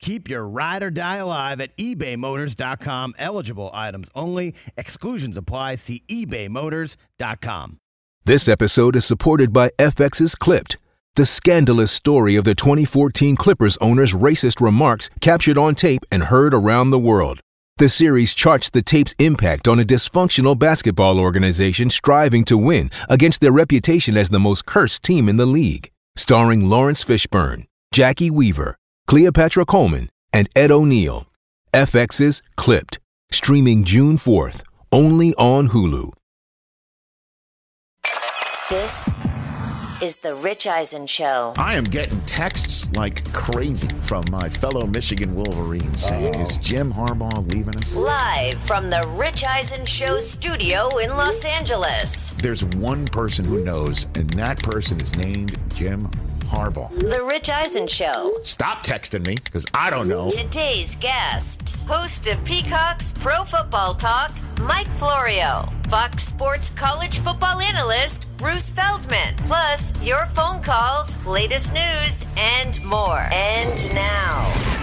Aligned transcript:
Keep 0.00 0.28
your 0.28 0.46
ride 0.46 0.82
or 0.82 0.90
die 0.90 1.16
alive 1.16 1.60
at 1.60 1.76
ebaymotors.com. 1.76 3.14
Eligible 3.18 3.70
items 3.72 4.10
only. 4.14 4.54
Exclusions 4.76 5.36
apply. 5.36 5.76
See 5.76 6.02
ebaymotors.com. 6.08 7.78
This 8.24 8.48
episode 8.48 8.96
is 8.96 9.04
supported 9.04 9.52
by 9.52 9.70
FX's 9.78 10.34
Clipped, 10.34 10.76
the 11.14 11.24
scandalous 11.24 11.92
story 11.92 12.34
of 12.34 12.44
the 12.44 12.56
2014 12.56 13.36
Clippers 13.36 13.76
owner's 13.76 14.14
racist 14.14 14.60
remarks 14.60 15.08
captured 15.20 15.56
on 15.56 15.76
tape 15.76 16.02
and 16.10 16.24
heard 16.24 16.52
around 16.52 16.90
the 16.90 16.98
world. 16.98 17.40
The 17.78 17.88
series 17.88 18.34
charts 18.34 18.70
the 18.70 18.82
tape's 18.82 19.14
impact 19.18 19.68
on 19.68 19.78
a 19.78 19.84
dysfunctional 19.84 20.58
basketball 20.58 21.20
organization 21.20 21.88
striving 21.90 22.44
to 22.46 22.56
win 22.58 22.90
against 23.08 23.40
their 23.40 23.52
reputation 23.52 24.16
as 24.16 24.30
the 24.30 24.40
most 24.40 24.66
cursed 24.66 25.02
team 25.02 25.28
in 25.28 25.36
the 25.36 25.46
league. 25.46 25.90
Starring 26.16 26.68
Laurence 26.68 27.04
Fishburne, 27.04 27.66
Jacki 27.94 28.30
Weaver, 28.30 28.76
Cleopatra 29.06 29.64
Coleman, 29.64 30.08
and 30.32 30.48
Ed 30.56 30.72
O'Neill. 30.72 31.26
FX's 31.72 32.42
Clipped, 32.56 32.98
streaming 33.30 33.84
June 33.84 34.16
4th, 34.16 34.64
only 34.90 35.32
on 35.34 35.68
Hulu. 35.68 36.10
This 38.68 39.00
is 40.02 40.16
the 40.16 40.34
Rich 40.34 40.66
Eisen 40.66 41.06
Show. 41.06 41.54
I 41.56 41.74
am 41.74 41.84
getting 41.84 42.20
texts 42.22 42.90
like 42.94 43.32
crazy 43.32 43.88
from 44.02 44.24
my 44.28 44.48
fellow 44.48 44.86
Michigan 44.86 45.36
Wolverines 45.36 46.02
saying, 46.02 46.34
oh. 46.34 46.40
Is 46.40 46.58
Jim 46.58 46.92
Harbaugh 46.92 47.48
leaving 47.48 47.76
us? 47.76 47.94
Live 47.94 48.60
from 48.62 48.90
the 48.90 49.06
Rich 49.16 49.44
Eisen 49.44 49.86
Show 49.86 50.18
studio 50.18 50.98
in 50.98 51.10
Los 51.10 51.44
Angeles. 51.44 52.30
There's 52.42 52.64
one 52.64 53.06
person 53.06 53.44
who 53.44 53.62
knows, 53.62 54.08
and 54.16 54.28
that 54.30 54.58
person 54.58 55.00
is 55.00 55.14
named 55.16 55.60
Jim 55.74 56.10
Harbaugh. 56.46 56.90
The 56.98 57.22
Rich 57.22 57.50
Eisen 57.50 57.86
Show. 57.88 58.38
Stop 58.42 58.84
texting 58.84 59.26
me 59.26 59.36
because 59.36 59.66
I 59.74 59.90
don't 59.90 60.08
know. 60.08 60.30
Today's 60.30 60.94
guests 60.96 61.84
host 61.84 62.26
of 62.28 62.42
Peacock's 62.44 63.12
Pro 63.12 63.44
Football 63.44 63.94
Talk, 63.94 64.32
Mike 64.60 64.88
Florio, 64.98 65.68
Fox 65.88 66.24
Sports 66.24 66.70
college 66.70 67.18
football 67.20 67.60
analyst, 67.60 68.26
Bruce 68.38 68.68
Feldman, 68.68 69.34
plus 69.38 69.92
your 70.02 70.26
phone 70.26 70.62
calls, 70.62 71.24
latest 71.26 71.72
news, 71.72 72.24
and 72.36 72.82
more. 72.84 73.26
And 73.32 73.94
now. 73.94 74.75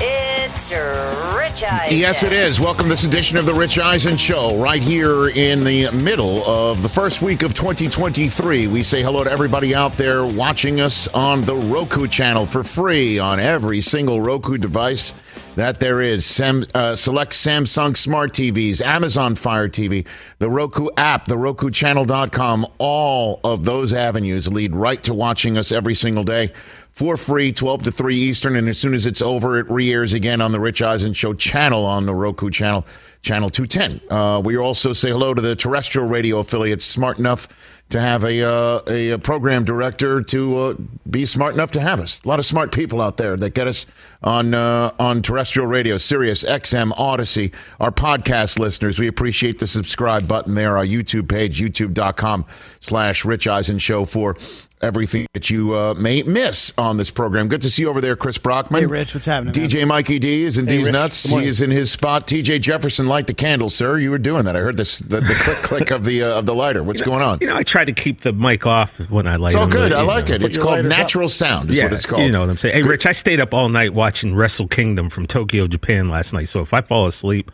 It's 0.00 0.70
Rich 0.70 1.64
Eisen. 1.64 1.98
Yes, 1.98 2.22
it 2.22 2.32
is. 2.32 2.60
Welcome 2.60 2.88
this 2.88 3.04
edition 3.04 3.36
of 3.36 3.46
the 3.46 3.54
Rich 3.54 3.80
Eisen 3.80 4.16
Show, 4.16 4.56
right 4.62 4.80
here 4.80 5.28
in 5.28 5.64
the 5.64 5.90
middle 5.90 6.44
of 6.44 6.82
the 6.82 6.88
first 6.88 7.20
week 7.20 7.42
of 7.42 7.52
2023. 7.52 8.68
We 8.68 8.84
say 8.84 9.02
hello 9.02 9.24
to 9.24 9.30
everybody 9.30 9.74
out 9.74 9.94
there 9.94 10.24
watching 10.24 10.80
us 10.80 11.08
on 11.08 11.42
the 11.42 11.56
Roku 11.56 12.06
channel 12.06 12.46
for 12.46 12.62
free 12.62 13.18
on 13.18 13.40
every 13.40 13.80
single 13.80 14.20
Roku 14.20 14.56
device 14.56 15.14
that 15.58 15.80
there 15.80 16.00
is. 16.00 16.24
Sam, 16.24 16.64
uh, 16.72 16.94
select 16.94 17.32
Samsung 17.32 17.96
Smart 17.96 18.32
TVs, 18.32 18.80
Amazon 18.80 19.34
Fire 19.34 19.68
TV, 19.68 20.06
the 20.38 20.48
Roku 20.48 20.88
app, 20.96 21.26
the 21.26 21.34
RokuChannel.com. 21.34 22.66
All 22.78 23.40
of 23.42 23.64
those 23.64 23.92
avenues 23.92 24.52
lead 24.52 24.76
right 24.76 25.02
to 25.02 25.12
watching 25.12 25.58
us 25.58 25.72
every 25.72 25.96
single 25.96 26.22
day 26.22 26.52
for 26.92 27.16
free, 27.16 27.52
12 27.52 27.82
to 27.84 27.90
3 27.90 28.14
Eastern. 28.14 28.54
And 28.54 28.68
as 28.68 28.78
soon 28.78 28.94
as 28.94 29.04
it's 29.04 29.20
over, 29.20 29.58
it 29.58 29.68
re 29.68 29.92
airs 29.92 30.12
again 30.12 30.40
on 30.40 30.52
the 30.52 30.60
Rich 30.60 30.80
Eisen 30.80 31.12
Show 31.12 31.34
channel 31.34 31.84
on 31.84 32.06
the 32.06 32.14
Roku 32.14 32.50
channel, 32.50 32.86
channel 33.22 33.50
210. 33.50 34.00
Uh, 34.10 34.40
we 34.44 34.56
also 34.56 34.92
say 34.92 35.10
hello 35.10 35.34
to 35.34 35.42
the 35.42 35.56
terrestrial 35.56 36.08
radio 36.08 36.38
affiliates, 36.38 36.84
smart 36.84 37.18
enough 37.18 37.48
to 37.90 38.00
have 38.00 38.22
a, 38.22 38.42
uh, 38.46 38.82
a, 38.86 39.10
a, 39.12 39.18
program 39.18 39.64
director 39.64 40.22
to 40.22 40.56
uh, 40.56 40.74
be 41.10 41.24
smart 41.24 41.54
enough 41.54 41.70
to 41.70 41.80
have 41.80 42.00
us. 42.00 42.22
A 42.22 42.28
lot 42.28 42.38
of 42.38 42.44
smart 42.44 42.70
people 42.70 43.00
out 43.00 43.16
there 43.16 43.36
that 43.36 43.54
get 43.54 43.66
us 43.66 43.86
on 44.22 44.52
uh, 44.52 44.92
on 44.98 45.22
terrestrial 45.22 45.66
radio, 45.66 45.96
Sirius, 45.96 46.44
XM, 46.44 46.92
Audacy, 46.92 47.54
our 47.80 47.90
podcast 47.90 48.58
listeners. 48.58 48.98
We 48.98 49.06
appreciate 49.06 49.58
the 49.58 49.66
subscribe 49.66 50.28
button 50.28 50.54
there, 50.54 50.76
our 50.76 50.84
YouTube 50.84 51.28
page, 51.28 51.60
youtube.com 51.60 52.44
slash 52.80 53.24
Rich 53.24 53.48
Eisen 53.48 53.78
Show 53.78 54.04
for 54.04 54.36
everything 54.80 55.26
that 55.32 55.50
you 55.50 55.74
uh, 55.74 55.94
may 55.94 56.22
miss 56.22 56.72
on 56.78 56.96
this 56.96 57.10
program. 57.10 57.48
Good 57.48 57.62
to 57.62 57.70
see 57.70 57.82
you 57.82 57.88
over 57.88 58.00
there, 58.00 58.16
Chris 58.16 58.38
Brockman. 58.38 58.82
Hey, 58.82 58.86
Rich, 58.86 59.14
what's 59.14 59.26
happening? 59.26 59.54
DJ 59.54 59.80
man? 59.80 59.88
Mikey 59.88 60.18
D 60.18 60.44
is 60.44 60.58
in 60.58 60.66
hey, 60.66 60.78
D's 60.78 60.84
Rich, 60.84 60.92
nuts. 60.92 61.30
He 61.30 61.46
is 61.46 61.60
in 61.60 61.70
his 61.70 61.90
spot. 61.90 62.26
TJ 62.26 62.60
Jefferson, 62.60 63.06
light 63.06 63.26
the 63.26 63.34
candle, 63.34 63.70
sir. 63.70 63.98
You 63.98 64.10
were 64.10 64.18
doing 64.18 64.44
that. 64.44 64.56
I 64.56 64.60
heard 64.60 64.76
this 64.76 64.98
the, 65.00 65.20
the 65.20 65.34
click 65.34 65.58
click 65.58 65.90
of 65.90 66.04
the 66.04 66.22
uh, 66.22 66.38
of 66.38 66.46
the 66.46 66.54
lighter. 66.54 66.82
What's 66.82 67.00
you 67.00 67.06
know, 67.06 67.12
going 67.12 67.22
on? 67.22 67.38
You 67.40 67.48
know, 67.48 67.56
I 67.56 67.62
try 67.62 67.84
to 67.84 67.92
keep 67.92 68.20
the 68.20 68.32
mic 68.32 68.66
off 68.66 68.98
when 69.10 69.26
I 69.26 69.36
light. 69.36 69.48
It's 69.48 69.56
all 69.56 69.66
good. 69.66 69.90
But, 69.90 69.98
I 69.98 70.02
like 70.02 70.28
know. 70.28 70.36
it. 70.36 70.42
It's 70.42 70.56
called 70.56 70.84
natural 70.84 71.26
up. 71.26 71.30
sound. 71.30 71.70
Is 71.70 71.76
yeah, 71.76 71.84
what 71.84 71.92
it's 71.94 72.06
called. 72.06 72.22
You 72.22 72.32
know 72.32 72.40
what 72.40 72.50
I'm 72.50 72.56
saying? 72.56 72.74
Hey, 72.74 72.82
Rich, 72.82 73.06
I 73.06 73.12
stayed 73.12 73.40
up 73.40 73.54
all 73.54 73.68
night 73.68 73.94
watching 73.94 74.34
Wrestle 74.34 74.68
Kingdom 74.68 75.10
from 75.10 75.26
Tokyo, 75.26 75.66
Japan 75.66 76.08
last 76.08 76.32
night. 76.32 76.48
So 76.48 76.60
if 76.60 76.72
I 76.72 76.80
fall 76.80 77.06
asleep. 77.06 77.50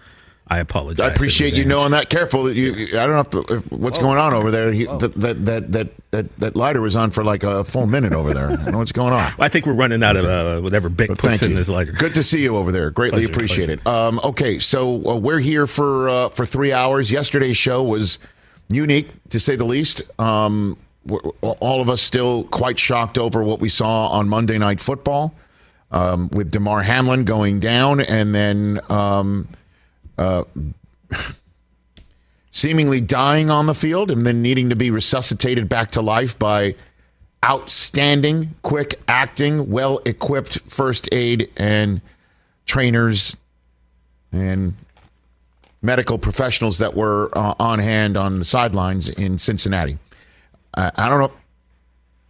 I 0.47 0.59
apologize. 0.59 1.09
I 1.09 1.12
appreciate 1.12 1.55
you 1.55 1.65
knowing 1.65 1.93
that. 1.93 2.10
Careful 2.10 2.44
that 2.44 2.55
you. 2.55 2.99
I 2.99 3.06
don't 3.06 3.34
know 3.34 3.44
if, 3.49 3.72
what's 3.72 3.97
going 3.97 4.19
on 4.19 4.34
over 4.34 4.50
there. 4.50 4.72
He, 4.72 4.84
that, 4.84 5.15
that 5.16 5.72
that 5.72 5.91
that 6.10 6.38
that 6.38 6.55
lighter 6.55 6.82
was 6.82 6.94
on 6.97 7.10
for 7.12 7.25
like 7.25 7.43
a 7.44 7.65
full 7.65 7.87
minute 7.87 8.12
over 8.12 8.34
there. 8.34 8.50
I 8.50 8.56
don't 8.56 8.72
know 8.72 8.78
what's 8.78 8.93
going 8.93 9.15
on. 9.15 9.33
I 9.38 9.49
think 9.49 9.65
we're 9.65 9.72
running 9.72 10.03
out 10.03 10.16
of 10.16 10.27
uh, 10.27 10.60
whatever 10.60 10.91
Bic 10.91 11.09
but 11.09 11.19
puts 11.19 11.41
in 11.41 11.53
you. 11.53 11.56
this 11.56 11.71
lighter. 11.71 11.93
Good 11.93 12.15
to 12.15 12.22
see 12.22 12.43
you 12.43 12.59
over 12.59 12.72
there. 12.72 12.91
Greatly 12.91 13.21
pleasure, 13.21 13.33
appreciate 13.33 13.66
pleasure. 13.81 13.81
it. 13.81 13.87
Um, 13.87 14.21
okay, 14.22 14.59
so 14.59 15.09
uh, 15.09 15.16
we're 15.16 15.38
here 15.38 15.66
for 15.66 16.10
uh, 16.10 16.28
for 16.28 16.44
three 16.44 16.72
hours. 16.72 17.10
Yesterday's 17.10 17.56
show 17.56 17.83
was 17.83 18.19
unique 18.69 19.09
to 19.31 19.41
say 19.41 19.56
the 19.56 19.65
least. 19.65 20.03
Um, 20.21 20.77
all 21.41 21.81
of 21.81 21.88
us 21.88 22.03
still 22.03 22.44
quite 22.44 22.78
shocked 22.78 23.16
over 23.16 23.43
what 23.43 23.60
we 23.60 23.71
saw 23.71 24.09
on 24.09 24.28
Monday 24.28 24.59
Night 24.59 24.81
Football 24.81 25.34
um, 25.91 26.28
with 26.33 26.50
Damar 26.50 26.83
Hamlin 26.83 27.25
going 27.25 27.60
down, 27.60 28.00
and 28.00 28.34
then. 28.34 28.81
Uh, 30.16 30.44
seemingly 32.50 33.00
dying 33.00 33.50
on 33.50 33.66
the 33.66 33.75
field 33.75 34.12
and 34.12 34.25
then 34.25 34.41
needing 34.41 34.69
to 34.69 34.76
be 34.76 34.88
resuscitated 34.88 35.69
back 35.69 35.91
to 35.91 36.00
life 36.00 36.38
by 36.38 36.75
outstanding, 37.44 38.54
quick 38.62 39.00
acting, 39.08 39.70
well 39.70 40.00
equipped 40.04 40.60
first 40.60 41.08
aid 41.12 41.50
and 41.56 42.00
trainers 42.64 43.36
and 44.32 44.74
medical 45.82 46.16
professionals 46.16 46.78
that 46.78 46.94
were 46.94 47.28
uh, 47.36 47.54
on 47.58 47.80
hand 47.80 48.16
on 48.16 48.38
the 48.38 48.44
sidelines 48.44 49.08
in 49.08 49.36
Cincinnati. 49.36 49.98
Uh, 50.72 50.91
I 50.97 51.08
don't 51.08 51.19
know. 51.19 51.32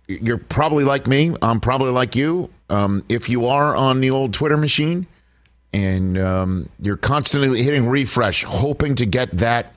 You're 0.08 0.38
probably 0.38 0.84
like 0.84 1.06
me. 1.06 1.34
I'm 1.40 1.60
probably 1.60 1.92
like 1.92 2.16
you. 2.16 2.50
Um, 2.68 3.04
if 3.08 3.28
you 3.28 3.46
are 3.46 3.76
on 3.76 4.00
the 4.00 4.10
old 4.10 4.32
Twitter 4.34 4.56
machine, 4.56 5.06
and 5.74 6.16
um, 6.16 6.68
you're 6.80 6.96
constantly 6.96 7.60
hitting 7.60 7.88
refresh, 7.88 8.44
hoping 8.44 8.94
to 8.94 9.04
get 9.04 9.28
that 9.38 9.74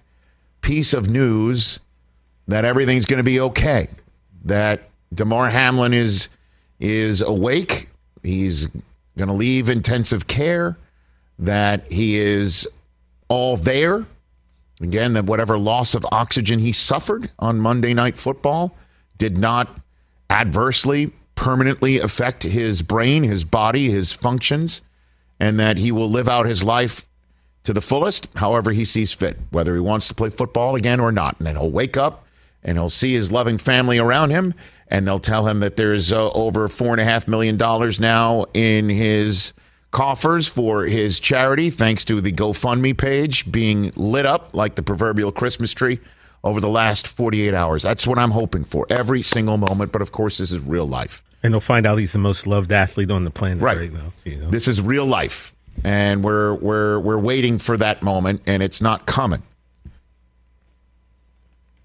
piece 0.61 0.93
of 0.93 1.09
news 1.09 1.79
that 2.47 2.65
everything's 2.65 3.05
going 3.05 3.17
to 3.17 3.23
be 3.23 3.39
okay, 3.39 3.87
that 4.45 4.89
Damar 5.11 5.49
Hamlin 5.49 5.93
is 5.93 6.29
is 6.79 7.23
awake, 7.23 7.89
he's 8.21 8.67
going 9.17 9.27
to 9.27 9.33
leave 9.33 9.69
intensive 9.69 10.27
care, 10.27 10.77
that 11.39 11.91
he 11.91 12.19
is 12.19 12.67
all 13.27 13.57
there. 13.57 14.05
Again, 14.79 15.13
that 15.13 15.25
whatever 15.25 15.57
loss 15.57 15.95
of 15.95 16.05
oxygen 16.11 16.59
he 16.59 16.71
suffered 16.71 17.31
on 17.39 17.59
Monday 17.59 17.95
Night 17.95 18.15
Football 18.15 18.75
did 19.17 19.35
not 19.35 19.67
adversely, 20.29 21.11
permanently 21.33 21.99
affect 21.99 22.43
his 22.43 22.83
brain, 22.83 23.23
his 23.23 23.43
body, 23.43 23.89
his 23.89 24.11
functions 24.11 24.83
and 25.39 25.59
that 25.59 25.77
he 25.77 25.91
will 25.91 26.09
live 26.09 26.27
out 26.27 26.45
his 26.45 26.63
life 26.63 27.05
to 27.63 27.73
the 27.73 27.81
fullest, 27.81 28.27
however 28.35 28.71
he 28.71 28.85
sees 28.85 29.13
fit, 29.13 29.37
whether 29.51 29.73
he 29.75 29.81
wants 29.81 30.07
to 30.07 30.15
play 30.15 30.29
football 30.29 30.75
again 30.75 30.99
or 30.99 31.11
not. 31.11 31.37
And 31.37 31.47
then 31.47 31.55
he'll 31.55 31.71
wake 31.71 31.97
up 31.97 32.25
and 32.63 32.77
he'll 32.77 32.89
see 32.89 33.13
his 33.13 33.31
loving 33.31 33.57
family 33.57 33.97
around 33.97 34.31
him, 34.31 34.53
and 34.87 35.07
they'll 35.07 35.19
tell 35.19 35.47
him 35.47 35.59
that 35.59 35.75
there's 35.75 36.11
uh, 36.11 36.29
over 36.31 36.67
four 36.67 36.93
and 36.93 37.01
a 37.01 37.03
half 37.03 37.27
million 37.27 37.57
dollars 37.57 37.99
now 37.99 38.45
in 38.53 38.89
his 38.89 39.53
coffers 39.91 40.47
for 40.47 40.85
his 40.85 41.19
charity, 41.19 41.69
thanks 41.69 42.03
to 42.05 42.21
the 42.21 42.31
GoFundMe 42.31 42.97
page 42.97 43.49
being 43.51 43.91
lit 43.95 44.25
up 44.25 44.53
like 44.53 44.75
the 44.75 44.83
proverbial 44.83 45.31
Christmas 45.31 45.73
tree 45.73 45.99
over 46.43 46.59
the 46.61 46.69
last 46.69 47.07
48 47.07 47.53
hours. 47.53 47.83
That's 47.83 48.05
what 48.05 48.17
I'm 48.17 48.31
hoping 48.31 48.63
for 48.63 48.85
every 48.89 49.21
single 49.21 49.57
moment. 49.57 49.91
But 49.91 50.01
of 50.01 50.11
course, 50.11 50.37
this 50.37 50.51
is 50.51 50.61
real 50.61 50.87
life. 50.87 51.23
And 51.43 51.53
they'll 51.53 51.61
find 51.61 51.85
out 51.85 51.97
he's 51.99 52.13
the 52.13 52.19
most 52.19 52.47
loved 52.47 52.71
athlete 52.71 53.11
on 53.11 53.23
the 53.23 53.31
planet 53.31 53.61
right, 53.61 53.77
right 53.77 53.93
now. 53.93 54.11
You 54.25 54.37
know? 54.37 54.49
This 54.49 54.67
is 54.67 54.81
real 54.81 55.05
life, 55.05 55.53
and 55.83 56.23
we're 56.23 56.55
we're 56.55 56.99
we're 56.99 57.19
waiting 57.19 57.59
for 57.59 57.77
that 57.77 58.01
moment, 58.01 58.41
and 58.47 58.63
it's 58.63 58.81
not 58.81 59.05
coming. 59.05 59.43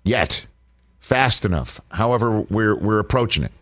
yet 0.04 0.46
fast 1.00 1.44
enough. 1.44 1.80
However, 1.90 2.40
we're 2.42 2.74
we're 2.76 2.98
approaching 2.98 3.44
it. 3.44 3.52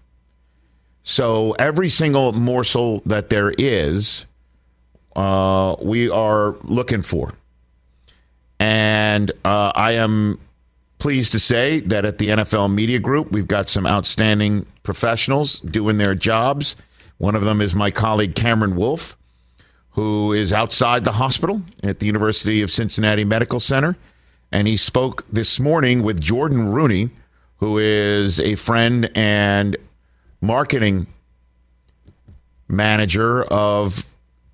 So 1.02 1.52
every 1.52 1.88
single 1.88 2.32
morsel 2.32 3.02
that 3.06 3.30
there 3.30 3.52
is, 3.58 4.26
uh, 5.16 5.76
we 5.82 6.08
are 6.10 6.54
looking 6.62 7.02
for. 7.02 7.32
And 8.58 9.32
uh, 9.44 9.72
I 9.74 9.92
am 9.92 10.38
pleased 11.00 11.32
to 11.32 11.38
say 11.38 11.80
that 11.80 12.04
at 12.04 12.18
the 12.18 12.28
NFL 12.28 12.72
Media 12.72 12.98
Group, 12.98 13.32
we've 13.32 13.48
got 13.48 13.68
some 13.68 13.86
outstanding 13.86 14.66
professionals 14.82 15.58
doing 15.60 15.98
their 15.98 16.14
jobs. 16.14 16.76
One 17.18 17.34
of 17.34 17.42
them 17.42 17.60
is 17.60 17.74
my 17.74 17.90
colleague 17.90 18.34
Cameron 18.34 18.76
Wolfe, 18.76 19.16
who 19.90 20.32
is 20.32 20.52
outside 20.52 21.04
the 21.04 21.12
hospital 21.12 21.62
at 21.82 21.98
the 21.98 22.06
University 22.06 22.62
of 22.62 22.70
Cincinnati 22.70 23.24
Medical 23.24 23.58
Center. 23.58 23.96
And 24.52 24.68
he 24.68 24.76
spoke 24.76 25.24
this 25.32 25.58
morning 25.58 26.02
with 26.02 26.20
Jordon 26.20 26.72
Rooney, 26.72 27.10
who 27.56 27.78
is 27.78 28.38
a 28.38 28.54
friend 28.54 29.10
and 29.14 29.76
marketing 30.40 31.06
manager 32.68 33.44
of 33.44 34.06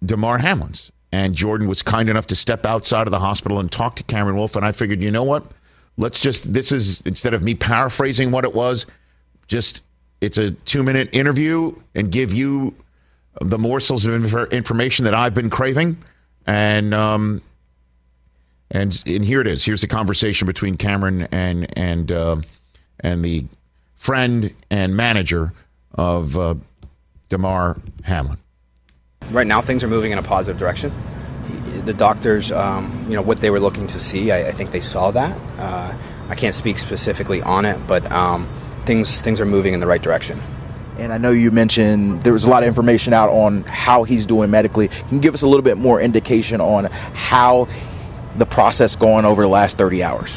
Damar 0.04 0.38
Hamlin's. 0.38 0.90
And 1.12 1.34
Jordon 1.34 1.66
was 1.66 1.82
kind 1.82 2.08
enough 2.08 2.26
to 2.28 2.36
step 2.36 2.66
outside 2.66 3.06
of 3.06 3.10
the 3.10 3.20
hospital 3.20 3.58
and 3.58 3.70
talk 3.70 3.96
to 3.96 4.02
Cameron 4.02 4.36
Wolfe. 4.36 4.56
And 4.56 4.64
I 4.64 4.72
figured, 4.72 5.00
you 5.02 5.10
know 5.10 5.22
what? 5.22 5.50
Let's 5.96 6.20
just, 6.20 6.52
this 6.52 6.72
is, 6.72 7.00
instead 7.02 7.34
of 7.34 7.42
me 7.42 7.54
paraphrasing 7.54 8.30
what 8.30 8.44
it 8.44 8.54
was, 8.54 8.86
just, 9.46 9.82
it's 10.20 10.38
a 10.38 10.50
two 10.50 10.82
minute 10.82 11.08
interview 11.12 11.74
and 11.94 12.10
give 12.10 12.32
you 12.32 12.74
the 13.40 13.58
morsels 13.58 14.06
of 14.06 14.14
inf- 14.14 14.52
information 14.52 15.04
that 15.04 15.14
I've 15.14 15.34
been 15.34 15.50
craving. 15.50 15.96
And, 16.46 16.92
um, 16.94 17.42
and, 18.70 19.02
and 19.06 19.24
here 19.24 19.40
it 19.40 19.46
is. 19.46 19.64
Here's 19.64 19.80
the 19.80 19.86
conversation 19.86 20.46
between 20.46 20.76
Cameron 20.76 21.28
and, 21.32 21.66
and, 21.78 22.12
uh, 22.12 22.36
and 23.00 23.24
the 23.24 23.46
friend 23.94 24.52
and 24.70 24.96
manager 24.96 25.52
of 25.94 26.36
uh, 26.36 26.54
Damar 27.28 27.80
Hamlin. 28.04 28.38
Right 29.30 29.46
now, 29.46 29.60
things 29.60 29.82
are 29.82 29.88
moving 29.88 30.12
in 30.12 30.18
a 30.18 30.22
positive 30.22 30.58
direction. 30.58 30.92
The 31.84 31.94
doctors, 31.94 32.50
um, 32.52 33.06
you 33.08 33.14
know, 33.14 33.22
what 33.22 33.40
they 33.40 33.50
were 33.50 33.60
looking 33.60 33.86
to 33.88 33.98
see, 33.98 34.32
I, 34.32 34.48
I 34.48 34.52
think 34.52 34.70
they 34.70 34.80
saw 34.80 35.10
that. 35.12 35.38
Uh, 35.58 35.96
I 36.28 36.34
can't 36.34 36.54
speak 36.54 36.78
specifically 36.78 37.42
on 37.42 37.64
it, 37.64 37.78
but 37.86 38.10
um, 38.10 38.48
things 38.84 39.20
things 39.20 39.40
are 39.40 39.46
moving 39.46 39.74
in 39.74 39.80
the 39.80 39.86
right 39.86 40.02
direction. 40.02 40.42
And 40.98 41.12
I 41.12 41.18
know 41.18 41.30
you 41.30 41.50
mentioned 41.50 42.22
there 42.22 42.32
was 42.32 42.44
a 42.44 42.48
lot 42.48 42.62
of 42.62 42.68
information 42.68 43.12
out 43.12 43.28
on 43.30 43.64
how 43.64 44.04
he's 44.04 44.24
doing 44.24 44.50
medically. 44.50 44.88
Can 44.88 45.16
you 45.16 45.20
give 45.20 45.34
us 45.34 45.42
a 45.42 45.46
little 45.46 45.62
bit 45.62 45.76
more 45.76 46.00
indication 46.00 46.60
on 46.60 46.86
how 46.86 47.68
the 48.38 48.46
process 48.46 48.96
going 48.96 49.24
over 49.24 49.42
the 49.42 49.48
last 49.48 49.76
30 49.76 50.02
hours? 50.02 50.34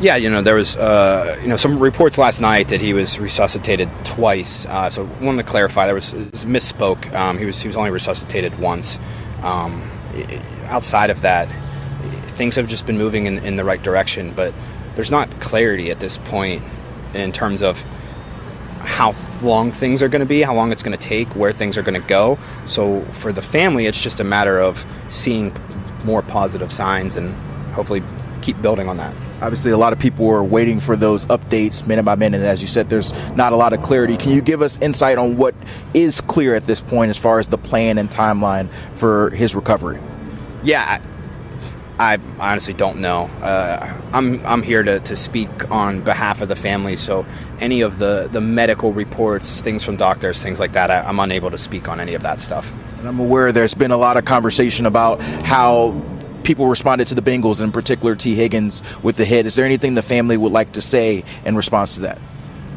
Yeah, 0.00 0.14
you 0.16 0.30
know, 0.30 0.42
there 0.42 0.54
was 0.54 0.76
uh, 0.76 1.38
you 1.42 1.48
know 1.48 1.56
some 1.56 1.80
reports 1.80 2.18
last 2.18 2.40
night 2.40 2.68
that 2.68 2.80
he 2.80 2.92
was 2.92 3.18
resuscitated 3.18 3.90
twice. 4.04 4.64
Uh, 4.66 4.88
so 4.90 5.04
wanted 5.20 5.44
to 5.44 5.50
clarify, 5.50 5.86
there 5.86 5.94
was, 5.94 6.12
was 6.12 6.44
misspoke. 6.44 7.12
Um, 7.14 7.36
he 7.36 7.44
was 7.46 7.60
he 7.60 7.66
was 7.66 7.76
only 7.76 7.90
resuscitated 7.90 8.56
once. 8.60 8.98
Um, 9.42 9.90
outside 10.64 11.10
of 11.10 11.22
that, 11.22 11.48
things 12.36 12.56
have 12.56 12.66
just 12.66 12.86
been 12.86 12.98
moving 12.98 13.26
in, 13.26 13.38
in 13.38 13.56
the 13.56 13.64
right 13.64 13.82
direction. 13.82 14.32
But 14.34 14.54
there's 14.94 15.10
not 15.10 15.40
clarity 15.40 15.90
at 15.90 16.00
this 16.00 16.18
point 16.18 16.62
in 17.14 17.32
terms 17.32 17.62
of 17.62 17.82
how 18.80 19.14
long 19.42 19.72
things 19.72 20.02
are 20.02 20.08
going 20.08 20.20
to 20.20 20.26
be, 20.26 20.42
how 20.42 20.54
long 20.54 20.72
it's 20.72 20.82
going 20.82 20.96
to 20.96 21.08
take, 21.08 21.34
where 21.34 21.52
things 21.52 21.76
are 21.76 21.82
going 21.82 22.00
to 22.00 22.06
go. 22.06 22.38
So 22.66 23.04
for 23.12 23.32
the 23.32 23.42
family, 23.42 23.86
it's 23.86 24.00
just 24.00 24.20
a 24.20 24.24
matter 24.24 24.58
of 24.58 24.86
seeing 25.08 25.54
more 26.04 26.22
positive 26.22 26.72
signs 26.72 27.16
and 27.16 27.34
hopefully 27.72 28.02
keep 28.38 28.60
building 28.62 28.88
on 28.88 28.96
that. 28.96 29.14
Obviously, 29.40 29.70
a 29.70 29.76
lot 29.76 29.92
of 29.92 29.98
people 29.98 30.28
are 30.28 30.42
waiting 30.42 30.80
for 30.80 30.96
those 30.96 31.24
updates 31.26 31.86
minute 31.86 32.04
by 32.04 32.16
minute. 32.16 32.38
And 32.38 32.46
as 32.46 32.60
you 32.60 32.66
said, 32.66 32.88
there's 32.88 33.12
not 33.36 33.52
a 33.52 33.56
lot 33.56 33.72
of 33.72 33.82
clarity. 33.82 34.16
Can 34.16 34.32
you 34.32 34.40
give 34.40 34.62
us 34.62 34.78
insight 34.78 35.18
on 35.18 35.36
what 35.36 35.54
is 35.94 36.20
clear 36.20 36.54
at 36.54 36.66
this 36.66 36.80
point 36.80 37.10
as 37.10 37.18
far 37.18 37.38
as 37.38 37.46
the 37.46 37.58
plan 37.58 37.98
and 37.98 38.10
timeline 38.10 38.68
for 38.94 39.30
his 39.30 39.54
recovery? 39.54 40.00
Yeah, 40.64 41.00
I, 41.98 42.14
I 42.14 42.18
honestly 42.40 42.74
don't 42.74 42.98
know. 42.98 43.24
Uh, 43.40 44.00
I'm, 44.12 44.44
I'm 44.44 44.62
here 44.62 44.82
to, 44.82 45.00
to 45.00 45.16
speak 45.16 45.70
on 45.70 46.02
behalf 46.02 46.40
of 46.40 46.48
the 46.48 46.56
family, 46.56 46.96
so 46.96 47.24
any 47.60 47.80
of 47.80 47.98
the, 47.98 48.28
the 48.32 48.40
medical 48.40 48.92
reports, 48.92 49.60
things 49.60 49.84
from 49.84 49.96
doctors, 49.96 50.42
things 50.42 50.58
like 50.58 50.72
that, 50.72 50.90
I, 50.90 51.00
I'm 51.00 51.20
unable 51.20 51.50
to 51.50 51.58
speak 51.58 51.88
on 51.88 52.00
any 52.00 52.14
of 52.14 52.22
that 52.22 52.40
stuff. 52.40 52.72
And 52.98 53.08
I'm 53.08 53.20
aware 53.20 53.52
there's 53.52 53.74
been 53.74 53.92
a 53.92 53.96
lot 53.96 54.16
of 54.16 54.24
conversation 54.24 54.84
about 54.86 55.20
how 55.20 55.90
people 56.42 56.66
responded 56.66 57.06
to 57.08 57.14
the 57.14 57.22
Bengals, 57.22 57.60
in 57.60 57.72
particular 57.72 58.14
Tee 58.16 58.34
Higgins 58.34 58.82
with 59.02 59.16
the 59.16 59.24
hit. 59.24 59.46
Is 59.46 59.54
there 59.54 59.64
anything 59.64 59.94
the 59.94 60.02
family 60.02 60.36
would 60.36 60.52
like 60.52 60.72
to 60.72 60.80
say 60.80 61.24
in 61.44 61.56
response 61.56 61.94
to 61.94 62.00
that? 62.02 62.18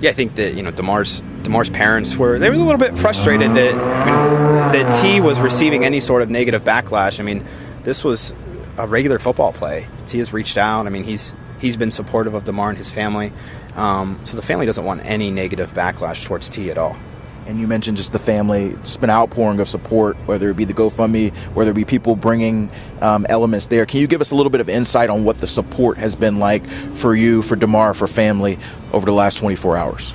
Yeah, 0.02 0.10
I 0.10 0.14
think 0.14 0.36
that 0.36 0.56
you 0.56 0.64
know 0.64 0.72
Damar's 0.72 1.22
Damar's 1.44 1.70
parents 1.70 2.16
were 2.16 2.40
they 2.40 2.50
were 2.50 2.56
a 2.56 2.60
little 2.60 2.78
bit 2.78 2.98
frustrated 2.98 3.54
that 3.54 3.74
I 3.76 4.06
mean, 4.06 4.84
that 4.84 5.02
Tee 5.02 5.22
was 5.22 5.40
receiving 5.40 5.86
any 5.86 6.00
sort 6.00 6.22
of 6.22 6.30
negative 6.30 6.64
backlash. 6.64 7.20
I 7.20 7.24
mean, 7.24 7.46
this 7.84 8.04
was 8.04 8.34
a 8.78 8.88
regular 8.88 9.20
football 9.20 9.54
play. 9.54 9.88
Tee 10.08 10.18
has 10.18 10.34
reached 10.34 10.58
out. 10.58 10.88
I 10.88 10.90
mean, 10.90 11.04
he's 11.04 11.36
he's 11.60 11.78
been 11.78 11.92
supportive 11.92 12.34
of 12.34 12.44
Damar 12.46 12.70
and 12.70 12.78
his 12.78 12.90
family. 12.90 13.32
Um, 13.76 14.20
so 14.26 14.36
the 14.36 14.44
family 14.44 14.66
doesn't 14.66 14.84
want 14.84 15.06
any 15.06 15.32
negative 15.32 15.74
backlash 15.74 16.26
towards 16.26 16.50
Tee 16.50 16.72
at 16.72 16.78
all. 16.78 16.98
And 17.48 17.60
you 17.60 17.68
mentioned 17.68 17.98
just 17.98 18.14
the 18.14 18.20
family, 18.20 18.74
just 18.84 19.02
been 19.02 19.10
outpouring 19.10 19.60
of 19.60 19.68
support, 19.68 20.16
whether 20.26 20.50
it 20.50 20.56
be 20.56 20.64
the 20.64 20.74
GoFundMe, 20.74 21.34
whether 21.54 21.72
it 21.72 21.74
be 21.74 21.86
people 21.86 22.16
bringing 22.16 22.70
um, 23.02 23.26
elements 23.30 23.66
there. 23.66 23.86
Can 23.86 24.00
you 24.00 24.08
give 24.08 24.22
us 24.22 24.32
a 24.32 24.36
little 24.36 24.50
bit 24.50 24.62
of 24.62 24.70
insight 24.70 25.10
on 25.10 25.24
what 25.24 25.40
the 25.40 25.48
support 25.48 25.98
has 25.98 26.16
been 26.16 26.38
like 26.38 26.70
for 26.96 27.16
you, 27.16 27.42
for 27.42 27.56
Damar, 27.56 27.94
for 27.94 28.08
family 28.08 28.60
over 28.94 29.06
the 29.06 29.12
last 29.12 29.38
24 29.38 29.76
hours? 29.76 30.14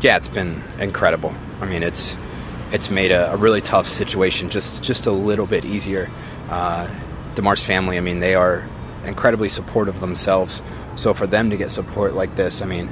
Yeah, 0.00 0.16
it's 0.16 0.28
been 0.28 0.62
incredible. 0.78 1.34
I 1.60 1.66
mean, 1.66 1.82
it's 1.82 2.16
it's 2.72 2.90
made 2.90 3.12
a, 3.12 3.32
a 3.32 3.36
really 3.36 3.60
tough 3.60 3.86
situation 3.86 4.50
just 4.50 4.82
just 4.82 5.06
a 5.06 5.12
little 5.12 5.46
bit 5.46 5.64
easier. 5.64 6.10
Uh, 6.48 6.88
Damar's 7.34 7.62
family, 7.62 7.96
I 7.96 8.00
mean, 8.00 8.20
they 8.20 8.34
are 8.34 8.66
incredibly 9.04 9.48
supportive 9.48 10.00
themselves. 10.00 10.62
So 10.96 11.14
for 11.14 11.26
them 11.26 11.50
to 11.50 11.56
get 11.56 11.70
support 11.70 12.14
like 12.14 12.34
this, 12.34 12.62
I 12.62 12.66
mean, 12.66 12.90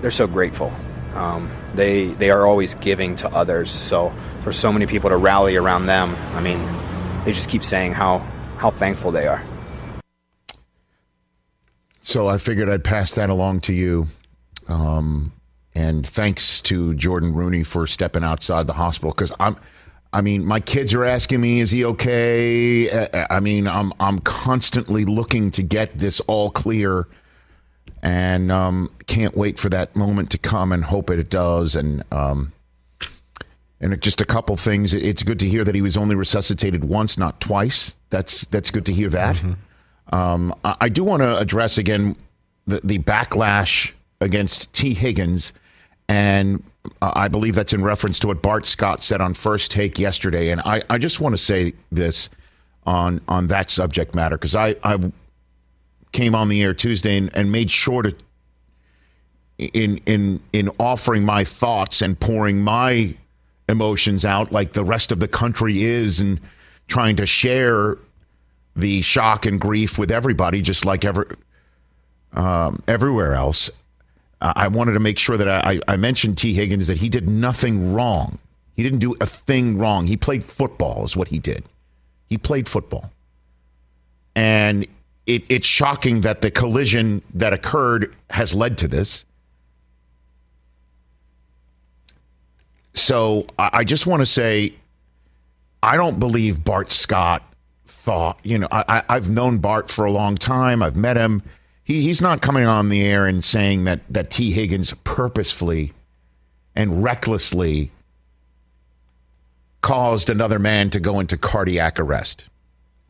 they're 0.00 0.10
so 0.10 0.26
grateful. 0.26 0.72
Um, 1.12 1.50
they 1.74 2.06
they 2.06 2.30
are 2.30 2.46
always 2.46 2.74
giving 2.76 3.16
to 3.16 3.28
others. 3.30 3.70
So 3.70 4.12
for 4.42 4.52
so 4.52 4.72
many 4.72 4.86
people 4.86 5.10
to 5.10 5.16
rally 5.16 5.56
around 5.56 5.86
them, 5.86 6.16
I 6.34 6.40
mean, 6.40 6.60
they 7.24 7.32
just 7.32 7.48
keep 7.48 7.64
saying 7.64 7.92
how 7.92 8.18
how 8.56 8.70
thankful 8.70 9.12
they 9.12 9.26
are. 9.26 9.44
So 12.00 12.26
I 12.26 12.38
figured 12.38 12.70
I'd 12.70 12.84
pass 12.84 13.14
that 13.16 13.28
along 13.28 13.60
to 13.60 13.74
you. 13.74 14.06
Um, 14.66 15.32
and 15.74 16.06
thanks 16.06 16.60
to 16.62 16.94
Jordon 16.94 17.34
Rooney 17.34 17.62
for 17.62 17.86
stepping 17.86 18.24
outside 18.24 18.66
the 18.66 18.72
hospital 18.72 19.12
because 19.12 19.32
I'm. 19.38 19.56
I 20.10 20.22
mean, 20.22 20.42
my 20.46 20.58
kids 20.58 20.94
are 20.94 21.04
asking 21.04 21.42
me, 21.42 21.60
"Is 21.60 21.70
he 21.70 21.84
okay?" 21.84 23.08
I 23.30 23.40
mean, 23.40 23.68
I'm 23.68 23.92
I'm 24.00 24.20
constantly 24.20 25.04
looking 25.04 25.50
to 25.52 25.62
get 25.62 25.98
this 25.98 26.20
all 26.20 26.50
clear 26.50 27.06
and 28.02 28.50
um, 28.52 28.90
can't 29.06 29.36
wait 29.36 29.58
for 29.58 29.68
that 29.68 29.94
moment 29.96 30.30
to 30.30 30.38
come 30.38 30.72
and 30.72 30.84
hope 30.84 31.10
it 31.10 31.30
does. 31.30 31.74
And 31.74 32.02
um, 32.12 32.52
and 33.80 34.00
just 34.02 34.20
a 34.20 34.24
couple 34.24 34.56
things. 34.56 34.92
It's 34.92 35.22
good 35.22 35.38
to 35.40 35.46
hear 35.46 35.64
that 35.64 35.74
he 35.74 35.82
was 35.82 35.96
only 35.96 36.14
resuscitated 36.14 36.84
once, 36.84 37.16
not 37.18 37.40
twice. 37.40 37.96
That's 38.10 38.42
that's 38.46 38.70
good 38.70 38.86
to 38.86 38.92
hear 38.92 39.08
that. 39.10 39.36
Mm-hmm. 39.36 40.14
Um, 40.14 40.54
I, 40.64 40.76
I, 40.82 40.88
do 40.88 41.04
want 41.04 41.22
to 41.22 41.36
address 41.36 41.76
again 41.76 42.16
the, 42.66 42.80
the 42.82 42.98
backlash 42.98 43.92
against 44.20 44.72
Tee 44.72 44.94
Higgins, 44.94 45.52
and 46.08 46.62
I 47.02 47.28
believe 47.28 47.54
that's 47.54 47.74
in 47.74 47.82
reference 47.84 48.18
to 48.20 48.28
what 48.28 48.42
Bart 48.42 48.64
Scott 48.64 49.02
said 49.02 49.20
on 49.20 49.34
First 49.34 49.70
Take 49.70 49.98
yesterday. 49.98 50.48
And 50.50 50.62
I, 50.62 50.82
I 50.88 50.96
just 50.96 51.20
want 51.20 51.34
to 51.34 51.38
say 51.38 51.74
this 51.92 52.30
on 52.86 53.20
on 53.28 53.48
that 53.48 53.70
subject 53.70 54.14
matter 54.14 54.38
because 54.38 54.56
I, 54.56 54.76
I 54.82 54.98
came 56.12 56.34
on 56.34 56.48
the 56.48 56.62
air 56.62 56.74
Tuesday 56.74 57.16
and, 57.16 57.30
and 57.34 57.52
made 57.52 57.70
sure 57.70 58.02
to 58.02 58.14
in 59.58 60.00
in 60.06 60.40
in 60.52 60.70
offering 60.78 61.24
my 61.24 61.44
thoughts 61.44 62.00
and 62.00 62.18
pouring 62.18 62.60
my 62.60 63.14
emotions 63.68 64.24
out 64.24 64.52
like 64.52 64.72
the 64.72 64.84
rest 64.84 65.12
of 65.12 65.20
the 65.20 65.28
country 65.28 65.82
is 65.82 66.20
and 66.20 66.40
trying 66.86 67.16
to 67.16 67.26
share 67.26 67.98
the 68.76 69.02
shock 69.02 69.44
and 69.44 69.60
grief 69.60 69.98
with 69.98 70.10
everybody 70.10 70.62
just 70.62 70.84
like 70.84 71.04
ever 71.04 71.26
um, 72.32 72.82
everywhere 72.86 73.34
else 73.34 73.70
I 74.40 74.68
wanted 74.68 74.92
to 74.92 75.00
make 75.00 75.18
sure 75.18 75.36
that 75.36 75.48
I, 75.48 75.80
I 75.88 75.96
mentioned 75.96 76.38
Tee 76.38 76.54
Higgins 76.54 76.86
that 76.86 76.98
he 76.98 77.08
did 77.08 77.28
nothing 77.28 77.92
wrong. 77.92 78.38
He 78.76 78.84
didn't 78.84 79.00
do 79.00 79.16
a 79.20 79.26
thing 79.26 79.78
wrong. 79.78 80.06
He 80.06 80.16
played 80.16 80.44
football, 80.44 81.04
is 81.04 81.16
what 81.16 81.28
he 81.28 81.40
did. 81.40 81.64
He 82.28 82.38
played 82.38 82.68
football. 82.68 83.10
And 84.36 84.86
it, 85.28 85.44
it's 85.50 85.66
shocking 85.66 86.22
that 86.22 86.40
the 86.40 86.50
collision 86.50 87.22
that 87.34 87.52
occurred 87.52 88.16
has 88.30 88.54
led 88.54 88.78
to 88.78 88.88
this. 88.88 89.26
So 92.94 93.46
I, 93.58 93.70
I 93.74 93.84
just 93.84 94.06
want 94.06 94.22
to 94.22 94.26
say, 94.26 94.74
I 95.82 95.96
don't 95.96 96.18
believe 96.18 96.64
Bart 96.64 96.90
Scott 96.90 97.44
thought, 97.86 98.40
you 98.42 98.58
know, 98.58 98.68
I, 98.72 99.02
I've 99.08 99.28
known 99.28 99.58
Bart 99.58 99.90
for 99.90 100.06
a 100.06 100.10
long 100.10 100.34
time. 100.34 100.82
I've 100.82 100.96
met 100.96 101.18
him. 101.18 101.42
he, 101.84 102.00
he's 102.00 102.22
not 102.22 102.40
coming 102.40 102.64
on 102.64 102.88
the 102.88 103.04
air 103.04 103.26
and 103.26 103.44
saying 103.44 103.84
that 103.84 104.00
that 104.08 104.30
Tee 104.30 104.50
Higgins 104.50 104.94
purposefully 105.04 105.92
and 106.74 107.04
recklessly 107.04 107.92
caused 109.82 110.30
another 110.30 110.58
man 110.58 110.88
to 110.90 111.00
go 111.00 111.20
into 111.20 111.36
cardiac 111.36 112.00
arrest. 112.00 112.46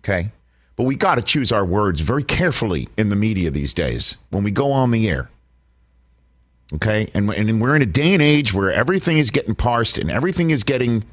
Okay? 0.01 0.33
But 0.79 0.85
we 0.85 0.95
got 0.95 1.17
to 1.17 1.23
choose 1.23 1.51
our 1.51 1.65
words 1.65 2.03
very 2.03 2.23
carefully 2.23 2.89
in 2.97 3.09
the 3.09 3.17
media 3.17 3.51
these 3.51 3.75
days 3.75 4.17
when 4.31 4.45
we 4.45 4.53
go 4.53 4.71
on 4.71 4.93
the 4.93 5.11
air. 5.11 5.29
Okay? 6.73 7.11
And, 7.15 7.29
and 7.31 7.61
we're 7.61 7.75
in 7.75 7.83
a 7.83 7.87
day 7.87 8.15
and 8.15 8.23
age 8.23 8.55
where 8.55 8.73
everything 8.73 9.19
is 9.19 9.33
getting 9.33 9.57
parsed 9.57 9.99
and 9.99 10.09
everything 10.09 10.51
is 10.51 10.63
getting 10.63 11.05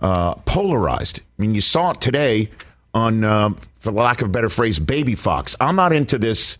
uh, 0.00 0.34
polarized. 0.46 1.20
I 1.20 1.42
mean, 1.42 1.54
you 1.54 1.60
saw 1.60 1.92
it 1.92 2.00
today 2.00 2.50
on, 2.92 3.22
uh, 3.22 3.50
for 3.76 3.92
lack 3.92 4.20
of 4.20 4.28
a 4.28 4.30
better 4.32 4.48
phrase, 4.48 4.80
Baby 4.80 5.14
Fox. 5.14 5.54
I'm 5.60 5.76
not 5.76 5.92
into 5.92 6.18
this 6.18 6.58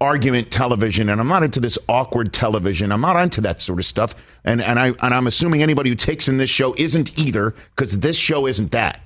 argument 0.00 0.52
television 0.52 1.08
and 1.08 1.20
I'm 1.20 1.26
not 1.26 1.42
into 1.42 1.58
this 1.58 1.76
awkward 1.88 2.32
television. 2.32 2.92
I'm 2.92 3.00
not 3.00 3.20
into 3.20 3.40
that 3.40 3.60
sort 3.60 3.80
of 3.80 3.84
stuff. 3.84 4.14
And 4.44 4.62
and 4.62 4.78
I 4.78 4.92
and 5.02 5.12
I'm 5.12 5.26
assuming 5.26 5.60
anybody 5.60 5.90
who 5.90 5.96
takes 5.96 6.28
in 6.28 6.36
this 6.36 6.50
show 6.50 6.72
isn't 6.78 7.18
either 7.18 7.52
because 7.74 7.98
this 7.98 8.16
show 8.16 8.46
isn't 8.46 8.70
that. 8.70 9.00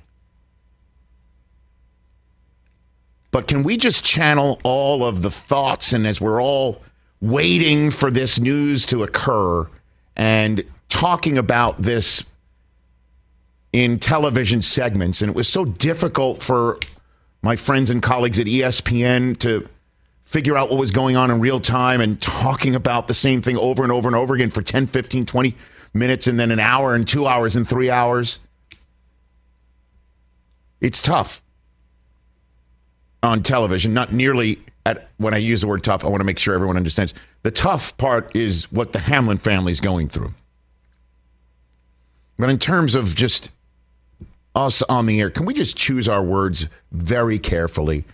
But 3.33 3.47
can 3.47 3.63
we 3.63 3.77
just 3.77 4.05
channel 4.05 4.59
all 4.63 5.03
of 5.03 5.23
the 5.23 5.31
thoughts 5.31 5.91
and 5.91 6.05
as 6.05 6.21
we're 6.21 6.41
all 6.41 6.83
waiting 7.19 7.89
for 7.89 8.11
this 8.11 8.39
news 8.39 8.85
to 8.85 9.01
occur 9.01 9.67
and 10.15 10.63
talking 10.87 11.39
about 11.39 11.81
this 11.81 12.23
in 13.73 13.97
television 13.97 14.61
segments 14.61 15.23
and 15.23 15.31
it 15.31 15.35
was 15.35 15.47
so 15.47 15.65
difficult 15.65 16.43
for 16.43 16.77
my 17.41 17.55
friends 17.55 17.89
and 17.89 18.03
colleagues 18.03 18.37
at 18.37 18.45
ESPN 18.45 19.39
to 19.39 19.67
figure 20.25 20.55
out 20.55 20.69
what 20.69 20.77
was 20.77 20.91
going 20.91 21.15
on 21.15 21.31
in 21.31 21.39
real 21.39 21.59
time 21.59 22.01
and 22.01 22.21
talking 22.21 22.75
about 22.75 23.07
the 23.07 23.15
same 23.15 23.41
thing 23.41 23.57
over 23.57 23.81
and 23.81 23.91
over 23.91 24.07
and 24.07 24.15
over 24.15 24.35
again 24.35 24.51
for 24.51 24.61
10, 24.61 24.85
15, 24.85 25.25
20 25.25 25.55
minutes 25.95 26.27
and 26.27 26.39
then 26.39 26.51
an 26.51 26.59
hour 26.59 26.93
and 26.93 27.07
two 27.07 27.25
hours 27.25 27.55
and 27.55 27.67
three 27.67 27.89
hours. 27.89 28.37
It's 30.79 31.01
tough 31.01 31.42
on 33.33 33.41
television, 33.41 33.93
not 33.93 34.13
nearly 34.13 34.59
at 34.85 35.09
when 35.17 35.33
I 35.33 35.37
use 35.37 35.61
the 35.61 35.67
word 35.67 35.83
tough, 35.83 36.05
I 36.05 36.07
want 36.07 36.21
to 36.21 36.25
make 36.25 36.37
sure 36.37 36.53
everyone 36.53 36.77
understands. 36.77 37.13
The 37.41 37.51
tough 37.51 37.97
part 37.97 38.35
is 38.35 38.71
what 38.71 38.93
the 38.93 38.99
Hamlin 38.99 39.39
family 39.39 39.71
is 39.71 39.79
going 39.79 40.07
through. 40.07 40.33
But 42.37 42.49
in 42.49 42.59
terms 42.59 42.93
of 42.93 43.15
just 43.15 43.49
us 44.55 44.83
on 44.83 45.07
the 45.07 45.19
air, 45.19 45.31
can 45.31 45.45
we 45.45 45.53
just 45.53 45.75
choose 45.75 46.07
our 46.07 46.21
words 46.21 46.67
very 46.91 47.39
carefully 47.39 48.05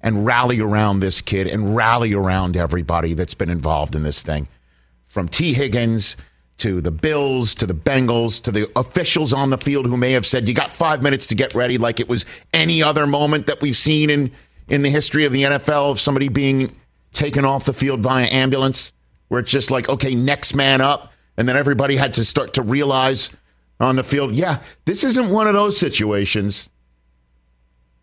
and 0.00 0.26
rally 0.26 0.60
around 0.60 1.00
this 1.00 1.20
kid 1.20 1.46
and 1.46 1.76
rally 1.76 2.12
around 2.12 2.56
everybody 2.56 3.14
that's 3.14 3.34
been 3.34 3.50
involved 3.50 3.94
in 3.94 4.02
this 4.02 4.22
thing? 4.22 4.48
From 5.06 5.28
Tee 5.28 5.54
Higgins 5.54 6.16
to 6.56 6.80
the 6.80 6.90
Bills 6.90 7.54
to 7.56 7.66
the 7.66 7.74
Bengals 7.74 8.42
to 8.42 8.50
the 8.50 8.70
officials 8.76 9.32
on 9.32 9.50
the 9.50 9.58
field 9.58 9.86
who 9.86 9.96
may 9.96 10.12
have 10.12 10.26
said, 10.26 10.48
You 10.48 10.54
got 10.54 10.70
five 10.70 11.02
minutes 11.02 11.28
to 11.28 11.34
get 11.34 11.54
ready, 11.54 11.78
like 11.78 12.00
it 12.00 12.08
was 12.08 12.24
any 12.52 12.82
other 12.82 13.06
moment 13.06 13.46
that 13.46 13.60
we've 13.60 13.76
seen 13.76 14.10
in 14.10 14.32
in 14.68 14.82
the 14.82 14.90
history 14.90 15.24
of 15.24 15.32
the 15.32 15.42
NFL 15.42 15.90
of 15.90 16.00
somebody 16.00 16.28
being 16.28 16.74
taken 17.12 17.44
off 17.44 17.64
the 17.64 17.72
field 17.72 18.00
via 18.00 18.26
ambulance, 18.26 18.92
where 19.28 19.40
it's 19.40 19.50
just 19.50 19.70
like, 19.70 19.88
okay, 19.88 20.14
next 20.14 20.54
man 20.54 20.80
up. 20.80 21.12
And 21.36 21.48
then 21.48 21.56
everybody 21.56 21.96
had 21.96 22.14
to 22.14 22.24
start 22.24 22.54
to 22.54 22.62
realize 22.62 23.30
on 23.80 23.96
the 23.96 24.04
field, 24.04 24.34
yeah, 24.34 24.60
this 24.84 25.04
isn't 25.04 25.30
one 25.30 25.46
of 25.46 25.54
those 25.54 25.78
situations. 25.78 26.70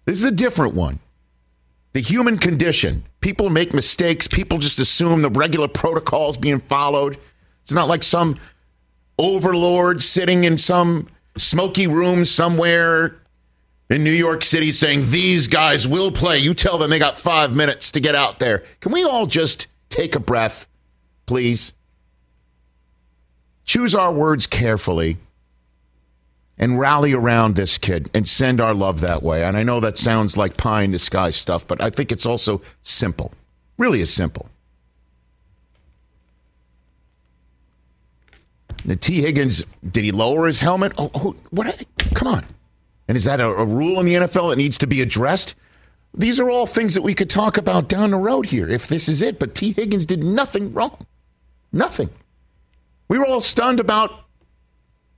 This 0.06 0.18
is 0.18 0.24
a 0.24 0.32
different 0.32 0.74
one. 0.74 1.00
The 1.94 2.01
human 2.01 2.38
condition. 2.38 3.03
People 3.20 3.50
make 3.50 3.74
mistakes. 3.74 4.27
People 4.27 4.58
just 4.58 4.80
assume 4.80 5.22
the 5.22 5.30
regular 5.30 5.68
protocols 5.68 6.38
being 6.38 6.60
followed. 6.60 7.18
It's 7.63 7.74
not 7.74 7.88
like 7.88 8.03
some 8.03 8.38
overlord 9.18 10.01
sitting 10.01 10.44
in 10.44 10.58
some 10.58 11.08
smoky 11.38 11.88
room 11.88 12.25
somewhere 12.25 13.21
in 13.91 14.03
New 14.03 14.12
York 14.12 14.43
City 14.43 14.71
saying 14.71 15.01
these 15.10 15.48
guys 15.48 15.88
will 15.88 16.12
play. 16.12 16.39
You 16.39 16.53
tell 16.53 16.77
them 16.77 16.89
they 16.89 17.00
got 17.00 17.17
five 17.17 17.53
minutes 17.53 17.91
to 17.91 18.00
get 18.00 18.15
out 18.15 18.39
there. 18.39 18.63
Can 18.79 18.91
we 18.91 19.03
all 19.03 19.27
just 19.27 19.67
take 19.89 20.15
a 20.15 20.19
breath, 20.19 20.67
please? 21.25 21.74
Choose 23.65 23.93
our 23.93 24.12
words 24.12 24.48
carefully 24.48 25.17
and 26.57 26.79
rally 26.79 27.13
around 27.13 27.55
this 27.55 27.77
kid 27.77 28.10
and 28.13 28.27
send 28.27 28.62
our 28.62 28.74
love 28.74 29.01
that 29.01 29.24
way. 29.24 29.43
And 29.43 29.57
I 29.57 29.63
know 29.63 29.79
that 29.81 29.98
sounds 29.98 30.38
like 30.38 30.57
pie 30.57 30.83
in 30.83 30.91
the 30.91 31.00
sky 31.00 31.31
stuff, 31.31 31.67
but 31.67 31.81
I 31.81 31.89
think 31.89 32.12
it's 32.12 32.25
also 32.25 32.62
simple. 32.81 33.33
Really 33.77 34.00
is 34.00 34.13
simple. 34.13 34.50
The 38.86 38.95
Tee 38.95 39.21
Higgins, 39.21 39.63
did 39.91 40.03
he 40.03 40.12
lower 40.12 40.48
his 40.48 40.60
helmet? 40.60 40.93
Oh, 40.98 41.10
who, 41.10 41.36
what? 41.51 41.83
Come 42.13 42.27
on. 42.27 42.45
And 43.12 43.18
is 43.18 43.25
that 43.25 43.41
a, 43.41 43.48
a 43.50 43.65
rule 43.65 44.00
in 44.00 44.06
the 44.06 44.13
NFL 44.13 44.51
that 44.51 44.56
needs 44.56 44.77
to 44.77 44.88
be 44.88 45.01
addressed? 45.01 45.56
These 46.13 46.39
are 46.39 46.50
all 46.50 46.65
things 46.65 46.94
that 46.94 47.01
we 47.01 47.13
could 47.13 47.30
talk 47.30 47.58
about 47.58 47.89
down 47.89 48.12
the 48.12 48.18
road 48.18 48.46
here 48.46 48.70
if 48.70 48.88
this 48.88 49.10
is 49.10 49.22
it. 49.22 49.38
But 49.38 49.53
Tee 49.53 49.74
Higgins 49.74 50.06
did 50.06 50.24
nothing 50.24 50.72
wrong. 50.74 50.98
Nothing. 51.74 52.10
We 53.10 53.20
were 53.20 53.25
all 53.25 53.41
stunned 53.41 53.82
about 53.82 54.12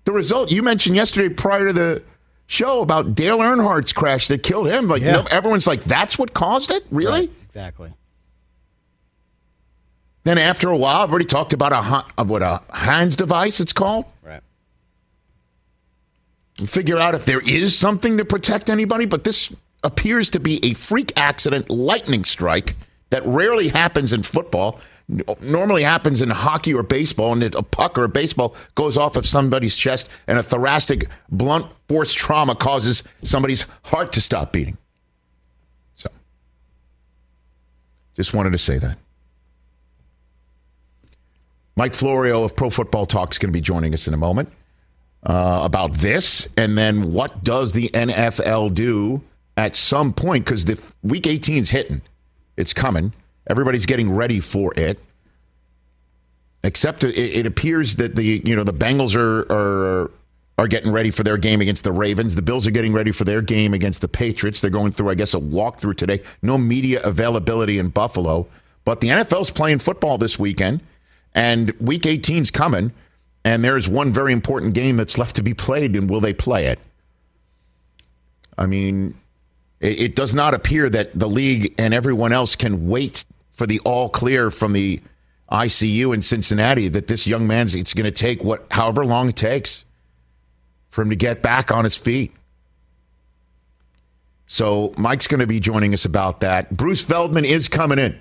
the 0.06 0.12
result. 0.12 0.50
You 0.50 0.64
mentioned 0.64 0.96
yesterday 0.96 1.32
prior 1.36 1.68
to 1.68 1.74
the 1.74 2.04
show 2.48 2.82
about 2.82 3.14
Dale 3.14 3.38
Earnhardt's 3.38 3.94
crash 3.94 4.28
that 4.30 4.42
killed 4.42 4.66
him. 4.66 4.88
Like 4.88 5.04
Yeah. 5.04 5.12
no, 5.12 5.26
everyone's 5.30 5.68
like, 5.68 5.84
that's 5.84 6.18
what 6.18 6.34
caused 6.34 6.72
it? 6.72 6.84
Really? 6.90 7.12
Right, 7.28 7.32
exactly. 7.44 7.94
Then 10.24 10.40
after 10.40 10.68
a 10.68 10.78
while, 10.78 11.02
I've 11.02 11.12
already 11.12 11.26
talked 11.26 11.54
about 11.54 11.74
a 11.74 11.76
Ha- 11.84 12.08
what 12.26 12.42
a 12.42 12.64
Hans 12.72 13.16
device. 13.16 13.60
It's 13.60 13.72
called. 13.72 14.06
Figure 16.58 17.00
out 17.00 17.16
if 17.16 17.26
there 17.26 17.42
is 17.42 17.78
something 17.78 18.18
to 18.18 18.26
protect 18.26 18.70
anybody, 18.70 19.06
but 19.06 19.24
this 19.24 19.54
appears 19.84 20.30
to 20.32 20.40
be 20.40 20.64
a 20.64 20.74
freak 20.74 21.12
accident 21.18 21.70
lightning 21.70 22.24
strike 22.24 22.76
that 23.10 23.26
rarely 23.26 23.70
happens 23.70 24.14
in 24.14 24.22
football. 24.22 24.80
Normally 25.42 25.84
happens 25.84 26.22
in 26.22 26.30
hockey 26.30 26.74
or 26.74 26.84
baseball, 26.84 27.34
and 27.34 27.44
a 27.56 27.64
puck 27.64 27.98
or 27.98 28.04
a 28.04 28.10
baseball 28.10 28.56
goes 28.76 28.98
off 28.98 29.18
of 29.18 29.26
somebody's 29.26 29.76
chest, 29.76 30.10
and 30.28 30.38
a 30.38 30.44
thoracic 30.44 31.10
blunt 31.30 31.66
force 31.88 32.14
trauma 32.14 32.56
causes 32.56 33.04
somebody's 33.24 33.66
heart 33.84 34.12
to 34.14 34.22
stop 34.22 34.54
beating. 34.54 34.78
So, 35.96 36.10
just 38.16 38.34
wanted 38.34 38.52
to 38.52 38.58
say 38.60 38.78
that. 38.78 38.98
Mike 41.76 41.96
Florio 41.96 42.44
of 42.44 42.56
Pro 42.56 42.70
Football 42.70 43.08
Talk 43.08 43.32
is 43.32 43.40
going 43.40 43.50
to 43.50 43.54
be 43.54 43.62
joining 43.62 43.96
us 43.96 44.08
in 44.08 44.14
a 44.14 44.18
moment 44.18 44.50
uh, 45.26 45.62
about 45.64 45.94
this, 45.94 46.48
and 46.58 46.78
then 46.78 47.14
what 47.14 47.44
does 47.44 47.74
the 47.74 47.90
NFL 47.90 48.74
do 48.74 49.22
at 49.56 49.76
some 49.76 50.14
point? 50.14 50.46
Because 50.46 50.66
the 50.66 50.80
Week 51.02 51.28
18 51.28 51.58
is 51.58 51.70
hitting, 51.70 52.02
it's 52.58 52.74
coming. 52.74 53.14
Everybody's 53.48 53.86
getting 53.86 54.14
ready 54.14 54.40
for 54.40 54.74
it. 54.76 55.00
Except 56.64 57.04
it, 57.04 57.18
it 57.18 57.46
appears 57.46 57.98
that 57.98 58.16
the 58.16 58.42
you 58.46 58.56
know 58.56 58.64
the 58.64 58.74
Bengals 58.74 59.16
are 59.16 59.42
are 59.52 60.12
are 60.58 60.68
getting 60.68 60.92
ready 60.92 61.12
for 61.12 61.24
their 61.24 61.38
game 61.38 61.62
against 61.62 61.84
the 61.84 61.92
Ravens. 61.92 62.36
The 62.36 62.42
Bills 62.42 62.68
are 62.68 62.72
getting 62.72 62.94
ready 62.94 63.12
for 63.12 63.24
their 63.24 63.42
game 63.42 63.74
against 63.74 64.02
the 64.02 64.08
Patriots. 64.08 64.62
They're 64.62 64.70
going 64.70 64.92
through, 64.92 65.10
I 65.10 65.16
guess, 65.16 65.34
a 65.34 65.40
walkthrough 65.40 65.98
today. 65.98 66.22
No 66.42 66.58
media 66.58 67.02
availability 67.04 67.80
in 67.80 67.90
Buffalo, 67.90 68.48
but 68.86 69.02
the 69.02 69.10
NFL's 69.10 69.52
playing 69.52 69.80
football 69.80 70.18
this 70.18 70.38
weekend, 70.38 70.82
and 71.34 71.72
Week 71.80 72.04
18's 72.04 72.52
coming. 72.52 72.92
And 73.46 73.64
there's 73.64 73.90
one 73.90 74.14
very 74.14 74.32
important 74.32 74.74
game 74.74 74.98
that's 74.98 75.18
left 75.18 75.36
to 75.36 75.44
be 75.44 75.54
played, 75.54 75.96
and 75.96 76.10
will 76.10 76.22
they 76.22 76.34
play 76.34 76.68
it? 76.68 76.80
I 78.58 78.68
mean, 78.68 79.16
it, 79.80 80.00
it 80.00 80.16
does 80.16 80.34
not 80.34 80.54
appear 80.54 80.90
that 80.90 81.18
the 81.18 81.28
league 81.28 81.76
and 81.78 81.94
everyone 81.94 82.32
else 82.32 82.56
can 82.56 82.88
wait 82.88 83.26
for 83.52 83.68
the 83.68 83.80
all 83.82 84.10
clear 84.10 84.50
from 84.50 84.74
the 84.74 85.02
ICU 85.52 86.14
in 86.14 86.22
Cincinnati 86.22 86.88
that 86.88 87.08
this 87.08 87.28
young 87.28 87.46
man's 87.46 87.76
it's 87.76 87.94
going 87.94 88.06
to 88.06 88.12
take 88.12 88.44
what 88.44 88.66
however 88.72 89.06
long 89.06 89.30
it 89.30 89.36
takes 89.36 89.86
for 90.90 91.04
him 91.04 91.10
to 91.10 91.16
get 91.16 91.42
back 91.42 91.72
on 91.72 91.84
his 91.84 91.96
feet. 91.96 92.32
So 94.48 94.94
Mike's 94.98 95.28
going 95.28 95.40
to 95.40 95.48
be 95.48 95.60
joining 95.60 95.94
us 95.94 96.06
about 96.06 96.42
that. 96.42 96.76
Bruce 96.76 97.02
Feldman 97.02 97.46
is 97.46 97.68
coming 97.68 98.00
in. 98.00 98.20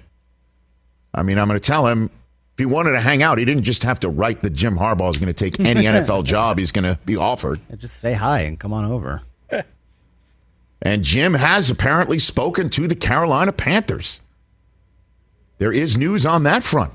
I 1.14 1.23
mean, 1.23 1.38
I'm 1.38 1.49
going 1.49 1.61
to 1.61 1.67
tell 1.67 1.87
him 1.87 2.11
if 2.54 2.59
he 2.59 2.66
wanted 2.66 2.92
to 2.92 3.00
hang 3.00 3.23
out, 3.23 3.38
he 3.38 3.44
didn't 3.44 3.62
just 3.62 3.82
have 3.82 4.00
to 4.00 4.09
write 4.09 4.42
that 4.42 4.50
Jim 4.50 4.76
Harbaugh 4.76 5.11
is 5.11 5.16
going 5.16 5.32
to 5.32 5.50
take 5.50 5.59
any 5.59 5.82
NFL 5.87 6.25
job 6.25 6.59
he's 6.59 6.73
going 6.73 6.85
to 6.85 6.99
be 7.04 7.16
offered. 7.16 7.61
Just 7.76 8.00
say 8.00 8.12
hi 8.12 8.40
and 8.40 8.59
come 8.59 8.73
on 8.73 8.85
over. 8.85 9.23
And 10.85 11.04
Jim 11.04 11.35
has 11.35 11.71
apparently 11.71 12.18
spoken 12.18 12.68
to 12.71 12.88
the 12.88 12.97
Carolina 12.97 13.52
Panthers. 13.52 14.21
There 15.59 15.73
is 15.73 15.97
news 15.97 16.26
on 16.26 16.42
that 16.42 16.64
front. 16.64 16.92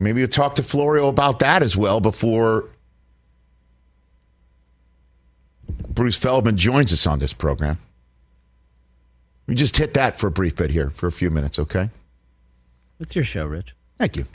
Maybe 0.00 0.18
you'll 0.18 0.28
talk 0.28 0.56
to 0.56 0.64
Florio 0.64 1.06
about 1.06 1.38
that 1.38 1.62
as 1.62 1.76
well 1.76 2.00
before 2.00 2.70
Bruce 5.88 6.16
Feldman 6.16 6.56
joins 6.56 6.92
us 6.92 7.06
on 7.06 7.20
this 7.20 7.32
program. 7.32 7.78
We 9.46 9.54
just 9.54 9.76
hit 9.76 9.94
that 9.94 10.18
for 10.18 10.26
a 10.26 10.30
brief 10.32 10.56
bit 10.56 10.70
here 10.70 10.90
for 10.90 11.06
a 11.06 11.12
few 11.12 11.30
minutes, 11.30 11.56
okay? 11.56 11.90
It's 12.98 13.14
your 13.14 13.24
show, 13.24 13.46
Rich. 13.46 13.74
Thank 13.98 14.16
you. 14.16 14.26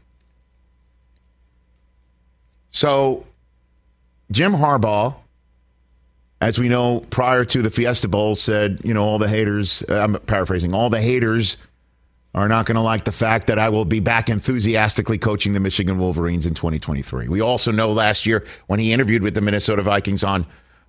So, 2.69 3.25
Jim 4.31 4.53
Harbaugh, 4.53 5.15
as 6.39 6.57
we 6.57 6.69
know, 6.69 7.01
prior 7.09 7.43
to 7.45 7.61
the 7.61 7.69
Fiesta 7.69 8.07
Bowl, 8.07 8.35
said, 8.35 8.79
you 8.83 8.93
know, 8.93 9.03
all 9.03 9.19
the 9.19 9.27
haters, 9.27 9.83
I'm 9.89 10.13
paraphrasing, 10.13 10.73
all 10.73 10.89
the 10.89 11.01
haters 11.01 11.57
are 12.33 12.47
not 12.47 12.65
going 12.65 12.75
to 12.75 12.81
like 12.81 13.03
the 13.03 13.11
fact 13.11 13.47
that 13.47 13.59
I 13.59 13.69
will 13.69 13.83
be 13.83 13.99
back 13.99 14.29
enthusiastically 14.29 15.17
coaching 15.17 15.53
the 15.53 15.59
Michigan 15.59 15.99
Wolverines 15.99 16.45
in 16.45 16.53
2023. 16.53 17.27
We 17.27 17.41
also 17.41 17.71
know 17.71 17.91
last 17.91 18.25
year 18.25 18.45
when 18.67 18.79
he 18.79 18.93
interviewed 18.93 19.21
with 19.21 19.33
the 19.33 19.41
Minnesota 19.41 19.81
Vikings 19.83 20.23
on 20.23 20.45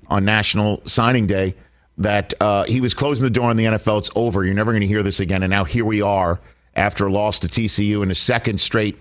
on 0.09 0.25
National 0.25 0.83
Signing 0.87 1.27
Day 1.27 1.55
that 1.99 2.35
uh, 2.41 2.65
he 2.65 2.81
was 2.81 2.95
closing 2.95 3.25
the 3.25 3.31
door 3.31 3.51
on 3.51 3.57
the 3.57 3.65
NFL. 3.65 3.99
It's 3.99 4.11
over. 4.15 4.45
You're 4.45 4.55
never 4.55 4.73
going 4.73 4.83
to 4.83 4.87
hear 4.87 5.03
this 5.03 5.21
again. 5.21 5.43
And 5.43 5.51
now 5.51 5.65
here 5.65 5.85
we 5.85 6.01
are 6.01 6.41
after 6.75 7.07
a 7.07 7.13
loss 7.13 7.39
to 7.41 7.49
TCU 7.49 8.03
in 8.03 8.11
a 8.11 8.15
second 8.15 8.59
straight 8.59 8.99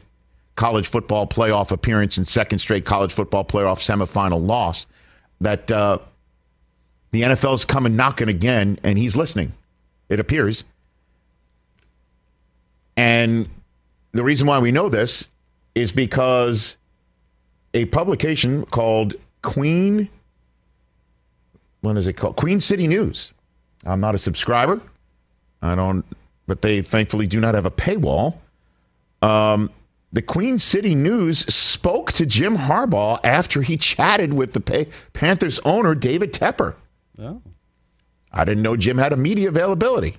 college 0.55 0.87
football 0.87 1.25
playoff 1.25 1.71
appearance 1.71 2.17
and 2.17 2.27
second 2.27 2.59
straight 2.59 2.85
college 2.85 3.13
football 3.13 3.43
playoff 3.43 3.79
semifinal 3.79 4.45
loss. 4.45 4.85
That 5.39 5.71
uh, 5.71 5.99
the 7.11 7.23
NFL's 7.23 7.65
coming 7.65 7.95
knocking 7.95 8.29
again, 8.29 8.79
and 8.83 8.97
he's 8.97 9.15
listening. 9.15 9.53
It 10.09 10.19
appears. 10.19 10.63
And 12.95 13.49
the 14.11 14.23
reason 14.23 14.47
why 14.47 14.59
we 14.59 14.71
know 14.71 14.89
this 14.89 15.29
is 15.73 15.91
because 15.91 16.75
a 17.73 17.85
publication 17.85 18.65
called 18.65 19.15
Queen, 19.41 20.09
what 21.81 21.97
is 21.97 22.07
it 22.07 22.13
called? 22.13 22.35
Queen 22.35 22.59
City 22.59 22.87
News. 22.87 23.33
I'm 23.85 23.99
not 23.99 24.15
a 24.15 24.19
subscriber. 24.19 24.81
I 25.61 25.75
don't, 25.75 26.05
but 26.51 26.61
they 26.61 26.81
thankfully 26.81 27.27
do 27.27 27.39
not 27.39 27.55
have 27.55 27.65
a 27.65 27.71
paywall. 27.71 28.35
Um, 29.21 29.69
the 30.11 30.21
Queen 30.21 30.59
City 30.59 30.93
News 30.93 31.45
spoke 31.45 32.11
to 32.11 32.25
Jim 32.25 32.57
Harbaugh 32.57 33.21
after 33.23 33.61
he 33.61 33.77
chatted 33.77 34.33
with 34.33 34.51
the 34.51 34.85
Panthers 35.13 35.61
owner, 35.63 35.95
David 35.95 36.33
Tepper. 36.33 36.75
Oh. 37.17 37.41
I 38.33 38.43
didn't 38.43 38.63
know 38.63 38.75
Jim 38.75 38.97
had 38.97 39.13
a 39.13 39.15
media 39.15 39.47
availability. 39.47 40.17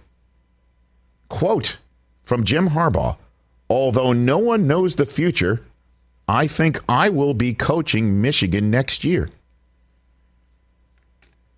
Quote, 1.28 1.76
from 2.22 2.44
Jim 2.44 2.70
Harbaugh 2.70 3.18
Although 3.68 4.14
no 4.14 4.38
one 4.38 4.66
knows 4.66 4.96
the 4.96 5.04
future, 5.04 5.62
I 6.26 6.46
think 6.46 6.80
I 6.88 7.10
will 7.10 7.34
be 7.34 7.52
coaching 7.52 8.22
Michigan 8.22 8.70
next 8.70 9.04
year. 9.04 9.28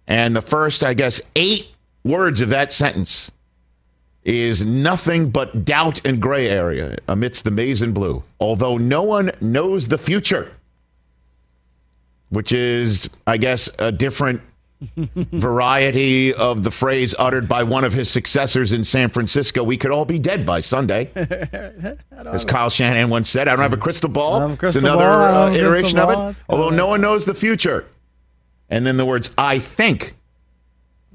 And 0.09 0.35
the 0.35 0.43
first, 0.43 0.83
I 0.83 0.95
guess, 0.95 1.21
eight 1.37 1.71
words 2.03 2.41
of 2.41 2.49
that 2.49 2.73
sentence 2.73 3.31
is 4.25 4.65
nothing 4.65 5.31
but 5.31 5.65
doubt 5.65 6.01
and 6.07 6.21
gray 6.21 6.49
area 6.49 6.97
amidst 7.09 7.45
the 7.45 7.51
maize 7.51 7.83
and 7.83 7.93
blue. 7.95 8.23
Although 8.41 8.79
no 8.79 9.03
one 9.03 9.31
knows 9.41 9.89
the 9.89 9.99
future, 9.99 10.53
which 12.31 12.51
is, 12.53 13.09
I 13.27 13.37
guess, 13.37 13.69
a 13.79 13.93
different 13.93 14.41
variety 14.97 16.35
of 16.35 16.63
the 16.65 16.71
phrase 16.71 17.15
uttered 17.19 17.49
by 17.49 17.63
one 17.63 17.85
of 17.85 17.93
his 17.93 18.11
successors 18.11 18.73
in 18.73 18.85
San 18.85 19.09
Francisco. 19.11 19.63
We 19.63 19.77
could 19.77 19.91
all 19.91 20.05
be 20.05 20.19
dead 20.19 20.45
by 20.45 20.61
Sunday, 20.61 21.11
as 22.11 22.45
Kyle 22.45 22.71
Shanahan 22.71 23.09
once 23.11 23.31
said. 23.31 23.47
I 23.49 23.53
don't 23.53 23.61
have 23.63 23.73
a 23.73 23.79
crystal 23.79 24.11
ball. 24.11 24.53
A 24.53 24.57
crystal 24.57 24.69
it's 24.69 24.77
another 24.77 25.05
ball. 25.05 25.49
uh, 25.49 25.55
iteration 25.55 25.99
of 25.99 26.11
it. 26.11 26.43
Although 26.49 26.71
no 26.71 26.87
one 26.87 27.01
knows 27.01 27.25
the 27.25 27.35
future, 27.35 27.87
and 28.69 28.87
then 28.87 28.97
the 28.97 29.07
words 29.07 29.31
"I 29.39 29.59
think 29.59 30.15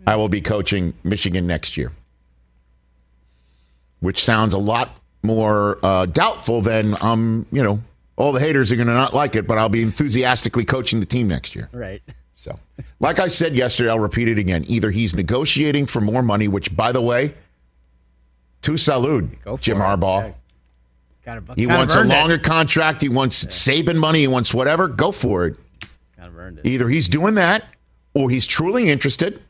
I 0.07 0.15
will 0.15 0.29
be 0.29 0.41
coaching 0.41 0.93
Michigan 1.03 1.45
next 1.45 1.77
year," 1.77 1.91
which 3.99 4.23
sounds 4.23 4.53
a 4.53 4.57
lot 4.57 4.89
more 5.23 5.77
uh, 5.83 6.05
doubtful 6.05 6.61
than 6.61 6.95
um, 7.01 7.45
you 7.51 7.63
know. 7.63 7.81
All 8.17 8.33
the 8.33 8.39
haters 8.41 8.69
are 8.69 8.75
going 8.75 8.89
to 8.89 8.93
not 8.93 9.13
like 9.13 9.37
it, 9.37 9.47
but 9.47 9.57
I'll 9.57 9.69
be 9.69 9.81
enthusiastically 9.81 10.65
coaching 10.65 10.99
the 10.99 11.05
team 11.05 11.29
next 11.29 11.55
year. 11.55 11.69
Right. 11.71 12.01
So, 12.35 12.59
like 12.99 13.17
I 13.17 13.27
said 13.27 13.55
yesterday, 13.55 13.89
I'll 13.89 13.99
repeat 13.99 14.27
it 14.27 14.37
again. 14.37 14.65
Either 14.67 14.91
he's 14.91 15.15
negotiating 15.15 15.85
for 15.85 16.01
more 16.01 16.21
money, 16.21 16.49
which, 16.49 16.75
by 16.75 16.91
the 16.91 17.01
way, 17.01 17.33
to 18.63 18.75
salute 18.75 19.29
Jim 19.61 19.77
it. 19.77 19.81
Harbaugh. 19.81 20.27
Yeah. 20.27 20.33
Kind 21.23 21.49
of, 21.49 21.55
he 21.55 21.65
wants 21.65 21.95
a 21.95 22.03
longer 22.03 22.35
it. 22.35 22.43
contract. 22.43 23.01
He 23.01 23.07
wants 23.07 23.43
yeah. 23.43 23.49
Saban 23.49 23.95
money. 23.95 24.19
He 24.19 24.27
wants 24.27 24.53
whatever. 24.53 24.89
Go 24.89 25.11
for 25.13 25.45
it. 25.45 25.55
Kind 26.17 26.27
of 26.27 26.37
earned 26.37 26.59
it. 26.59 26.65
Either 26.65 26.89
he's 26.89 27.07
doing 27.07 27.35
that, 27.35 27.65
or 28.13 28.29
he's 28.29 28.45
truly 28.45 28.89
interested, 28.89 29.41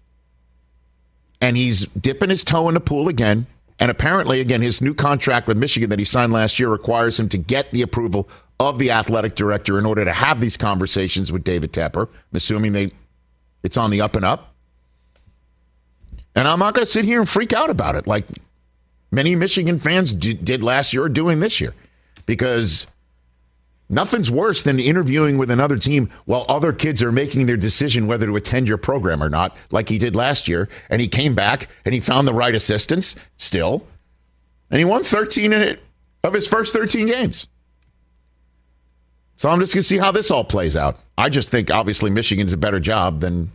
and 1.41 1.57
he's 1.57 1.87
dipping 1.87 2.29
his 2.29 2.43
toe 2.43 2.67
in 2.67 2.75
the 2.75 2.81
pool 2.81 3.07
again. 3.07 3.47
And 3.79 3.89
apparently, 3.89 4.41
again, 4.41 4.61
his 4.61 4.81
new 4.81 4.93
contract 4.93 5.47
with 5.47 5.57
Michigan 5.57 5.89
that 5.89 5.99
he 5.99 6.05
signed 6.05 6.33
last 6.33 6.59
year 6.59 6.69
requires 6.69 7.19
him 7.19 7.29
to 7.29 7.37
get 7.37 7.71
the 7.71 7.81
approval 7.81 8.29
of 8.59 8.77
the 8.77 8.91
athletic 8.91 9.35
director 9.35 9.79
in 9.79 9.85
order 9.85 10.03
to 10.03 10.11
have 10.11 10.41
these 10.41 10.57
conversations 10.57 11.31
with 11.31 11.45
David 11.45 11.71
Tepper. 11.71 12.09
Assuming 12.33 12.73
they 12.73 12.91
it's 13.63 13.77
on 13.77 13.89
the 13.89 14.01
up 14.01 14.15
and 14.15 14.25
up. 14.25 14.53
And 16.35 16.47
I'm 16.47 16.59
not 16.59 16.73
going 16.73 16.85
to 16.85 16.91
sit 16.91 17.05
here 17.05 17.19
and 17.19 17.27
freak 17.27 17.53
out 17.53 17.69
about 17.69 17.95
it 17.95 18.07
like 18.07 18.25
many 19.11 19.35
Michigan 19.35 19.79
fans 19.79 20.13
d- 20.13 20.33
did 20.33 20.63
last 20.63 20.93
year 20.93 21.03
or 21.03 21.09
doing 21.09 21.39
this 21.39 21.59
year 21.59 21.73
because 22.25 22.87
nothing's 23.89 24.31
worse 24.31 24.63
than 24.63 24.79
interviewing 24.79 25.37
with 25.37 25.51
another 25.51 25.77
team 25.77 26.09
while 26.25 26.45
other 26.47 26.71
kids 26.71 27.01
are 27.01 27.11
making 27.11 27.45
their 27.45 27.57
decision 27.57 28.07
whether 28.07 28.27
to 28.27 28.35
attend 28.35 28.67
your 28.67 28.77
program 28.77 29.21
or 29.21 29.29
not, 29.29 29.57
like 29.71 29.89
he 29.89 29.97
did 29.97 30.15
last 30.15 30.47
year. 30.47 30.69
And 30.89 31.01
he 31.01 31.07
came 31.07 31.35
back 31.35 31.67
and 31.83 31.93
he 31.93 31.99
found 31.99 32.27
the 32.27 32.33
right 32.33 32.53
assistants 32.53 33.15
still. 33.37 33.85
And 34.69 34.79
he 34.79 34.85
won 34.85 35.03
13 35.03 35.77
of 36.23 36.33
his 36.33 36.47
first 36.47 36.73
13 36.73 37.07
games. 37.07 37.47
So 39.35 39.49
I'm 39.49 39.59
just 39.59 39.73
going 39.73 39.83
to 39.83 39.87
see 39.87 39.97
how 39.97 40.11
this 40.11 40.31
all 40.31 40.43
plays 40.43 40.75
out. 40.75 40.99
I 41.17 41.29
just 41.29 41.49
think 41.49 41.71
obviously 41.71 42.11
Michigan's 42.11 42.53
a 42.53 42.57
better 42.57 42.79
job 42.79 43.21
than 43.21 43.51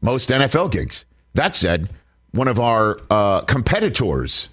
most 0.00 0.30
NFL 0.30 0.70
gigs. 0.70 1.04
That 1.34 1.54
said, 1.54 1.88
one 2.32 2.46
of 2.46 2.60
our 2.60 3.00
uh, 3.10 3.40
competitors, 3.42 4.48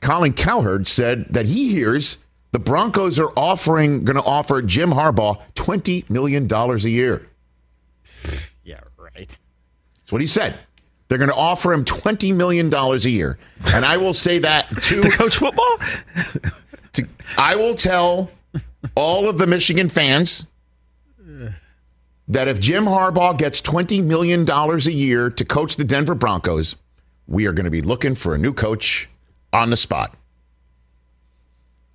Colin 0.00 0.32
Cowherd, 0.32 0.88
said 0.88 1.26
that 1.30 1.46
he 1.46 1.70
hears 1.70 2.18
the 2.52 2.58
Broncos 2.58 3.18
are 3.18 3.32
offering, 3.36 4.04
going 4.04 4.16
to 4.16 4.22
offer 4.22 4.60
Jim 4.62 4.90
Harbaugh 4.90 5.40
$20 5.54 6.08
million 6.10 6.52
a 6.52 6.76
year. 6.78 7.26
Yeah, 8.64 8.80
right. 8.96 9.38
That's 9.98 10.12
what 10.12 10.20
he 10.20 10.26
said. 10.26 10.58
They're 11.08 11.18
going 11.18 11.30
to 11.30 11.36
offer 11.36 11.72
him 11.72 11.84
$20 11.84 12.34
million 12.34 12.72
a 12.72 12.96
year. 12.96 13.38
And 13.74 13.84
I 13.84 13.96
will 13.96 14.14
say 14.14 14.38
that 14.40 14.68
to, 14.82 15.00
to 15.00 15.10
coach 15.10 15.36
football? 15.36 15.78
to, 16.92 17.06
I 17.36 17.56
will 17.56 17.74
tell 17.74 18.30
all 18.94 19.28
of 19.28 19.38
the 19.38 19.46
Michigan 19.46 19.88
fans 19.88 20.46
that 22.28 22.46
if 22.46 22.60
Jim 22.60 22.84
Harbaugh 22.84 23.36
gets 23.36 23.60
$20 23.60 24.04
million 24.04 24.48
a 24.48 24.76
year 24.90 25.30
to 25.30 25.44
coach 25.44 25.76
the 25.76 25.84
Denver 25.84 26.14
Broncos, 26.14 26.76
we 27.26 27.46
are 27.46 27.52
going 27.52 27.64
to 27.64 27.70
be 27.70 27.82
looking 27.82 28.14
for 28.14 28.34
a 28.34 28.38
new 28.38 28.52
coach 28.52 29.08
on 29.52 29.70
the 29.70 29.76
spot. 29.76 30.16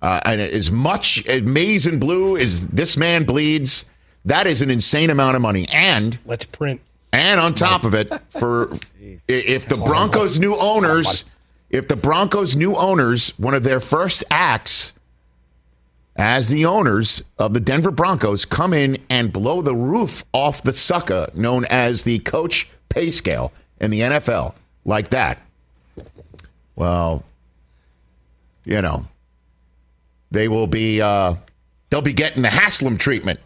Uh, 0.06 0.20
and 0.24 0.40
as 0.40 0.70
much 0.70 1.26
as 1.26 1.42
maize 1.42 1.86
and 1.86 1.98
blue 1.98 2.36
as 2.36 2.68
this 2.68 2.96
man 2.96 3.24
bleeds, 3.24 3.84
that 4.24 4.46
is 4.46 4.62
an 4.62 4.70
insane 4.70 5.10
amount 5.10 5.34
of 5.34 5.42
money. 5.42 5.66
And 5.68 6.18
let's 6.26 6.44
print. 6.44 6.80
And 7.12 7.40
on 7.40 7.54
top 7.54 7.84
of 7.84 7.94
it, 7.94 8.12
for 8.30 8.70
if 9.28 9.68
the 9.68 9.76
Broncos' 9.76 10.38
new 10.38 10.54
owners 10.54 11.24
if 11.70 11.88
the 11.88 11.96
Broncos' 11.96 12.54
new 12.54 12.76
owners, 12.76 13.30
one 13.38 13.54
of 13.54 13.64
their 13.64 13.80
first 13.80 14.22
acts 14.30 14.92
as 16.14 16.48
the 16.48 16.64
owners 16.64 17.22
of 17.38 17.52
the 17.52 17.60
Denver 17.60 17.90
Broncos 17.90 18.44
come 18.44 18.72
in 18.72 18.98
and 19.10 19.32
blow 19.32 19.60
the 19.60 19.74
roof 19.74 20.24
off 20.32 20.62
the 20.62 20.72
sucker 20.72 21.26
known 21.34 21.64
as 21.66 22.04
the 22.04 22.20
coach 22.20 22.68
pay 22.88 23.10
scale 23.10 23.52
in 23.80 23.90
the 23.90 24.00
NFL 24.00 24.54
like 24.84 25.10
that, 25.10 25.38
well, 26.76 27.24
you 28.64 28.80
know, 28.80 29.06
they 30.30 30.48
will 30.48 30.66
be 30.66 31.00
uh, 31.00 31.34
they'll 31.90 32.02
be 32.02 32.12
getting 32.12 32.42
the 32.42 32.50
Haslam 32.50 32.96
treatment 32.96 33.40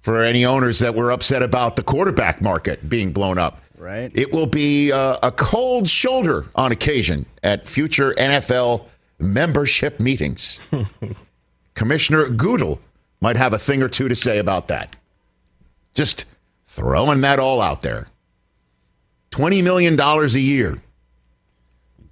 for 0.00 0.22
any 0.22 0.44
owners 0.44 0.78
that 0.78 0.94
were 0.94 1.12
upset 1.12 1.42
about 1.42 1.76
the 1.76 1.82
quarterback 1.82 2.40
market 2.40 2.88
being 2.88 3.12
blown 3.12 3.38
up. 3.38 3.60
Right. 3.76 4.10
It 4.14 4.32
will 4.32 4.46
be 4.46 4.92
uh, 4.92 5.18
a 5.22 5.32
cold 5.32 5.88
shoulder 5.88 6.46
on 6.54 6.72
occasion 6.72 7.26
at 7.42 7.66
future 7.66 8.12
NFL 8.14 8.86
membership 9.18 10.00
meetings. 10.00 10.60
Commissioner 11.74 12.28
Goodell 12.28 12.80
might 13.20 13.36
have 13.36 13.52
a 13.52 13.58
thing 13.58 13.82
or 13.82 13.88
two 13.88 14.08
to 14.08 14.16
say 14.16 14.38
about 14.38 14.68
that. 14.68 14.96
Just 15.94 16.24
throwing 16.66 17.22
that 17.22 17.38
all 17.38 17.60
out 17.60 17.82
there. 17.82 18.08
$20 19.32 19.62
million 19.62 19.98
a 19.98 20.26
year. 20.38 20.82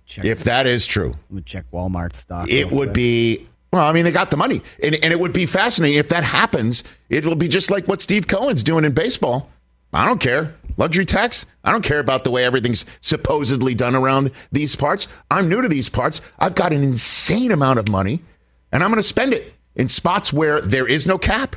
Check 0.06 0.24
if 0.24 0.44
that 0.44 0.66
is 0.66 0.86
true. 0.86 1.10
Let 1.10 1.30
me 1.30 1.42
check 1.42 1.70
Walmart 1.70 2.14
stock. 2.14 2.50
It 2.50 2.70
would 2.70 2.94
be 2.94 3.46
well, 3.72 3.86
I 3.86 3.92
mean, 3.92 4.04
they 4.04 4.12
got 4.12 4.30
the 4.30 4.36
money. 4.36 4.62
And, 4.82 4.94
and 4.94 5.12
it 5.12 5.20
would 5.20 5.32
be 5.32 5.46
fascinating. 5.46 5.98
If 5.98 6.08
that 6.08 6.24
happens, 6.24 6.84
it 7.10 7.26
will 7.26 7.36
be 7.36 7.48
just 7.48 7.70
like 7.70 7.86
what 7.86 8.00
Steve 8.00 8.26
Cohen's 8.26 8.62
doing 8.62 8.84
in 8.84 8.92
baseball. 8.92 9.50
I 9.92 10.06
don't 10.06 10.20
care. 10.20 10.54
Luxury 10.76 11.04
tax? 11.04 11.44
I 11.64 11.72
don't 11.72 11.82
care 11.82 11.98
about 11.98 12.24
the 12.24 12.30
way 12.30 12.44
everything's 12.44 12.84
supposedly 13.00 13.74
done 13.74 13.94
around 13.94 14.30
these 14.52 14.76
parts. 14.76 15.08
I'm 15.30 15.48
new 15.48 15.60
to 15.60 15.68
these 15.68 15.88
parts. 15.88 16.20
I've 16.38 16.54
got 16.54 16.72
an 16.72 16.82
insane 16.82 17.50
amount 17.50 17.78
of 17.78 17.88
money, 17.88 18.22
and 18.70 18.82
I'm 18.84 18.90
going 18.90 19.02
to 19.02 19.08
spend 19.08 19.32
it 19.34 19.54
in 19.74 19.88
spots 19.88 20.32
where 20.32 20.60
there 20.60 20.86
is 20.86 21.06
no 21.06 21.18
cap. 21.18 21.56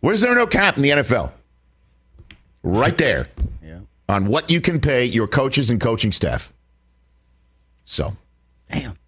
Where's 0.00 0.20
there 0.20 0.34
no 0.34 0.46
cap 0.46 0.76
in 0.76 0.82
the 0.82 0.90
NFL? 0.90 1.32
Right 2.62 2.96
there. 2.98 3.28
Yeah. 3.62 3.80
On 4.08 4.26
what 4.26 4.50
you 4.50 4.60
can 4.60 4.80
pay 4.80 5.04
your 5.04 5.28
coaches 5.28 5.70
and 5.70 5.80
coaching 5.80 6.12
staff. 6.12 6.52
So, 7.84 8.16
Damn. 8.70 8.98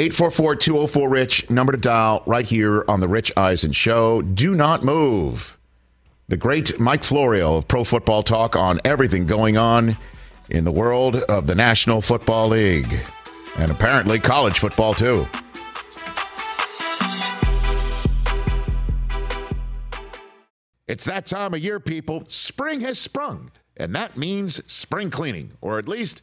844 0.00 0.56
204 0.56 1.08
Rich, 1.10 1.50
number 1.50 1.72
to 1.72 1.78
dial 1.78 2.22
right 2.24 2.46
here 2.46 2.86
on 2.88 3.00
The 3.00 3.08
Rich 3.08 3.32
Eisen 3.36 3.72
Show. 3.72 4.22
Do 4.22 4.54
not 4.54 4.82
move. 4.82 5.58
The 6.26 6.38
great 6.38 6.80
Mike 6.80 7.04
Florio 7.04 7.56
of 7.56 7.68
Pro 7.68 7.84
Football 7.84 8.22
Talk 8.22 8.56
on 8.56 8.80
everything 8.82 9.26
going 9.26 9.58
on 9.58 9.98
in 10.48 10.64
the 10.64 10.72
world 10.72 11.16
of 11.16 11.46
the 11.46 11.54
National 11.54 12.00
Football 12.00 12.48
League 12.48 12.98
and 13.58 13.70
apparently 13.70 14.18
college 14.18 14.58
football, 14.58 14.94
too. 14.94 15.26
It's 20.88 21.04
that 21.04 21.26
time 21.26 21.52
of 21.52 21.60
year, 21.60 21.78
people. 21.78 22.24
Spring 22.26 22.80
has 22.80 22.98
sprung, 22.98 23.50
and 23.76 23.94
that 23.94 24.16
means 24.16 24.62
spring 24.72 25.10
cleaning, 25.10 25.52
or 25.60 25.78
at 25.78 25.88
least 25.88 26.22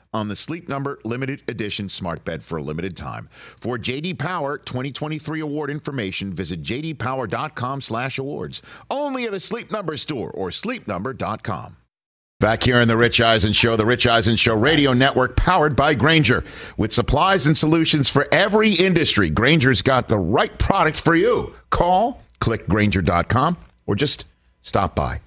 on 0.13 0.27
the 0.27 0.35
Sleep 0.35 0.67
Number 0.67 0.99
limited 1.03 1.41
edition 1.47 1.89
smart 1.89 2.23
bed 2.23 2.43
for 2.43 2.57
a 2.57 2.61
limited 2.61 2.97
time. 2.97 3.29
For 3.31 3.77
JD 3.77 4.19
Power 4.19 4.57
2023 4.57 5.39
award 5.39 5.69
information, 5.69 6.33
visit 6.33 6.61
jdpower.com/awards. 6.63 8.61
Only 8.89 9.25
at 9.25 9.33
a 9.33 9.39
Sleep 9.39 9.71
Number 9.71 9.97
store 9.97 10.31
or 10.31 10.49
sleepnumber.com. 10.49 11.77
Back 12.41 12.63
here 12.63 12.81
in 12.81 12.87
the 12.87 12.97
Rich 12.97 13.21
Eisen 13.21 13.53
Show, 13.53 13.75
the 13.75 13.85
Rich 13.85 14.07
Eisen 14.07 14.35
Show 14.35 14.55
radio 14.55 14.93
network 14.93 15.35
powered 15.35 15.75
by 15.75 15.93
Grainger. 15.93 16.43
With 16.75 16.91
supplies 16.91 17.45
and 17.45 17.55
solutions 17.55 18.09
for 18.09 18.27
every 18.31 18.73
industry, 18.73 19.29
Grainger's 19.29 19.83
got 19.83 20.07
the 20.07 20.17
right 20.17 20.57
product 20.57 20.99
for 21.01 21.13
you. 21.13 21.53
Call, 21.69 22.23
click 22.39 22.67
Grainger.com, 22.67 23.57
or 23.85 23.93
just 23.93 24.25
stop 24.63 24.95
by. 24.95 25.21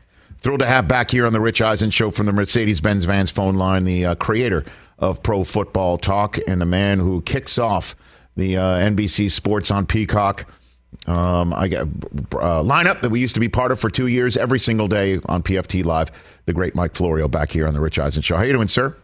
Thrilled 0.45 0.61
to 0.61 0.67
have 0.67 0.87
back 0.87 1.11
here 1.11 1.25
on 1.25 1.33
the 1.33 1.41
Rich 1.41 1.63
Eisen 1.63 1.89
Show 1.89 2.11
from 2.11 2.27
the 2.27 2.33
Mercedes 2.35 2.79
Benz 2.79 3.07
Vans 3.07 3.31
phone 3.31 3.55
line 3.55 3.87
the 3.87 4.05
uh, 4.05 4.15
creator 4.17 4.63
of 4.99 5.23
Pro 5.23 5.43
Football 5.43 5.97
Talk 5.97 6.37
and 6.47 6.61
the 6.61 6.67
man 6.67 6.99
who 6.99 7.23
kicks 7.23 7.57
off 7.57 7.97
the 8.37 8.59
uh, 8.59 8.77
NBC 8.77 9.31
Sports 9.31 9.71
on 9.71 9.87
Peacock. 9.87 10.45
Um, 11.07 11.55
I 11.55 11.69
got 11.69 11.85
uh, 11.85 12.63
lineup 12.63 13.01
that 13.01 13.09
we 13.09 13.21
used 13.21 13.33
to 13.37 13.41
be 13.41 13.49
part 13.49 13.73
of 13.73 13.81
for 13.81 13.89
two 13.89 14.07
years 14.07 14.37
every 14.37 14.59
single 14.59 14.87
day 14.87 15.19
on 15.25 15.43
PFT 15.43 15.83
Live. 15.83 16.11
The 16.45 16.53
great 16.53 16.75
Mike 16.75 16.93
Florio 16.93 17.27
back 17.27 17.51
here 17.51 17.67
on 17.67 17.73
the 17.73 17.81
Rich 17.81 17.99
Eisen 17.99 18.21
Show. 18.21 18.37
How 18.37 18.43
are 18.43 18.47
you 18.47 18.53
doing, 18.53 18.69
sir? 18.69 18.95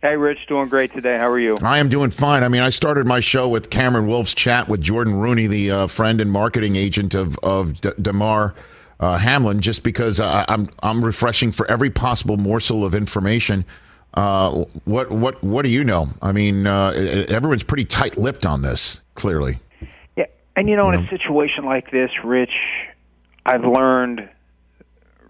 Hey, 0.00 0.16
Rich, 0.16 0.46
doing 0.46 0.68
great 0.68 0.92
today. 0.92 1.18
How 1.18 1.28
are 1.28 1.40
you? 1.40 1.56
I 1.60 1.78
am 1.78 1.88
doing 1.88 2.10
fine. 2.10 2.44
I 2.44 2.48
mean, 2.48 2.62
I 2.62 2.70
started 2.70 3.04
my 3.04 3.18
show 3.18 3.48
with 3.48 3.68
Cameron 3.70 4.06
Wolfe's 4.06 4.32
chat 4.32 4.68
with 4.68 4.80
Jordon 4.80 5.20
Rooney, 5.20 5.48
the 5.48 5.70
uh, 5.72 5.86
friend 5.88 6.20
and 6.20 6.30
marketing 6.30 6.76
agent 6.76 7.16
of 7.16 7.36
of 7.38 7.80
D- 7.80 7.90
Damar 8.00 8.54
uh, 9.02 9.18
Hamlin, 9.18 9.60
just 9.60 9.82
because 9.82 10.20
uh, 10.20 10.44
I'm 10.48 10.68
I'm 10.80 11.04
refreshing 11.04 11.50
for 11.50 11.68
every 11.68 11.90
possible 11.90 12.36
morsel 12.36 12.84
of 12.84 12.94
information. 12.94 13.64
Uh, 14.14 14.64
what 14.84 15.10
what 15.10 15.42
what 15.42 15.62
do 15.62 15.70
you 15.70 15.82
know? 15.82 16.06
I 16.22 16.30
mean, 16.30 16.68
uh, 16.68 16.90
everyone's 17.28 17.64
pretty 17.64 17.84
tight 17.84 18.16
lipped 18.16 18.46
on 18.46 18.62
this. 18.62 19.00
Clearly, 19.16 19.58
Yeah, 20.16 20.26
and 20.54 20.68
you 20.68 20.76
know, 20.76 20.88
in 20.90 21.04
a 21.04 21.08
situation 21.08 21.64
like 21.64 21.90
this, 21.90 22.10
Rich, 22.22 22.54
I've 23.44 23.64
learned 23.64 24.28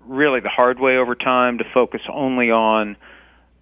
really 0.07 0.41
the 0.41 0.51
hard 0.51 0.79
way 0.79 0.99
over 0.99 1.15
time 1.15 1.57
to 1.57 1.65
focus 1.73 2.03
only 2.13 2.51
on 2.51 2.97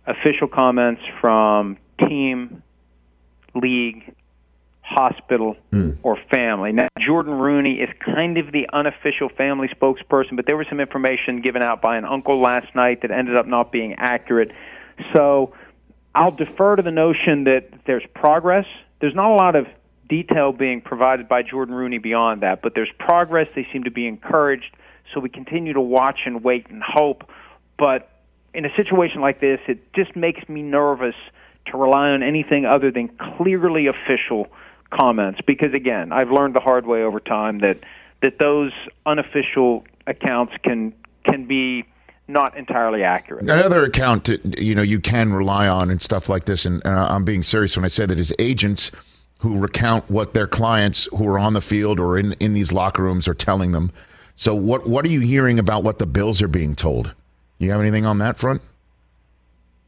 official 0.06 0.48
comments 0.48 1.02
from 1.20 1.76
team, 2.00 2.64
league, 3.54 4.12
hospital, 4.90 5.56
hmm. 5.70 5.92
or 6.02 6.18
family. 6.32 6.72
Now, 6.72 6.88
Jordon 6.98 7.40
Rooney 7.40 7.74
is 7.74 7.88
kind 8.04 8.38
of 8.38 8.50
the 8.50 8.68
unofficial 8.72 9.28
family 9.28 9.68
spokesperson, 9.68 10.34
but 10.34 10.46
there 10.46 10.56
was 10.56 10.66
some 10.68 10.80
information 10.80 11.40
given 11.40 11.62
out 11.62 11.80
by 11.80 11.96
an 11.96 12.04
uncle 12.04 12.40
last 12.40 12.74
night 12.74 13.02
that 13.02 13.12
ended 13.12 13.36
up 13.36 13.46
not 13.46 13.70
being 13.70 13.94
accurate. 13.94 14.50
So 15.14 15.54
I'll 16.12 16.32
defer 16.32 16.74
to 16.74 16.82
the 16.82 16.90
notion 16.90 17.44
that 17.44 17.70
there's 17.86 18.02
progress. 18.14 18.66
There's 19.00 19.14
not 19.14 19.30
a 19.30 19.36
lot 19.36 19.54
of 19.54 19.68
detail 20.08 20.50
being 20.50 20.80
provided 20.80 21.28
by 21.28 21.44
Jordon 21.44 21.70
Rooney 21.70 21.98
beyond 21.98 22.42
that, 22.42 22.60
but 22.60 22.74
there's 22.74 22.90
progress. 22.98 23.46
They 23.54 23.68
seem 23.72 23.84
to 23.84 23.92
be 23.92 24.08
encouraged. 24.08 24.76
So 25.14 25.20
we 25.20 25.28
continue 25.28 25.72
to 25.72 25.80
watch 25.80 26.20
and 26.26 26.42
wait 26.42 26.68
and 26.68 26.82
hope. 26.82 27.30
But 27.78 28.10
in 28.52 28.64
a 28.64 28.74
situation 28.74 29.20
like 29.20 29.40
this, 29.40 29.60
it 29.68 29.92
just 29.94 30.16
makes 30.16 30.48
me 30.48 30.62
nervous 30.62 31.14
to 31.66 31.76
rely 31.76 32.08
on 32.08 32.24
anything 32.24 32.66
other 32.66 32.90
than 32.90 33.08
clearly 33.36 33.86
official 33.86 34.48
comments 34.90 35.40
because 35.46 35.74
again, 35.74 36.12
I've 36.12 36.30
learned 36.30 36.54
the 36.54 36.60
hard 36.60 36.86
way 36.86 37.02
over 37.02 37.20
time 37.20 37.60
that 37.60 37.78
that 38.22 38.38
those 38.38 38.72
unofficial 39.06 39.84
accounts 40.06 40.52
can 40.62 40.92
can 41.24 41.46
be 41.46 41.84
not 42.28 42.56
entirely 42.56 43.02
accurate. 43.02 43.42
another 43.50 43.84
account 43.84 44.24
that, 44.24 44.60
you 44.60 44.74
know 44.74 44.82
you 44.82 45.00
can 45.00 45.32
rely 45.32 45.68
on 45.68 45.90
and 45.90 46.00
stuff 46.00 46.28
like 46.28 46.44
this. 46.44 46.64
And 46.64 46.84
uh, 46.86 47.08
I'm 47.10 47.24
being 47.24 47.42
serious 47.42 47.76
when 47.76 47.84
I 47.84 47.88
say 47.88 48.06
that 48.06 48.18
is 48.18 48.32
agents 48.38 48.90
who 49.38 49.58
recount 49.58 50.08
what 50.10 50.34
their 50.34 50.46
clients 50.46 51.08
who 51.16 51.26
are 51.26 51.38
on 51.38 51.54
the 51.54 51.60
field 51.60 51.98
or 51.98 52.18
in 52.18 52.32
in 52.34 52.52
these 52.52 52.72
locker 52.72 53.02
rooms 53.02 53.26
are 53.26 53.34
telling 53.34 53.72
them. 53.72 53.92
So 54.36 54.54
what 54.54 54.88
what 54.88 55.04
are 55.04 55.08
you 55.08 55.20
hearing 55.20 55.58
about 55.58 55.82
what 55.82 55.98
the 55.98 56.06
Bills 56.06 56.40
are 56.42 56.48
being 56.48 56.74
told? 56.74 57.14
You 57.58 57.70
have 57.72 57.80
anything 57.80 58.06
on 58.06 58.18
that 58.18 58.36
front, 58.38 58.62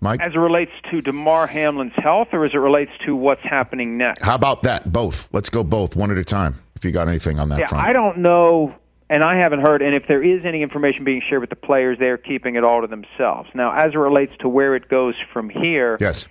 Mike? 0.03 0.21
As 0.21 0.35
it 0.35 0.39
relates 0.39 0.73
to 0.91 1.01
Damar 1.01 1.47
Hamlin's 1.47 1.93
health 1.97 2.29
or 2.33 2.45
as 2.45 2.51
it 2.53 2.59
relates 2.59 2.91
to 3.07 3.15
what's 3.15 3.43
happening 3.43 3.97
next? 3.97 4.21
How 4.23 4.35
about 4.35 4.65
that? 4.65 4.93
Both. 4.93 5.29
Let's 5.33 5.49
go 5.49 5.63
both 5.63 5.95
one 5.97 6.11
at 6.11 6.19
a 6.19 6.25
time. 6.25 6.57
If 6.75 6.85
you 6.85 6.91
got 6.91 7.07
anything 7.09 7.39
on 7.39 7.49
that 7.51 7.61
Yeah, 7.61 7.67
front. 7.69 7.87
I 7.87 7.93
don't 7.93 8.19
know 8.19 8.75
and 9.09 9.23
I 9.23 9.37
haven't 9.37 9.61
heard. 9.61 9.81
And 9.83 9.95
if 9.95 10.09
there 10.09 10.23
is 10.23 10.45
any 10.45 10.63
information 10.63 11.05
being 11.05 11.23
shared 11.29 11.41
with 11.43 11.51
the 11.51 11.57
players, 11.57 11.99
they 11.99 12.07
are 12.07 12.17
keeping 12.19 12.57
it 12.57 12.65
all 12.65 12.81
to 12.81 12.87
themselves. 12.89 13.49
Now, 13.55 13.73
as 13.73 13.93
it 13.95 13.99
relates 13.99 14.33
to 14.41 14.49
where 14.49 14.75
it 14.75 14.89
goes 14.89 15.15
from 15.33 15.49
here, 15.51 15.97
Yes. 16.01 16.27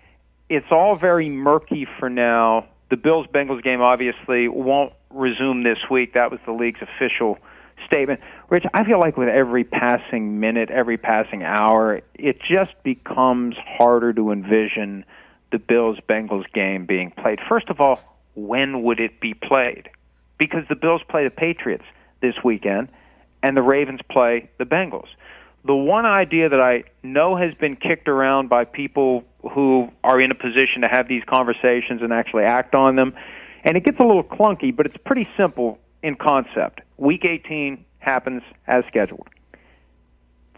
it's 0.50 0.66
all 0.72 0.96
very 0.98 1.30
murky 1.30 1.88
for 2.00 2.10
now. 2.10 2.66
The 2.90 2.98
Bills 2.98 3.28
Bengals 3.34 3.64
game 3.64 3.82
obviously 3.82 4.50
won't 4.50 4.92
resume 5.12 5.64
this 5.64 5.78
week. 5.90 6.14
That 6.16 6.30
was 6.32 6.40
the 6.46 6.52
league's 6.52 6.82
official 6.82 7.38
statement. 7.86 8.20
Rich, 8.50 8.66
I 8.74 8.84
feel 8.84 9.00
like 9.00 9.18
with 9.18 9.30
every 9.30 9.64
passing 9.64 10.40
minute, 10.40 10.70
every 10.70 10.98
passing 10.98 11.44
hour, 11.44 12.02
it 12.16 12.40
just 12.42 12.72
becomes 12.84 13.56
harder 13.58 14.14
to 14.14 14.32
envision 14.32 15.06
the 15.52 15.60
Bills 15.60 15.98
Bengals 16.10 16.52
game 16.54 16.86
being 16.86 17.12
played. 17.12 17.40
First 17.48 17.70
of 17.70 17.80
all, 17.80 18.00
when 18.36 18.84
would 18.84 19.00
it 19.00 19.20
be 19.20 19.34
played? 19.34 19.90
Because 20.38 20.64
the 20.70 20.76
Bills 20.76 21.02
play 21.08 21.24
the 21.24 21.32
Patriots 21.32 21.84
this 22.22 22.36
weekend 22.44 22.90
and 23.44 23.58
the 23.58 23.62
Ravens 23.62 24.00
play 24.10 24.50
the 24.58 24.66
Bengals. 24.66 25.08
The 25.66 25.76
one 25.76 26.06
idea 26.06 26.50
that 26.50 26.60
I 26.60 26.86
know 27.04 27.36
has 27.36 27.54
been 27.54 27.76
kicked 27.76 28.08
around 28.08 28.50
by 28.50 28.66
people 28.66 29.24
who 29.54 29.90
are 30.04 30.20
in 30.20 30.32
a 30.32 30.36
position 30.36 30.82
to 30.82 30.88
have 30.88 31.08
these 31.08 31.24
conversations 31.26 32.02
and 32.02 32.12
actually 32.12 32.44
act 32.44 32.74
on 32.74 32.96
them, 32.96 33.14
and 33.64 33.78
it 33.78 33.84
gets 33.84 34.00
a 34.00 34.04
little 34.04 34.24
clunky, 34.24 34.76
but 34.76 34.88
it's 34.88 34.98
pretty 35.06 35.28
simple 35.38 35.78
in 36.04 36.16
concept. 36.16 36.82
Week 36.98 37.24
18 37.26 37.84
happens 38.00 38.44
as 38.68 38.84
scheduled. 38.88 39.28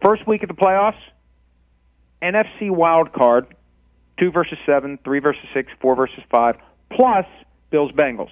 First 0.04 0.28
week 0.28 0.44
of 0.44 0.50
the 0.50 0.56
playoffs, 0.56 1.00
NFC 2.22 2.70
wild 2.70 3.14
card, 3.14 3.48
2 4.20 4.32
versus 4.32 4.58
7, 4.66 5.00
3 5.04 5.20
versus 5.20 5.44
6, 5.54 5.72
4 5.82 5.96
versus 5.96 6.24
5, 6.32 6.56
plus 6.92 7.26
Bills 7.70 7.92
Bengals. 7.92 8.32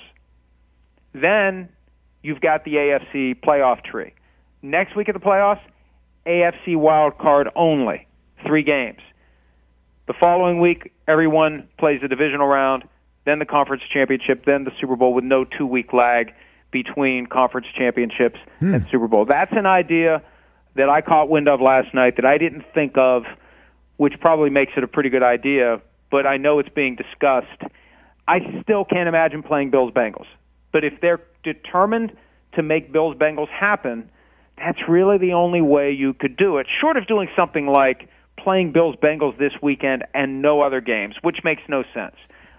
Then 1.14 1.70
you've 2.24 2.42
got 2.42 2.64
the 2.64 2.76
AFC 2.76 3.36
playoff 3.42 3.84
tree. 3.84 4.14
Next 4.62 4.96
week 4.96 5.08
of 5.08 5.14
the 5.14 5.20
playoffs, 5.20 5.62
AFC 6.26 6.78
wild 6.78 7.18
card 7.18 7.50
only, 7.56 8.08
three 8.46 8.64
games. 8.64 9.00
The 10.08 10.14
following 10.20 10.60
week, 10.60 10.94
everyone 11.08 11.68
plays 11.78 12.02
the 12.02 12.08
divisional 12.08 12.48
round, 12.48 12.84
then 13.26 13.40
the 13.40 13.46
conference 13.46 13.84
championship, 13.92 14.46
then 14.46 14.64
the 14.64 14.72
Super 14.80 14.96
Bowl 14.96 15.14
with 15.14 15.24
no 15.24 15.46
two 15.46 15.66
week 15.66 15.94
lag 15.94 16.34
between 16.72 17.28
conference 17.28 17.68
championships 17.78 18.40
and 18.60 18.84
hmm. 18.84 18.90
Super 18.90 19.08
Bowl. 19.08 19.26
That's 19.26 19.52
an 19.52 19.66
idea 19.66 20.22
that 20.76 20.90
I 20.90 21.02
caught 21.02 21.30
wind 21.30 21.50
of 21.50 21.60
last 21.62 21.94
night 21.94 22.16
that 22.16 22.26
I 22.26 22.38
didn't 22.38 22.64
think 22.74 22.98
of, 22.98 23.24
which 23.98 24.14
probably 24.20 24.50
makes 24.50 24.72
it 24.78 24.84
a 24.84 24.88
pretty 24.88 25.10
good 25.10 25.24
idea, 25.24 25.82
but 26.10 26.26
I 26.26 26.38
know 26.38 26.60
it's 26.60 26.70
being 26.70 26.96
discussed. 26.96 27.62
I 28.28 28.40
still 28.64 28.86
can't 28.86 29.10
imagine 29.10 29.44
playing 29.44 29.72
Bills 29.72 29.92
Bengals. 29.92 30.28
But 30.72 30.86
if 30.86 31.02
they're 31.02 31.22
determined 31.44 32.16
to 32.54 32.64
make 32.64 32.92
Bills 32.92 33.16
Bengals 33.18 33.50
happen, 33.50 34.10
that's 34.58 34.80
really 34.88 35.18
the 35.18 35.34
only 35.34 35.62
way 35.62 35.92
you 35.92 36.14
could 36.14 36.38
do 36.38 36.58
it, 36.58 36.68
short 36.80 36.98
of 36.98 37.08
doing 37.08 37.28
something 37.36 37.68
like 37.68 38.08
playing 38.38 38.72
Bills 38.72 38.96
Bengals 38.96 39.38
this 39.38 39.54
weekend 39.62 40.04
and 40.14 40.42
no 40.42 40.62
other 40.62 40.82
games, 40.82 41.16
which 41.22 41.38
makes 41.44 41.62
no 41.68 41.84
sense. 41.94 42.16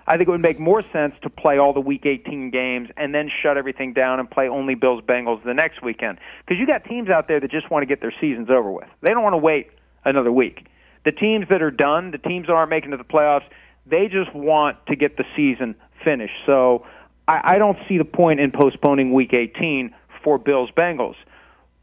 I 0.06 0.16
think 0.16 0.28
it 0.28 0.30
would 0.30 0.40
make 0.40 0.58
more 0.58 0.82
sense 0.92 1.14
to 1.22 1.30
play 1.30 1.58
all 1.58 1.72
the 1.72 1.80
Week 1.80 2.04
18 2.04 2.50
games 2.50 2.88
and 2.96 3.14
then 3.14 3.30
shut 3.42 3.56
everything 3.56 3.92
down 3.92 4.18
and 4.20 4.30
play 4.30 4.48
only 4.48 4.74
Bills 4.74 5.02
Bengals 5.02 5.42
the 5.44 5.54
next 5.54 5.82
weekend. 5.82 6.18
Because 6.44 6.58
you 6.58 6.66
got 6.66 6.84
teams 6.84 7.08
out 7.08 7.28
there 7.28 7.40
that 7.40 7.50
just 7.50 7.70
want 7.70 7.82
to 7.82 7.86
get 7.86 8.00
their 8.00 8.14
seasons 8.20 8.50
over 8.50 8.70
with. 8.70 8.88
They 9.00 9.10
don't 9.10 9.22
want 9.22 9.34
to 9.34 9.38
wait 9.38 9.70
another 10.04 10.32
week. 10.32 10.66
The 11.04 11.12
teams 11.12 11.46
that 11.50 11.62
are 11.62 11.70
done, 11.70 12.10
the 12.10 12.18
teams 12.18 12.46
that 12.46 12.52
aren't 12.52 12.70
making 12.70 12.92
it 12.92 12.96
to 12.96 13.02
the 13.02 13.08
playoffs, 13.08 13.44
they 13.86 14.08
just 14.08 14.34
want 14.34 14.84
to 14.86 14.96
get 14.96 15.16
the 15.16 15.24
season 15.36 15.74
finished. 16.04 16.34
So 16.46 16.86
I, 17.26 17.54
I 17.54 17.58
don't 17.58 17.78
see 17.88 17.98
the 17.98 18.04
point 18.04 18.40
in 18.40 18.50
postponing 18.50 19.12
Week 19.12 19.32
18 19.32 19.94
for 20.22 20.38
Bills 20.38 20.70
Bengals. 20.76 21.16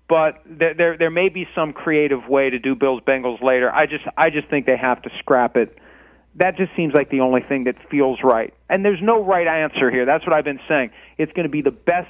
But 0.07 0.41
there, 0.45 0.73
there 0.73 0.97
there 0.97 1.11
may 1.11 1.29
be 1.29 1.47
some 1.53 1.71
creative 1.71 2.27
way 2.27 2.49
to 2.49 2.57
do 2.57 2.73
Bills 2.73 3.01
Bengals 3.07 3.43
later. 3.43 3.71
I 3.71 3.85
just 3.85 4.05
I 4.17 4.31
just 4.31 4.47
think 4.47 4.65
they 4.65 4.77
have 4.77 5.01
to 5.03 5.11
scrap 5.19 5.55
it. 5.55 5.77
That 6.35 6.57
just 6.57 6.75
seems 6.75 6.93
like 6.93 7.09
the 7.09 7.21
only 7.21 7.41
thing 7.41 7.65
that 7.65 7.75
feels 7.89 8.19
right. 8.23 8.53
And 8.69 8.85
there's 8.85 9.01
no 9.01 9.23
right 9.23 9.47
answer 9.47 9.91
here. 9.91 10.05
That's 10.05 10.25
what 10.25 10.33
I've 10.33 10.45
been 10.45 10.61
saying. 10.67 10.91
It's 11.17 11.31
going 11.33 11.43
to 11.43 11.49
be 11.49 11.61
the 11.61 11.71
best 11.71 12.09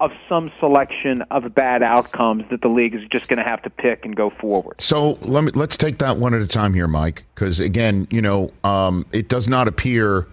of 0.00 0.10
some 0.28 0.50
selection 0.58 1.22
of 1.30 1.54
bad 1.54 1.80
outcomes 1.80 2.42
that 2.50 2.60
the 2.60 2.68
league 2.68 2.92
is 2.92 3.02
just 3.08 3.28
going 3.28 3.38
to 3.38 3.44
have 3.44 3.62
to 3.62 3.70
pick 3.70 4.04
and 4.04 4.16
go 4.16 4.30
forward. 4.30 4.82
So 4.82 5.12
let 5.22 5.44
me 5.44 5.52
let's 5.54 5.76
take 5.76 5.98
that 5.98 6.16
one 6.16 6.34
at 6.34 6.42
a 6.42 6.46
time 6.46 6.74
here, 6.74 6.88
Mike, 6.88 7.24
because 7.34 7.60
again, 7.60 8.08
you 8.10 8.20
know, 8.20 8.50
um, 8.64 9.06
it 9.12 9.28
does 9.28 9.48
not 9.48 9.68
appear 9.68 10.26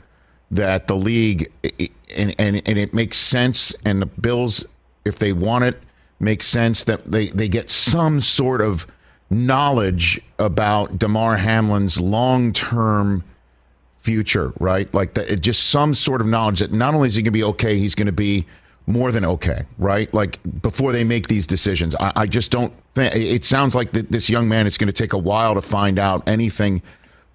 that 0.50 0.88
the 0.88 0.96
league 0.96 1.52
and, 2.16 2.34
and 2.40 2.62
and 2.66 2.80
it 2.80 2.96
makes 2.96 3.18
sense, 3.18 3.72
and 3.86 4.02
the 4.02 4.08
Bills, 4.08 4.66
if 5.06 5.20
they 5.20 5.34
want 5.34 5.66
it, 5.66 5.80
makes 6.20 6.48
sense 6.48 6.84
that 6.86 7.06
they 7.06 7.28
they 7.28 7.48
get 7.48 7.70
some 7.70 8.22
sort 8.22 8.62
of 8.62 8.88
knowledge 9.30 10.22
about 10.38 10.98
Damar 10.98 11.38
Hamlin's 11.38 12.00
long 12.00 12.54
term 12.54 13.24
future, 14.00 14.54
right? 14.60 14.92
Like 14.94 15.18
it 15.18 15.42
just 15.42 15.70
some 15.70 15.94
sort 15.94 16.22
of 16.22 16.28
knowledge 16.28 16.60
that 16.60 16.72
not 16.72 16.94
only 16.94 17.08
is 17.08 17.16
he 17.16 17.22
going 17.22 17.26
to 17.26 17.32
be 17.32 17.44
okay, 17.44 17.78
he's 17.78 17.96
going 17.96 18.08
to 18.08 18.12
be 18.12 18.46
more 18.88 19.12
than 19.12 19.24
okay, 19.24 19.66
right? 19.78 20.12
Like 20.14 20.40
before 20.62 20.92
they 20.92 21.04
make 21.04 21.28
these 21.28 21.46
decisions, 21.46 21.96
I, 21.96 22.12
I 22.16 22.26
just 22.26 22.50
don't 22.50 22.74
think 22.96 23.16
it 23.16 23.46
sounds 23.46 23.76
like 23.76 23.92
that 23.92 24.12
this 24.12 24.30
young 24.30 24.50
man 24.50 24.66
is 24.66 24.78
going 24.78 24.88
to 24.88 24.94
take 24.94 25.14
a 25.14 25.18
while 25.18 25.54
to 25.54 25.62
find 25.62 26.00
out 26.00 26.28
anything 26.28 26.82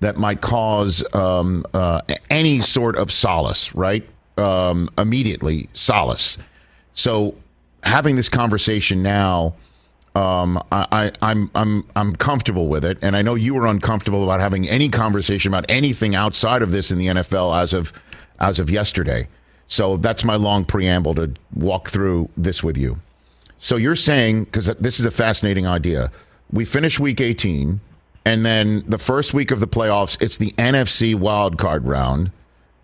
that 0.00 0.16
might 0.16 0.40
cause 0.40 1.04
um, 1.14 1.64
uh, 1.72 2.00
any 2.28 2.60
sort 2.60 2.96
of 2.96 3.12
solace, 3.12 3.74
right? 3.74 4.06
Um, 4.36 4.88
immediately 4.98 5.68
solace. 5.72 6.38
So 6.92 7.36
having 7.84 8.16
this 8.16 8.28
conversation 8.28 9.02
now, 9.02 9.54
um, 10.14 10.62
I, 10.70 10.86
I, 10.92 11.12
I'm 11.22 11.50
I'm 11.54 11.84
I'm 11.96 12.14
comfortable 12.14 12.68
with 12.68 12.84
it, 12.84 12.98
and 13.02 13.16
I 13.16 13.22
know 13.22 13.34
you 13.34 13.54
were 13.54 13.66
uncomfortable 13.66 14.22
about 14.22 14.40
having 14.40 14.68
any 14.68 14.88
conversation 14.88 15.52
about 15.52 15.64
anything 15.68 16.14
outside 16.14 16.62
of 16.62 16.70
this 16.70 16.90
in 16.90 16.98
the 16.98 17.08
NFL 17.08 17.60
as 17.60 17.72
of 17.72 17.92
as 18.38 18.58
of 18.58 18.70
yesterday. 18.70 19.28
So 19.66 19.96
that's 19.96 20.24
my 20.24 20.36
long 20.36 20.64
preamble 20.64 21.14
to 21.14 21.32
walk 21.54 21.88
through 21.88 22.28
this 22.36 22.62
with 22.62 22.76
you. 22.76 23.00
So 23.58 23.76
you're 23.76 23.96
saying 23.96 24.44
because 24.44 24.66
this 24.66 25.00
is 25.00 25.06
a 25.06 25.10
fascinating 25.10 25.66
idea. 25.66 26.12
We 26.52 26.64
finish 26.64 27.00
Week 27.00 27.20
18, 27.20 27.80
and 28.24 28.44
then 28.44 28.84
the 28.86 28.98
first 28.98 29.34
week 29.34 29.50
of 29.50 29.58
the 29.58 29.66
playoffs, 29.66 30.20
it's 30.22 30.38
the 30.38 30.52
NFC 30.52 31.14
wild 31.14 31.58
card 31.58 31.86
round, 31.86 32.30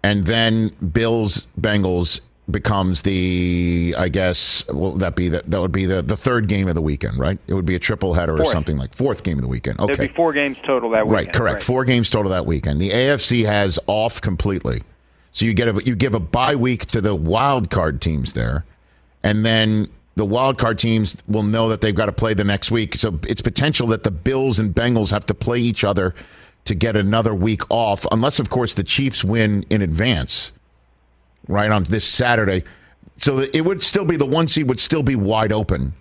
and 0.03 0.25
then 0.25 0.71
Bills 0.93 1.47
Bengals 1.61 2.21
becomes 2.51 3.03
the 3.03 3.95
I 3.99 4.09
guess 4.09 4.67
will 4.69 4.93
that 4.97 5.17
be 5.17 5.29
that 5.29 5.51
that 5.51 5.61
would 5.61 5.73
be 5.73 5.87
the, 5.87 6.03
the 6.03 6.17
third 6.17 6.49
game 6.49 6.69
of 6.69 6.75
the 6.75 6.83
weekend, 6.83 7.19
right? 7.19 7.39
It 7.47 7.55
would 7.55 7.67
be 7.67 7.75
a 7.75 7.79
triple 7.79 8.15
header 8.15 8.39
or 8.41 8.45
something 8.47 8.77
like 8.77 8.95
fourth 8.95 9.23
game 9.23 9.39
of 9.39 9.43
the 9.43 9.49
weekend. 9.49 9.81
Okay. 9.81 9.95
There'd 9.95 10.11
be 10.11 10.15
four 10.15 10.33
games 10.33 10.59
total 10.63 10.91
that 10.91 11.07
weekend. 11.07 11.27
Right, 11.27 11.35
correct. 11.35 11.63
Four 11.63 11.85
games 11.85 12.11
total 12.11 12.31
that 12.31 12.47
weekend. 12.47 12.81
The 12.81 12.91
AFC 12.91 13.45
has 13.47 13.79
off 13.87 14.21
completely. 14.21 14.83
So 15.33 15.45
you 15.45 15.55
get 15.55 15.69
a 15.69 15.85
you 15.85 15.95
give 15.95 16.15
a 16.15 16.21
bye 16.21 16.57
week 16.57 16.87
to 16.87 17.01
the 17.01 17.15
wild 17.15 17.71
card 17.71 18.01
teams 18.01 18.33
there, 18.33 18.65
and 19.23 19.45
then 19.45 19.89
the 20.17 20.25
wild 20.25 20.59
card 20.59 20.79
teams 20.79 21.17
will 21.29 21.45
know 21.45 21.69
that 21.69 21.81
they've 21.81 21.95
got 21.95 22.07
to 22.07 22.13
play 22.13 22.35
the 22.35 22.45
next 22.45 22.71
week. 22.71 22.97
So 22.97 23.19
it's 23.27 23.41
potential 23.41 23.87
that 23.89 24.03
the 24.03 24.11
Bills 24.11 24.59
and 24.59 24.75
Bengals 24.75 25.11
have 25.11 25.25
to 25.27 25.35
play 25.35 25.59
each 25.61 25.85
other 25.85 26.15
to 26.65 26.75
get 26.75 26.97
another 26.97 27.35
week 27.35 27.63
off, 27.71 28.05
unless 28.13 28.39
of 28.39 28.51
course 28.51 28.75
the 28.75 28.85
Chiefs 28.85 29.25
win 29.25 29.65
in 29.71 29.83
advance, 29.83 30.53
right 31.51 31.71
on 31.71 31.85
this 31.85 32.05
Saturday. 32.05 32.65
So 33.17 33.41
it 33.41 33.61
would 33.65 33.83
still 33.83 34.05
be 34.05 34.17
the 34.17 34.25
one 34.27 34.49
seed 34.49 34.69
would 34.69 34.81
still 34.81 35.03
be 35.03 35.17
wide 35.17 35.53
open, 35.53 35.93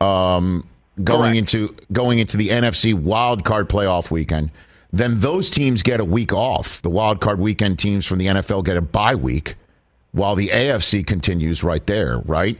um, 0.00 0.66
going 1.02 1.32
Correct. 1.34 1.36
into 1.54 1.74
going 1.92 2.18
into 2.20 2.36
the 2.36 2.48
NFC 2.50 2.94
wild 2.94 3.44
card 3.44 3.68
playoff 3.68 4.10
weekend. 4.10 4.50
Then 4.92 5.18
those 5.20 5.50
teams 5.50 5.82
get 5.82 6.00
a 6.00 6.04
week 6.04 6.32
off. 6.32 6.82
The 6.82 6.90
wild 6.90 7.20
card 7.20 7.38
weekend 7.38 7.78
teams 7.78 8.06
from 8.06 8.18
the 8.18 8.26
NFL 8.26 8.64
get 8.64 8.76
a 8.76 8.80
bye 8.82 9.14
week, 9.14 9.54
while 10.12 10.34
the 10.34 10.48
AFC 10.48 11.04
continues 11.06 11.62
right 11.64 11.84
there, 11.86 12.18
right? 12.20 12.58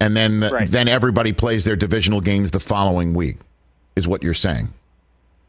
And 0.00 0.16
then 0.16 0.40
Right. 0.40 0.68
then 0.70 0.88
everybody 0.88 1.32
plays 1.32 1.64
their 1.64 1.76
divisional 1.76 2.20
games 2.20 2.50
the 2.50 2.60
following 2.60 3.14
week, 3.14 3.38
is 3.94 4.06
what 4.08 4.22
you're 4.22 4.34
saying. 4.34 4.68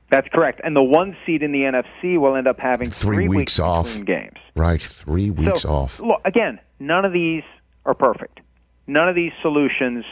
That's 0.10 0.28
correct. 0.30 0.62
And 0.64 0.76
the 0.76 0.84
one 0.84 1.18
seed 1.26 1.44
in 1.44 1.52
the 1.52 1.62
NFC 1.62 2.18
will 2.20 2.36
end 2.36 2.48
up 2.48 2.60
having 2.60 2.90
Three 2.90 3.18
three, 3.18 3.28
weeks 3.28 3.60
off. 3.60 3.88
between 3.88 4.06
games. 4.06 4.38
Right, 4.56 4.82
three 4.82 5.32
weeks 5.32 5.64
so, 5.64 5.70
off. 5.70 6.00
Look, 6.00 6.22
again, 6.24 6.60
none 6.80 7.04
of 7.04 7.12
these 7.12 7.44
are 7.86 7.94
perfect. 7.94 8.40
None 8.88 9.10
of 9.10 9.16
these 9.16 9.34
solutions, 9.42 10.06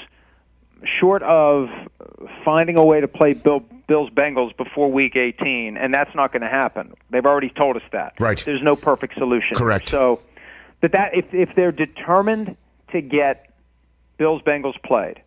short 1.00 1.24
of 1.24 1.70
finding 2.44 2.76
a 2.76 2.84
way 2.84 3.00
to 3.00 3.08
play 3.08 3.34
Bill, 3.34 3.62
Bills 3.88 4.10
Bengals 4.10 4.56
before 4.58 4.92
Week 4.92 5.16
18, 5.16 5.78
and 5.78 5.94
that's 5.94 6.14
not 6.14 6.34
going 6.34 6.42
to 6.42 6.50
happen. 6.50 6.94
They've 7.10 7.26
already 7.26 7.50
told 7.50 7.78
us 7.78 7.84
that. 7.94 8.14
Right. 8.20 8.42
There's 8.44 8.64
no 8.64 8.76
perfect 8.76 9.16
solution. 9.18 9.56
Correct. 9.56 9.90
So, 9.90 10.20
but 10.82 10.92
that 10.92 11.12
if 11.14 11.34
if 11.34 11.56
they're 11.56 11.72
determined 11.72 12.58
to 12.92 13.02
get 13.02 13.54
Bills 14.18 14.42
Bengals 14.42 14.82
played, 14.84 15.22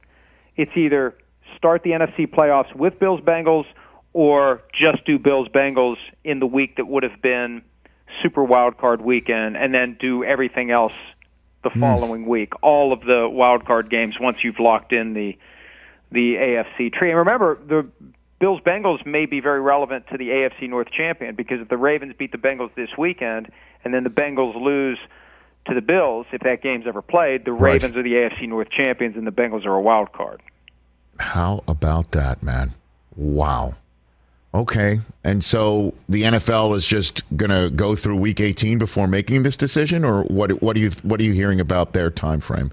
it's 0.56 0.72
either 0.76 1.14
start 1.56 1.82
the 1.82 1.90
NFC 1.90 2.26
playoffs 2.26 2.74
with 2.74 2.98
Bills 2.98 3.20
Bengals 3.20 3.64
or 4.12 4.62
just 4.72 5.04
do 5.04 5.18
Bills 5.18 5.48
Bengals 5.48 5.96
in 6.24 6.40
the 6.40 6.46
week 6.46 6.76
that 6.76 6.86
would 6.86 7.02
have 7.02 7.20
been 7.22 7.62
Super 8.22 8.42
Wild 8.42 8.78
Card 8.78 9.00
weekend 9.00 9.56
and 9.56 9.74
then 9.74 9.96
do 10.00 10.24
everything 10.24 10.70
else 10.70 10.92
the 11.62 11.70
hmm. 11.70 11.80
following 11.80 12.26
week. 12.26 12.52
All 12.62 12.92
of 12.92 13.00
the 13.00 13.28
wild 13.28 13.64
card 13.64 13.90
games 13.90 14.16
once 14.20 14.38
you've 14.42 14.60
locked 14.60 14.92
in 14.92 15.14
the 15.14 15.38
the 16.10 16.36
AFC 16.36 16.92
tree. 16.92 17.10
And 17.10 17.18
remember, 17.18 17.56
the 17.56 17.86
Bills 18.40 18.60
Bengals 18.64 19.04
may 19.04 19.26
be 19.26 19.40
very 19.40 19.60
relevant 19.60 20.06
to 20.10 20.16
the 20.16 20.28
AFC 20.28 20.68
North 20.68 20.90
champion 20.90 21.34
because 21.34 21.60
if 21.60 21.68
the 21.68 21.76
Ravens 21.76 22.14
beat 22.16 22.32
the 22.32 22.38
Bengals 22.38 22.74
this 22.74 22.88
weekend 22.96 23.50
and 23.84 23.92
then 23.92 24.04
the 24.04 24.10
Bengals 24.10 24.54
lose 24.54 24.98
to 25.66 25.74
the 25.74 25.82
Bills, 25.82 26.26
if 26.32 26.40
that 26.42 26.62
game's 26.62 26.86
ever 26.86 27.02
played, 27.02 27.44
the 27.44 27.52
Right. 27.52 27.72
Ravens 27.74 27.96
are 27.96 28.02
the 28.02 28.14
AFC 28.14 28.48
North 28.48 28.70
champions 28.70 29.16
and 29.16 29.26
the 29.26 29.32
Bengals 29.32 29.66
are 29.66 29.74
a 29.74 29.82
wild 29.82 30.12
card. 30.12 30.40
How 31.18 31.62
about 31.68 32.12
that, 32.12 32.42
man? 32.42 32.70
Wow. 33.16 33.74
Okay. 34.54 35.00
And 35.24 35.44
so 35.44 35.94
the 36.08 36.22
NFL 36.22 36.76
is 36.76 36.86
just 36.86 37.22
going 37.36 37.50
to 37.50 37.70
go 37.70 37.94
through 37.94 38.16
week 38.16 38.40
18 38.40 38.78
before 38.78 39.06
making 39.06 39.42
this 39.42 39.56
decision 39.56 40.04
or 40.04 40.22
what 40.24 40.62
what 40.62 40.76
are 40.76 40.80
you 40.80 40.90
what 41.02 41.20
are 41.20 41.24
you 41.24 41.32
hearing 41.32 41.60
about 41.60 41.92
their 41.92 42.10
time 42.10 42.40
frame 42.40 42.70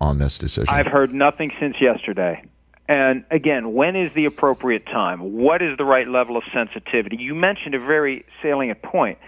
on 0.00 0.18
this 0.18 0.38
decision? 0.38 0.74
I've 0.74 0.86
heard 0.86 1.14
nothing 1.14 1.52
since 1.60 1.76
yesterday. 1.80 2.44
And 2.88 3.24
again, 3.30 3.72
when 3.72 3.96
is 3.96 4.12
the 4.14 4.26
appropriate 4.26 4.86
time? 4.86 5.32
What 5.32 5.62
is 5.62 5.78
the 5.78 5.84
right 5.84 6.06
level 6.06 6.36
of 6.36 6.42
sensitivity? 6.52 7.16
You 7.16 7.34
mentioned 7.34 7.74
a 7.74 7.80
very 7.80 8.26
salient 8.42 8.82
point. 8.82 9.18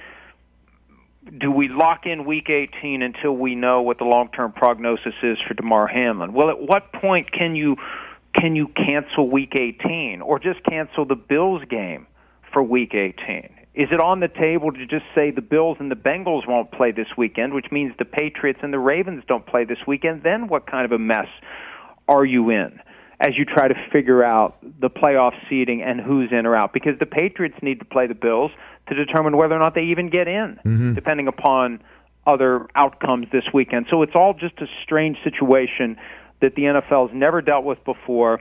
Do 1.38 1.50
we 1.50 1.68
lock 1.68 2.04
in 2.04 2.24
week 2.24 2.50
18 2.50 3.02
until 3.02 3.32
we 3.32 3.54
know 3.54 3.82
what 3.82 3.98
the 3.98 4.04
long-term 4.04 4.52
prognosis 4.52 5.14
is 5.22 5.38
for 5.40 5.54
Damar 5.54 5.86
Hamlin? 5.86 6.34
Well, 6.34 6.50
at 6.50 6.60
what 6.60 6.92
point 6.92 7.32
can 7.32 7.56
you 7.56 7.76
can 8.38 8.56
you 8.56 8.68
cancel 8.68 9.30
week 9.30 9.54
18 9.54 10.20
or 10.20 10.38
just 10.38 10.62
cancel 10.64 11.04
the 11.04 11.14
Bills 11.14 11.62
game 11.68 12.06
for 12.52 12.62
week 12.62 12.94
18? 12.94 13.50
Is 13.74 13.88
it 13.92 14.00
on 14.00 14.20
the 14.20 14.28
table 14.28 14.72
to 14.72 14.86
just 14.86 15.04
say 15.14 15.30
the 15.30 15.42
Bills 15.42 15.76
and 15.80 15.90
the 15.90 15.96
Bengals 15.96 16.48
won't 16.48 16.72
play 16.72 16.92
this 16.92 17.08
weekend, 17.16 17.52
which 17.52 17.66
means 17.70 17.92
the 17.98 18.06
Patriots 18.06 18.60
and 18.62 18.72
the 18.72 18.78
Ravens 18.78 19.22
don't 19.28 19.46
play 19.46 19.64
this 19.64 19.78
weekend? 19.86 20.22
Then 20.22 20.48
what 20.48 20.70
kind 20.70 20.84
of 20.84 20.92
a 20.92 20.98
mess 20.98 21.28
are 22.08 22.24
you 22.24 22.48
in 22.50 22.80
as 23.20 23.36
you 23.36 23.44
try 23.44 23.68
to 23.68 23.74
figure 23.92 24.24
out 24.24 24.56
the 24.80 24.88
playoff 24.88 25.32
seeding 25.48 25.82
and 25.82 26.00
who's 26.00 26.30
in 26.32 26.46
or 26.46 26.56
out? 26.56 26.72
Because 26.72 26.98
the 26.98 27.06
Patriots 27.06 27.56
need 27.60 27.78
to 27.80 27.84
play 27.84 28.06
the 28.06 28.14
Bills 28.14 28.50
to 28.88 28.94
determine 28.94 29.36
whether 29.36 29.54
or 29.54 29.58
not 29.58 29.74
they 29.74 29.82
even 29.82 30.08
get 30.08 30.26
in, 30.26 30.58
mm-hmm. 30.64 30.94
depending 30.94 31.28
upon 31.28 31.80
other 32.26 32.66
outcomes 32.74 33.26
this 33.30 33.44
weekend. 33.52 33.86
So 33.90 34.02
it's 34.02 34.14
all 34.14 34.32
just 34.32 34.58
a 34.60 34.66
strange 34.82 35.18
situation 35.22 35.96
that 36.40 36.54
the 36.54 36.62
NFL's 36.62 37.12
never 37.14 37.40
dealt 37.40 37.64
with 37.64 37.82
before. 37.84 38.40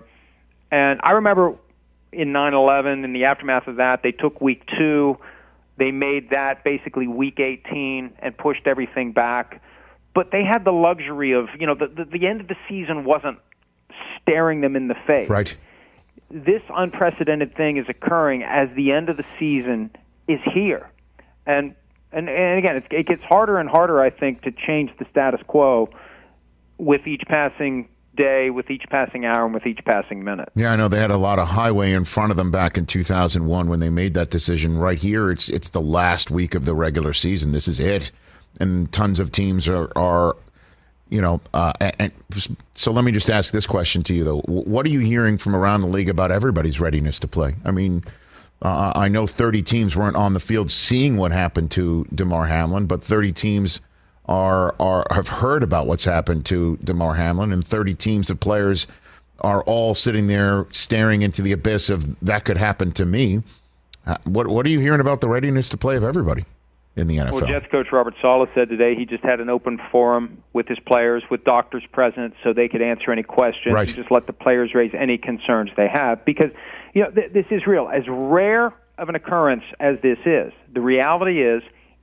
And 0.72 1.00
I 1.04 1.12
remember 1.12 1.56
in 2.12 2.34
9/11, 2.34 3.04
in 3.04 3.14
the 3.14 3.26
aftermath 3.26 3.68
of 3.68 3.78
that, 3.78 4.04
they 4.04 4.12
took 4.12 4.42
week 4.42 4.64
two, 4.78 5.18
they 5.78 5.92
made 5.92 6.30
that 6.30 6.64
basically 6.64 7.08
week 7.08 7.40
18 7.40 8.14
and 8.20 8.38
pushed 8.38 8.66
everything 8.68 9.12
back. 9.12 9.62
But 10.14 10.32
they 10.32 10.46
had 10.46 10.64
the 10.64 10.72
luxury 10.72 11.34
of, 11.34 11.48
you 11.60 11.68
know, 11.68 11.76
the 11.76 11.88
the, 11.88 12.06
the 12.06 12.28
end 12.28 12.42
of 12.42 12.48
the 12.48 12.56
season 12.70 13.04
wasn't 13.04 13.40
staring 14.22 14.62
them 14.62 14.76
in 14.76 14.88
the 14.88 14.96
face. 15.08 15.30
right. 15.30 15.56
This 16.32 16.62
unprecedented 16.74 17.56
thing 17.56 17.78
is 17.78 17.86
occurring 17.88 18.44
as 18.44 18.70
the 18.76 18.92
end 18.92 19.10
of 19.10 19.18
the 19.18 19.26
season 19.38 19.92
is 20.28 20.40
here, 20.54 20.90
and 21.46 21.76
and, 22.12 22.30
and 22.30 22.58
again, 22.58 22.78
it's, 22.78 22.88
it 22.90 23.08
gets 23.08 23.22
harder 23.24 23.60
and 23.60 23.70
harder, 23.70 24.02
I 24.02 24.10
think, 24.10 24.42
to 24.44 24.52
change 24.52 24.92
the 24.98 25.06
status 25.12 25.42
quo 25.48 25.90
with 26.78 27.08
each 27.08 27.24
passing 27.28 27.88
day, 28.16 28.50
with 28.50 28.70
each 28.70 28.84
passing 28.90 29.26
hour, 29.26 29.46
and 29.46 29.54
with 29.54 29.66
each 29.66 29.84
passing 29.86 30.24
minute. 30.24 30.50
Yeah, 30.56 30.72
I 30.72 30.76
know 30.76 30.88
they 30.88 31.00
had 31.00 31.12
a 31.12 31.18
lot 31.18 31.40
of 31.40 31.48
highway 31.50 31.92
in 31.92 32.06
front 32.06 32.32
of 32.32 32.38
them 32.38 32.52
back 32.52 32.78
in 32.78 32.86
2001 32.86 33.70
when 33.70 33.80
they 33.80 33.90
made 33.90 34.14
that 34.16 34.30
decision. 34.30 34.78
Right 34.78 34.98
here, 34.98 35.32
it's 35.32 35.50
it's 35.50 35.70
the 35.70 35.82
last 35.82 36.32
week 36.32 36.56
of 36.56 36.66
the 36.66 36.76
regular 36.76 37.14
season. 37.14 37.52
This 37.52 37.68
is 37.68 37.80
it, 37.80 38.12
and 38.60 38.92
tons 38.92 39.20
of 39.20 39.32
teams 39.32 39.68
are 39.68 39.92
are, 39.96 40.36
you 41.10 41.22
know. 41.22 41.42
Uh, 41.54 41.74
and, 42.00 42.12
so 42.74 42.92
let 42.92 43.06
me 43.06 43.12
just 43.12 43.30
ask 43.30 43.54
this 43.54 43.68
question 43.68 44.04
to 44.04 44.14
you 44.14 44.24
though: 44.24 44.42
What 44.42 44.86
are 44.86 44.90
you 44.90 45.00
hearing 45.00 45.38
from 45.38 45.56
around 45.56 45.82
the 45.82 45.88
league 45.88 46.10
about 46.10 46.32
everybody's 46.32 46.80
readiness 46.80 47.20
to 47.20 47.28
play? 47.28 47.56
I 47.64 47.72
mean. 47.72 48.04
Uh, 48.62 48.94
I 48.96 49.10
know 49.10 49.28
30 49.28 49.62
teams 49.64 49.98
weren't 49.98 50.16
on 50.16 50.34
the 50.34 50.40
field 50.40 50.72
seeing 50.72 51.18
what 51.18 51.34
happened 51.34 51.72
to 51.72 52.08
Damar 52.16 52.48
Hamlin, 52.48 52.86
but 52.88 53.04
30 53.04 53.34
teams 53.34 53.82
are 54.28 54.76
are 54.80 55.06
have 55.12 55.28
heard 55.28 55.64
about 55.64 55.88
what's 55.88 56.04
happened 56.04 56.46
to 56.48 56.78
Damar 56.84 57.16
Hamlin, 57.16 57.52
and 57.52 57.66
30 57.66 57.94
teams 57.96 58.30
of 58.30 58.40
players 58.40 58.88
are 59.42 59.62
all 59.64 59.94
sitting 59.94 60.28
there 60.28 60.66
staring 60.72 61.22
into 61.22 61.42
the 61.42 61.52
abyss 61.52 61.90
of 61.90 62.20
that 62.22 62.46
could 62.46 62.58
happen 62.58 62.92
to 62.94 63.06
me. 63.06 63.44
Uh, 64.06 64.18
what 64.24 64.48
what 64.48 64.66
are 64.66 64.70
you 64.70 64.80
hearing 64.80 65.02
about 65.02 65.22
the 65.22 65.28
readiness 65.28 65.70
to 65.70 65.78
play 65.78 65.96
of 65.96 66.04
everybody 66.04 66.46
in 66.96 67.08
the 67.08 67.18
NFL? 67.18 67.34
Well, 67.34 67.48
Jets 67.48 67.68
coach 67.72 67.88
Robert 67.92 68.16
Saleh 68.22 68.50
said 68.56 68.70
today 68.70 68.96
he 68.96 69.06
just 69.06 69.24
had 69.24 69.40
an 69.40 69.50
open 69.50 69.80
forum 69.92 70.42
with 70.54 70.68
his 70.68 70.80
players, 70.80 71.24
with 71.30 71.44
doctors 71.44 71.84
present, 71.92 72.34
so 72.44 72.54
they 72.54 72.68
could 72.68 72.82
answer 72.82 73.12
any 73.12 73.24
questions. 73.24 73.74
Right. 73.74 73.88
Just 73.88 74.12
let 74.12 74.28
the 74.28 74.34
players 74.34 74.74
raise 74.74 74.94
any 74.98 75.18
concerns 75.18 75.72
they 75.76 75.88
have, 75.88 76.24
because 76.26 76.52
you 76.94 77.04
know 77.04 77.12
th- 77.12 77.34
this 77.34 77.46
is 77.52 77.68
real. 77.68 77.90
As 77.90 78.04
rare 78.08 78.74
of 78.98 79.10
an 79.10 79.16
occurrence 79.16 79.64
as 79.80 79.98
this 80.02 80.20
is, 80.26 80.54
the 80.74 80.82
reality 80.82 81.44
is 81.44 81.62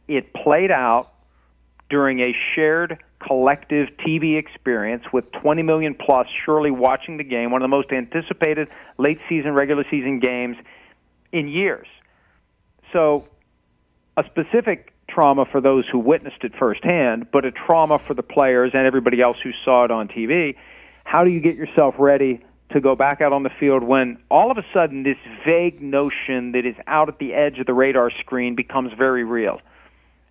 it 0.09 0.35
played 0.35 0.71
out 0.71 1.13
during 1.93 2.21
a 2.21 2.35
shared 2.55 2.99
collective 3.21 3.89
TV 3.99 4.39
experience 4.39 5.05
with 5.13 5.31
20 5.43 5.63
million 5.63 5.95
plus 5.95 6.27
surely 6.47 6.71
watching 6.71 7.19
the 7.19 7.25
game, 7.25 7.51
one 7.53 7.61
of 7.61 7.65
the 7.65 7.77
most 7.77 7.93
anticipated 7.93 8.67
late 8.97 9.19
season, 9.29 9.53
regular 9.53 9.85
season 9.91 10.19
games 10.19 10.57
in 11.33 11.49
years. 11.49 11.87
So 12.95 13.29
a 14.17 14.25
specific 14.25 14.95
trauma 15.07 15.45
for 15.45 15.61
those 15.61 15.85
who 15.93 15.99
witnessed 15.99 16.43
it 16.43 16.53
firsthand, 16.59 17.31
but 17.31 17.45
a 17.45 17.53
trauma 17.53 17.99
for 18.07 18.15
the 18.15 18.23
players 18.23 18.71
and 18.73 18.87
everybody 18.87 19.21
else 19.21 19.37
who 19.43 19.51
saw 19.63 19.85
it 19.85 19.91
on 19.91 20.09
TV. 20.09 20.57
How 21.05 21.25
do 21.25 21.31
you 21.31 21.41
get 21.41 21.57
yourself 21.57 21.95
ready 21.99 22.43
to 22.71 22.81
go 22.81 22.97
back 22.97 23.21
out 23.21 23.35
on 23.35 23.43
the 23.43 23.51
field 23.61 23.83
when 23.83 24.17
all 24.31 24.51
of 24.51 24.57
a 24.57 24.65
sudden 24.73 25.03
this 25.03 25.19
vague 25.45 25.83
notion 25.83 26.53
that 26.53 26.65
is 26.65 26.75
out 26.87 27.11
at 27.11 27.19
the 27.19 27.35
edge 27.35 27.59
of 27.59 27.67
the 27.67 27.75
radar 27.75 28.11
screen 28.11 28.55
becomes 28.55 28.93
very 28.97 29.25
real? 29.25 29.61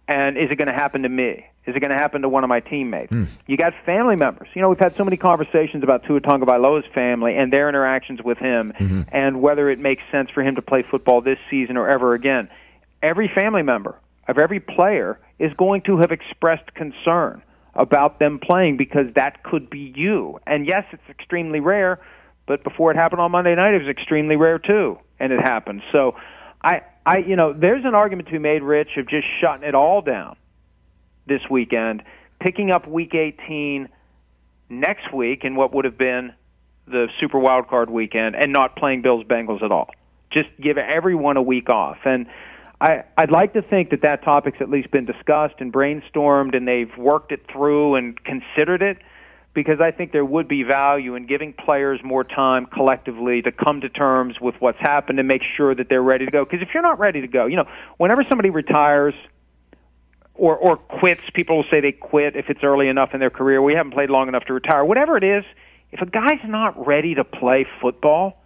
And 0.07 0.37
is 0.37 0.49
it 0.49 0.55
going 0.55 0.67
to 0.67 0.73
happen 0.73 1.03
to 1.03 1.09
me? 1.09 1.45
Is 1.65 1.75
it 1.75 1.79
going 1.79 1.91
to 1.91 1.97
happen 1.97 2.23
to 2.23 2.29
one 2.29 2.43
of 2.43 2.47
my 2.47 2.59
teammates? 2.59 3.11
Hmm. 3.11 3.25
You 3.45 3.55
got 3.55 3.73
family 3.85 4.15
members. 4.15 4.47
You 4.55 4.63
know, 4.63 4.69
we've 4.69 4.79
had 4.79 4.95
so 4.95 5.03
many 5.03 5.17
conversations 5.17 5.83
about 5.83 6.03
Tua 6.05 6.19
Tagovailoa's 6.19 6.85
family 6.93 7.37
and 7.37 7.53
their 7.53 7.69
interactions 7.69 8.19
with 8.23 8.39
him, 8.39 8.73
mm-hmm. 8.79 9.01
and 9.11 9.41
whether 9.41 9.69
it 9.69 9.77
makes 9.77 10.01
sense 10.11 10.31
for 10.31 10.41
him 10.41 10.55
to 10.55 10.61
play 10.61 10.83
football 10.89 11.21
this 11.21 11.37
season 11.51 11.77
or 11.77 11.87
ever 11.87 12.15
again. 12.15 12.49
Every 13.03 13.29
family 13.33 13.61
member 13.61 13.95
of 14.27 14.39
every 14.39 14.59
player 14.59 15.19
is 15.37 15.53
going 15.53 15.81
to 15.83 15.97
have 15.97 16.11
expressed 16.11 16.73
concern 16.73 17.43
about 17.75 18.19
them 18.19 18.39
playing 18.39 18.77
because 18.77 19.05
that 19.15 19.43
could 19.43 19.69
be 19.69 19.93
you. 19.95 20.39
And 20.47 20.65
yes, 20.65 20.83
it's 20.91 21.09
extremely 21.09 21.59
rare, 21.59 21.99
but 22.47 22.63
before 22.63 22.91
it 22.91 22.97
happened 22.97 23.21
on 23.21 23.31
Monday 23.31 23.55
night, 23.55 23.73
it 23.73 23.79
was 23.79 23.87
extremely 23.87 24.35
rare 24.35 24.57
too, 24.57 24.97
and 25.19 25.31
it 25.31 25.39
happened. 25.39 25.83
So, 25.91 26.15
I, 26.63 26.81
I, 27.05 27.17
you 27.17 27.35
know, 27.35 27.53
there's 27.53 27.85
an 27.85 27.95
argument 27.95 28.27
to 28.27 28.33
be 28.33 28.39
made, 28.39 28.61
Rich, 28.61 28.97
of 28.97 29.07
just 29.07 29.25
shutting 29.39 29.67
it 29.67 29.73
all 29.73 30.01
down 30.01 30.35
this 31.27 31.41
weekend, 31.49 32.03
picking 32.39 32.71
up 32.71 32.87
Week 32.87 33.13
18 33.13 33.89
next 34.69 35.13
week 35.13 35.43
in 35.43 35.55
what 35.55 35.73
would 35.73 35.85
have 35.85 35.97
been 35.97 36.33
the 36.87 37.07
Super 37.19 37.39
Wild 37.39 37.67
Card 37.67 37.89
weekend, 37.89 38.35
and 38.35 38.51
not 38.51 38.75
playing 38.75 39.01
Bills 39.01 39.23
Bengals 39.25 39.63
at 39.63 39.71
all. 39.71 39.89
Just 40.31 40.49
give 40.61 40.77
everyone 40.77 41.37
a 41.37 41.41
week 41.41 41.69
off, 41.69 41.97
and 42.05 42.25
I, 42.81 43.03
I'd 43.15 43.31
like 43.31 43.53
to 43.53 43.61
think 43.61 43.91
that 43.91 44.01
that 44.01 44.23
topic's 44.23 44.57
at 44.59 44.69
least 44.69 44.89
been 44.89 45.05
discussed 45.05 45.55
and 45.59 45.71
brainstormed, 45.71 46.55
and 46.55 46.67
they've 46.67 46.91
worked 46.97 47.31
it 47.31 47.45
through 47.51 47.95
and 47.95 48.17
considered 48.23 48.81
it 48.81 48.97
because 49.53 49.79
I 49.79 49.91
think 49.91 50.11
there 50.13 50.25
would 50.25 50.47
be 50.47 50.63
value 50.63 51.15
in 51.15 51.27
giving 51.27 51.53
players 51.53 51.99
more 52.03 52.23
time 52.23 52.65
collectively 52.65 53.41
to 53.43 53.51
come 53.51 53.81
to 53.81 53.89
terms 53.89 54.39
with 54.41 54.55
what's 54.59 54.79
happened 54.79 55.19
and 55.19 55.27
make 55.27 55.41
sure 55.57 55.75
that 55.75 55.89
they're 55.89 56.01
ready 56.01 56.25
to 56.25 56.31
go. 56.31 56.45
Because 56.45 56.61
if 56.61 56.69
you're 56.73 56.81
not 56.81 56.99
ready 56.99 57.21
to 57.21 57.27
go, 57.27 57.45
you 57.45 57.57
know, 57.57 57.65
whenever 57.97 58.23
somebody 58.27 58.49
retires 58.49 59.13
or 60.41 60.57
or 60.57 60.77
quits, 60.77 61.21
people 61.35 61.57
will 61.57 61.65
say 61.69 61.81
they 61.81 61.91
quit 61.91 62.35
if 62.35 62.49
it's 62.49 62.63
early 62.63 62.87
enough 62.87 63.11
in 63.13 63.19
their 63.19 63.29
career. 63.29 63.61
We 63.61 63.75
haven't 63.75 63.93
played 63.93 64.09
long 64.09 64.27
enough 64.27 64.45
to 64.45 64.53
retire. 64.53 64.83
Whatever 64.83 65.15
it 65.15 65.23
is, 65.23 65.43
if 65.91 66.01
a 66.01 66.05
guy's 66.07 66.43
not 66.45 66.87
ready 66.87 67.13
to 67.13 67.23
play 67.23 67.67
football, 67.79 68.41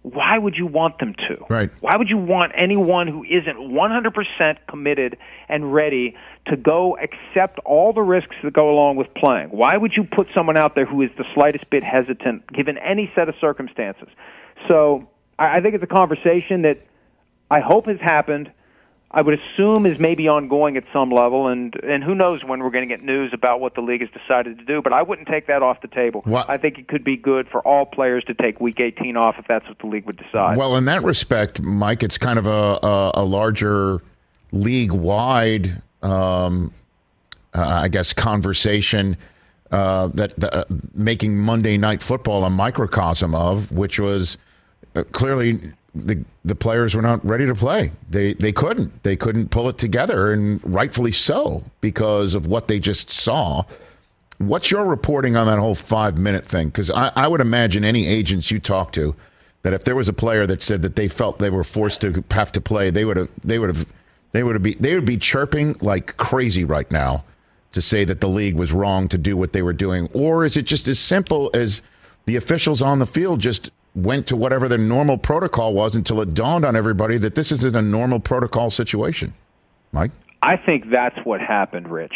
why 0.00 0.38
would 0.38 0.54
you 0.56 0.66
want 0.66 0.98
them 0.98 1.14
to? 1.28 1.44
Right. 1.50 1.70
Why 1.80 1.96
would 1.96 2.08
you 2.08 2.16
want 2.16 2.52
anyone 2.56 3.06
who 3.06 3.22
isn't 3.24 3.58
100% 3.58 4.56
committed 4.66 5.18
and 5.48 5.74
ready 5.74 6.16
to 6.46 6.56
go 6.56 6.96
accept 6.96 7.58
all 7.66 7.92
the 7.92 8.02
risks 8.02 8.36
that 8.42 8.54
go 8.54 8.70
along 8.70 8.96
with 8.96 9.08
playing? 9.14 9.48
Why 9.48 9.76
would 9.76 9.92
you 9.94 10.04
put 10.04 10.28
someone 10.34 10.58
out 10.58 10.74
there 10.74 10.86
who 10.86 11.02
is 11.02 11.10
the 11.18 11.24
slightest 11.34 11.68
bit 11.68 11.84
hesitant 11.84 12.50
given 12.50 12.78
any 12.78 13.12
set 13.14 13.28
of 13.28 13.34
circumstances? 13.42 14.08
So 14.68 15.06
I 15.38 15.58
I 15.58 15.60
think 15.60 15.74
it's 15.74 15.84
a 15.84 15.94
conversation 15.94 16.62
that 16.62 16.78
I 17.50 17.60
hope 17.60 17.86
has 17.88 18.00
happened. 18.00 18.50
I 19.10 19.22
would 19.22 19.38
assume 19.38 19.86
is 19.86 19.98
maybe 19.98 20.26
ongoing 20.26 20.76
at 20.76 20.84
some 20.92 21.10
level, 21.10 21.46
and 21.46 21.74
and 21.84 22.02
who 22.02 22.14
knows 22.14 22.42
when 22.44 22.60
we're 22.60 22.70
going 22.70 22.86
to 22.88 22.92
get 22.92 23.04
news 23.04 23.30
about 23.32 23.60
what 23.60 23.74
the 23.74 23.80
league 23.80 24.00
has 24.00 24.10
decided 24.10 24.58
to 24.58 24.64
do. 24.64 24.82
But 24.82 24.92
I 24.92 25.02
wouldn't 25.02 25.28
take 25.28 25.46
that 25.46 25.62
off 25.62 25.80
the 25.80 25.88
table. 25.88 26.22
I 26.48 26.56
think 26.56 26.78
it 26.78 26.88
could 26.88 27.04
be 27.04 27.16
good 27.16 27.48
for 27.48 27.60
all 27.66 27.86
players 27.86 28.24
to 28.24 28.34
take 28.34 28.60
Week 28.60 28.80
18 28.80 29.16
off 29.16 29.36
if 29.38 29.46
that's 29.46 29.66
what 29.68 29.78
the 29.78 29.86
league 29.86 30.06
would 30.06 30.16
decide. 30.16 30.56
Well, 30.56 30.76
in 30.76 30.86
that 30.86 31.04
respect, 31.04 31.62
Mike, 31.62 32.02
it's 32.02 32.18
kind 32.18 32.38
of 32.38 32.46
a 32.46 32.78
a, 32.82 33.10
a 33.14 33.24
larger 33.24 34.02
league 34.50 34.92
wide, 34.92 35.82
um, 36.02 36.72
uh, 37.54 37.64
I 37.64 37.88
guess, 37.88 38.12
conversation 38.12 39.16
uh, 39.70 40.08
that 40.08 40.42
uh, 40.42 40.64
making 40.94 41.38
Monday 41.38 41.78
Night 41.78 42.02
Football 42.02 42.44
a 42.44 42.50
microcosm 42.50 43.34
of, 43.34 43.70
which 43.72 43.98
was 44.00 44.36
uh, 44.94 45.04
clearly 45.12 45.60
the 45.96 46.24
the 46.44 46.54
players 46.54 46.94
were 46.94 47.02
not 47.02 47.24
ready 47.24 47.46
to 47.46 47.54
play. 47.54 47.92
They 48.10 48.34
they 48.34 48.52
couldn't. 48.52 49.02
They 49.02 49.16
couldn't 49.16 49.50
pull 49.50 49.68
it 49.68 49.78
together, 49.78 50.32
and 50.32 50.60
rightfully 50.64 51.12
so 51.12 51.64
because 51.80 52.34
of 52.34 52.46
what 52.46 52.68
they 52.68 52.78
just 52.78 53.10
saw. 53.10 53.64
What's 54.38 54.70
your 54.70 54.84
reporting 54.84 55.34
on 55.34 55.46
that 55.46 55.58
whole 55.58 55.74
five 55.74 56.18
minute 56.18 56.46
thing? 56.46 56.68
Because 56.68 56.90
I, 56.90 57.10
I 57.16 57.26
would 57.26 57.40
imagine 57.40 57.84
any 57.84 58.06
agents 58.06 58.50
you 58.50 58.58
talk 58.58 58.92
to 58.92 59.14
that 59.62 59.72
if 59.72 59.84
there 59.84 59.96
was 59.96 60.08
a 60.08 60.12
player 60.12 60.46
that 60.46 60.62
said 60.62 60.82
that 60.82 60.94
they 60.94 61.08
felt 61.08 61.38
they 61.38 61.50
were 61.50 61.64
forced 61.64 62.02
to 62.02 62.22
have 62.30 62.52
to 62.52 62.60
play, 62.60 62.90
they 62.90 63.04
would 63.04 63.16
have 63.16 63.30
they 63.42 63.58
would 63.58 63.74
have 63.74 63.86
they 64.32 64.42
would 64.42 64.62
be 64.62 64.74
they 64.74 64.94
would 64.94 65.06
be 65.06 65.16
chirping 65.16 65.74
like 65.80 66.16
crazy 66.18 66.64
right 66.64 66.90
now 66.90 67.24
to 67.72 67.82
say 67.82 68.04
that 68.04 68.20
the 68.20 68.28
league 68.28 68.54
was 68.54 68.72
wrong 68.72 69.08
to 69.08 69.18
do 69.18 69.36
what 69.36 69.52
they 69.52 69.62
were 69.62 69.72
doing, 69.72 70.08
or 70.12 70.44
is 70.44 70.56
it 70.56 70.62
just 70.62 70.86
as 70.88 70.98
simple 70.98 71.50
as 71.54 71.82
the 72.26 72.36
officials 72.36 72.82
on 72.82 72.98
the 72.98 73.06
field 73.06 73.40
just 73.40 73.70
went 73.96 74.26
to 74.28 74.36
whatever 74.36 74.68
their 74.68 74.78
normal 74.78 75.16
protocol 75.16 75.74
was 75.74 75.96
until 75.96 76.20
it 76.20 76.34
dawned 76.34 76.64
on 76.64 76.76
everybody 76.76 77.18
that 77.18 77.34
this 77.34 77.50
isn't 77.50 77.74
a 77.74 77.82
normal 77.82 78.20
protocol 78.20 78.70
situation? 78.70 79.34
Mike, 79.92 80.10
I 80.42 80.56
think 80.56 80.90
that's 80.90 81.16
what 81.24 81.40
happened, 81.40 81.88
Rich. 81.88 82.14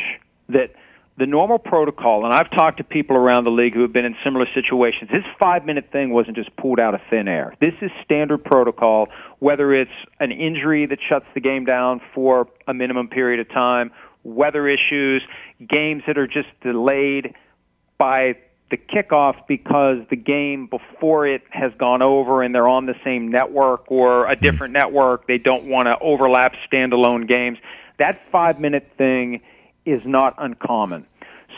That 0.50 0.74
the 1.16 1.26
normal 1.26 1.58
protocol, 1.58 2.24
and 2.24 2.32
I've 2.32 2.50
talked 2.50 2.78
to 2.78 2.84
people 2.84 3.16
around 3.16 3.44
the 3.44 3.50
league 3.50 3.74
who 3.74 3.82
have 3.82 3.92
been 3.92 4.04
in 4.04 4.16
similar 4.24 4.46
situations. 4.54 5.10
This 5.10 5.24
five 5.38 5.66
minute 5.66 5.88
thing 5.92 6.12
wasn't 6.12 6.36
just 6.36 6.54
pulled 6.56 6.80
out 6.80 6.94
of 6.94 7.00
thin 7.10 7.28
air. 7.28 7.54
This 7.60 7.74
is 7.82 7.90
standard 8.04 8.44
protocol, 8.44 9.08
whether 9.38 9.74
it's 9.74 9.90
an 10.18 10.32
injury 10.32 10.86
that 10.86 10.98
shuts 11.06 11.26
the 11.34 11.40
game 11.40 11.64
down 11.64 12.00
for 12.14 12.48
a 12.66 12.74
minimum 12.74 13.08
period 13.08 13.40
of 13.40 13.48
time, 13.50 13.90
weather 14.24 14.68
issues, 14.68 15.22
games 15.68 16.02
that 16.06 16.16
are 16.16 16.26
just 16.26 16.48
delayed 16.62 17.34
by 17.98 18.34
the 18.70 18.76
kickoff 18.76 19.34
because 19.48 19.98
the 20.10 20.16
game 20.16 20.66
before 20.66 21.26
it 21.26 21.42
has 21.50 21.72
gone 21.78 22.02
over 22.02 22.42
and 22.42 22.54
they're 22.54 22.68
on 22.68 22.86
the 22.86 22.94
same 23.04 23.28
network 23.28 23.90
or 23.90 24.26
a 24.26 24.36
hmm. 24.36 24.42
different 24.42 24.72
network. 24.72 25.26
They 25.26 25.38
don't 25.38 25.64
want 25.64 25.86
to 25.86 25.98
overlap 26.00 26.54
standalone 26.70 27.28
games. 27.28 27.58
That 27.98 28.20
five 28.32 28.60
minute 28.60 28.90
thing 28.96 29.40
is 29.84 30.02
not 30.04 30.34
uncommon. 30.38 31.06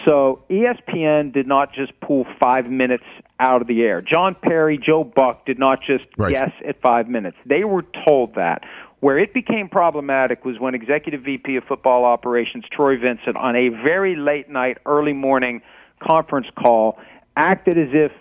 So 0.06 0.42
ESPN 0.50 1.32
did 1.32 1.46
not 1.46 1.72
just 1.74 1.92
pull 2.00 2.26
five 2.40 2.66
minutes 2.66 3.04
out 3.38 3.60
of 3.60 3.68
the 3.68 3.82
air. 3.82 4.00
John 4.00 4.34
Parry, 4.40 4.78
Joe 4.78 5.04
Buck 5.04 5.44
did 5.44 5.58
not 5.58 5.80
just 5.82 6.04
Right. 6.16 6.34
guess 6.34 6.52
at 6.66 6.80
five 6.80 7.08
minutes. 7.08 7.36
They 7.44 7.64
were 7.64 7.84
told 8.06 8.34
that. 8.34 8.64
Where 9.00 9.18
it 9.18 9.34
became 9.34 9.68
problematic 9.68 10.44
was 10.44 10.60
when 10.60 10.74
Executive 10.74 11.22
VP 11.22 11.56
of 11.56 11.64
Football 11.64 12.04
Operations 12.04 12.64
Troy 12.70 12.96
Vincent, 12.96 13.36
on 13.36 13.56
a 13.56 13.68
very 13.68 14.14
late 14.14 14.48
night, 14.48 14.78
early 14.86 15.12
morning 15.12 15.60
conference 16.07 16.46
call, 16.59 16.98
acted 17.36 17.78
as 17.78 17.88
if 17.92 18.12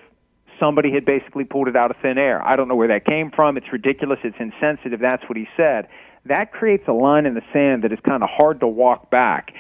somebody 0.60 0.92
had 0.94 1.06
basically 1.06 1.44
pulled 1.44 1.68
it 1.68 1.76
out 1.76 1.92
of 1.92 1.98
thin 2.02 2.18
air. 2.18 2.46
I 2.46 2.56
don't 2.56 2.68
know 2.68 2.76
where 2.76 2.90
that 2.90 3.06
came 3.06 3.32
from. 3.32 3.58
It's 3.58 3.72
ridiculous. 3.72 4.20
It's 4.24 4.38
insensitive. 4.40 5.00
That's 5.00 5.24
what 5.28 5.38
he 5.38 5.48
said. 5.58 5.88
That 6.26 6.52
creates 6.52 6.84
a 6.88 6.94
line 6.94 7.26
in 7.26 7.34
the 7.34 7.42
sand 7.52 7.84
that 7.84 7.92
is 7.92 8.00
kind 8.08 8.22
of 8.22 8.30
hard 8.32 8.60
to 8.60 8.68
walk 8.68 9.10
back. 9.10 9.52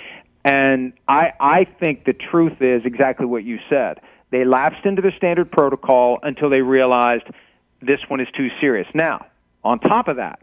And 0.45 0.93
I, 1.07 1.31
I 1.39 1.65
think 1.79 2.05
the 2.05 2.13
truth 2.13 2.61
is 2.61 2.83
exactly 2.85 3.25
what 3.25 3.43
you 3.43 3.57
said. 3.69 3.99
They 4.31 4.45
lapsed 4.45 4.85
into 4.85 5.01
their 5.01 5.13
standard 5.17 5.51
protocol 5.51 6.19
until 6.23 6.49
they 6.49 6.61
realized 6.61 7.23
this 7.81 7.99
one 8.07 8.21
is 8.21 8.27
too 8.37 8.47
serious. 8.59 8.87
Now, 8.93 9.25
on 9.63 9.79
top 9.79 10.07
of 10.07 10.17
that, 10.17 10.39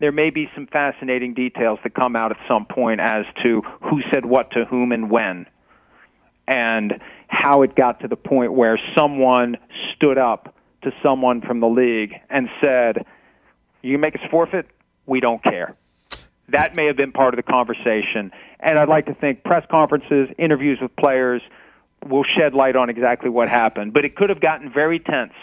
there 0.00 0.12
may 0.12 0.30
be 0.30 0.50
some 0.54 0.66
fascinating 0.66 1.34
details 1.34 1.78
that 1.82 1.94
come 1.94 2.16
out 2.16 2.30
at 2.30 2.38
some 2.48 2.66
point 2.66 3.00
as 3.00 3.24
to 3.42 3.62
who 3.82 4.00
said 4.10 4.24
what 4.24 4.50
to 4.52 4.64
whom 4.64 4.92
and 4.92 5.10
when, 5.10 5.46
and 6.46 7.00
how 7.28 7.62
it 7.62 7.74
got 7.74 8.00
to 8.00 8.08
the 8.08 8.16
point 8.16 8.52
where 8.52 8.78
someone 8.96 9.56
stood 9.94 10.18
up 10.18 10.54
to 10.82 10.90
someone 11.02 11.40
from 11.40 11.60
the 11.60 11.68
league 11.68 12.14
and 12.28 12.48
said, 12.60 13.06
You 13.82 13.98
make 13.98 14.14
us 14.14 14.22
forfeit, 14.30 14.66
we 15.06 15.20
don't 15.20 15.42
care. 15.42 15.76
That 16.48 16.76
may 16.76 16.86
have 16.86 16.96
been 16.96 17.12
part 17.12 17.34
of 17.34 17.36
the 17.36 17.50
conversation. 17.50 18.32
And 18.60 18.78
I'd 18.78 18.88
like 18.88 19.06
to 19.06 19.14
think 19.14 19.44
press 19.44 19.64
conferences, 19.70 20.28
interviews 20.38 20.78
with 20.80 20.94
players 20.96 21.42
will 22.06 22.24
shed 22.24 22.54
light 22.54 22.76
on 22.76 22.90
exactly 22.90 23.30
what 23.30 23.48
happened. 23.48 23.92
But 23.92 24.04
it 24.04 24.16
could 24.16 24.28
have 24.28 24.40
gotten 24.40 24.72
very 24.72 24.98
tense, 24.98 25.34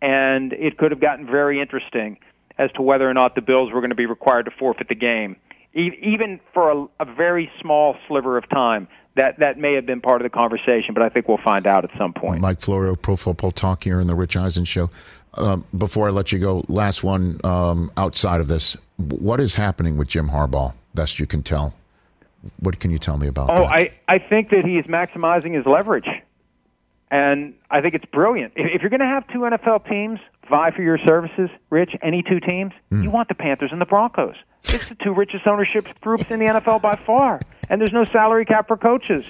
and 0.00 0.52
it 0.52 0.78
could 0.78 0.90
have 0.90 1.00
gotten 1.00 1.26
very 1.26 1.60
interesting 1.60 2.18
as 2.58 2.70
to 2.72 2.82
whether 2.82 3.08
or 3.08 3.14
not 3.14 3.34
the 3.34 3.40
Bills 3.40 3.72
were 3.72 3.80
going 3.80 3.90
to 3.90 3.96
be 3.96 4.06
required 4.06 4.44
to 4.44 4.50
forfeit 4.50 4.88
the 4.88 4.94
game. 4.94 5.36
Even 5.72 6.40
for 6.52 6.70
a, 6.70 6.86
a 7.00 7.14
very 7.14 7.50
small 7.60 7.96
sliver 8.08 8.36
of 8.36 8.48
time, 8.48 8.88
that, 9.16 9.38
that 9.40 9.58
may 9.58 9.74
have 9.74 9.86
been 9.86 10.00
part 10.00 10.20
of 10.20 10.24
the 10.24 10.30
conversation, 10.30 10.94
but 10.94 11.02
I 11.02 11.08
think 11.08 11.28
we'll 11.28 11.38
find 11.38 11.66
out 11.66 11.84
at 11.84 11.90
some 11.98 12.12
point. 12.12 12.40
Mike 12.40 12.60
Florio, 12.60 12.94
Pro 12.94 13.16
Football 13.16 13.50
Talk 13.52 13.84
here 13.84 14.00
in 14.00 14.06
the 14.06 14.14
Rich 14.14 14.36
Eisen 14.36 14.64
Show. 14.64 14.90
Um, 15.34 15.64
before 15.76 16.08
I 16.08 16.10
let 16.10 16.32
you 16.32 16.38
go, 16.38 16.64
last 16.68 17.04
one 17.04 17.40
um, 17.44 17.90
outside 17.96 18.40
of 18.40 18.48
this. 18.48 18.76
What 18.96 19.40
is 19.40 19.54
happening 19.54 19.96
with 19.96 20.08
Jim 20.08 20.28
Harbaugh? 20.30 20.74
Best 20.94 21.18
you 21.18 21.26
can 21.26 21.42
tell. 21.42 21.74
What 22.58 22.80
can 22.80 22.90
you 22.90 22.98
tell 22.98 23.16
me 23.18 23.28
about 23.28 23.50
Oh, 23.50 23.62
that? 23.64 23.70
I, 23.72 23.90
I 24.08 24.18
think 24.18 24.50
that 24.50 24.64
he 24.64 24.76
is 24.78 24.86
maximizing 24.86 25.54
his 25.54 25.66
leverage. 25.66 26.08
And 27.10 27.54
I 27.70 27.80
think 27.80 27.94
it's 27.94 28.04
brilliant. 28.06 28.52
If, 28.56 28.66
if 28.76 28.80
you're 28.82 28.90
going 28.90 29.00
to 29.00 29.06
have 29.06 29.26
two 29.28 29.40
NFL 29.40 29.88
teams 29.88 30.20
vie 30.48 30.70
for 30.72 30.82
your 30.82 30.98
services, 30.98 31.48
Rich, 31.70 31.94
any 32.02 32.22
two 32.22 32.40
teams, 32.40 32.72
you 32.90 33.10
want 33.10 33.28
the 33.28 33.34
Panthers 33.34 33.70
and 33.72 33.80
the 33.80 33.86
Broncos. 33.86 34.34
It's 34.64 34.88
the 34.88 34.94
two 34.96 35.12
richest 35.12 35.46
ownership 35.46 35.86
groups 36.00 36.24
in 36.28 36.38
the 36.40 36.46
NFL 36.46 36.82
by 36.82 36.98
far. 37.06 37.40
And 37.70 37.80
there's 37.80 37.92
no 37.92 38.04
salary 38.04 38.44
cap 38.44 38.68
for 38.68 38.76
coaches. 38.76 39.24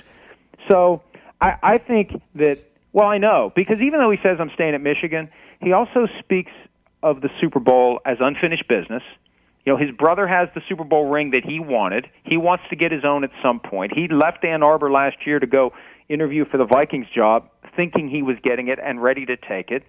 So 0.69 1.03
I, 1.41 1.55
I 1.63 1.79
think 1.79 2.21
that, 2.35 2.59
well, 2.93 3.07
I 3.07 3.19
know, 3.19 3.53
because 3.55 3.81
even 3.81 4.01
though 4.01 4.11
he 4.11 4.19
says 4.23 4.39
I'm 4.41 4.51
staying 4.55 4.75
at 4.75 4.81
Michigan, 4.81 5.31
he 5.61 5.73
also 5.73 6.09
speaks 6.19 6.51
of 7.03 7.21
the 7.21 7.29
Super 7.41 7.61
Bowl 7.61 8.01
as 8.05 8.17
unfinished 8.19 8.67
business. 8.67 9.03
You 9.65 9.73
know, 9.73 9.79
his 9.79 9.91
brother 9.91 10.27
has 10.27 10.49
the 10.55 10.63
Super 10.69 10.85
Bowl 10.85 11.09
ring 11.09 11.31
that 11.33 11.45
he 11.45 11.61
wanted. 11.61 12.09
He 12.25 12.39
wants 12.39 12.65
to 12.71 12.77
get 12.77 12.93
his 12.93 13.05
own 13.05 13.25
at 13.25 13.31
some 13.43 13.61
point. 13.61 13.93
He 13.95 14.09
left 14.09 14.43
Ann 14.43 14.63
Arbor 14.63 14.91
last 14.91 15.19
year 15.27 15.39
to 15.39 15.47
go 15.47 15.75
interview 16.09 16.47
for 16.47 16.57
the 16.57 16.65
Vikings 16.65 17.07
job, 17.15 17.49
thinking 17.77 18.09
he 18.09 18.23
was 18.23 18.37
getting 18.43 18.69
it 18.69 18.79
and 18.83 19.03
ready 19.03 19.27
to 19.27 19.37
take 19.37 19.71
it. 19.71 19.85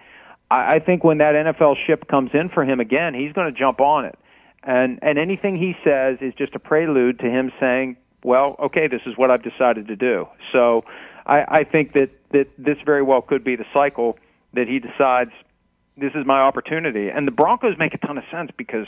I, 0.52 0.76
I 0.76 0.80
think 0.80 1.06
when 1.06 1.20
that 1.20 1.36
NFL 1.36 1.76
ship 1.88 2.08
comes 2.10 2.32
in 2.34 2.50
for 2.50 2.66
him 2.66 2.82
again, 2.82 3.14
he's 3.14 3.32
going 3.32 3.52
to 3.52 3.58
jump 3.58 3.80
on 3.80 4.06
it. 4.06 4.20
And 4.64 5.00
and 5.02 5.18
anything 5.18 5.56
he 5.56 5.74
says 5.84 6.18
is 6.22 6.34
just 6.36 6.54
a 6.54 6.60
prelude 6.60 7.20
to 7.20 7.26
him 7.26 7.52
saying, 7.60 7.98
"Well, 8.24 8.56
okay, 8.60 8.88
this 8.88 9.02
is 9.06 9.18
what 9.18 9.32
I've 9.32 9.44
decided 9.44 9.88
to 9.88 9.96
do." 9.96 10.28
So, 10.52 10.84
I, 11.26 11.46
I 11.48 11.64
think 11.64 11.94
that 11.94 12.10
that 12.32 12.48
this 12.58 12.78
very 12.86 13.02
well 13.04 13.22
could 13.22 13.44
be 13.44 13.56
the 13.56 13.66
cycle 13.74 14.18
that 14.54 14.68
he 14.68 14.80
decides 14.80 15.32
this 15.98 16.14
is 16.16 16.26
my 16.26 16.40
opportunity. 16.40 17.10
And 17.10 17.28
the 17.28 17.32
Broncos 17.32 17.78
make 17.78 17.94
a 17.94 17.98
ton 17.98 18.18
of 18.18 18.24
sense 18.32 18.52
because 18.58 18.88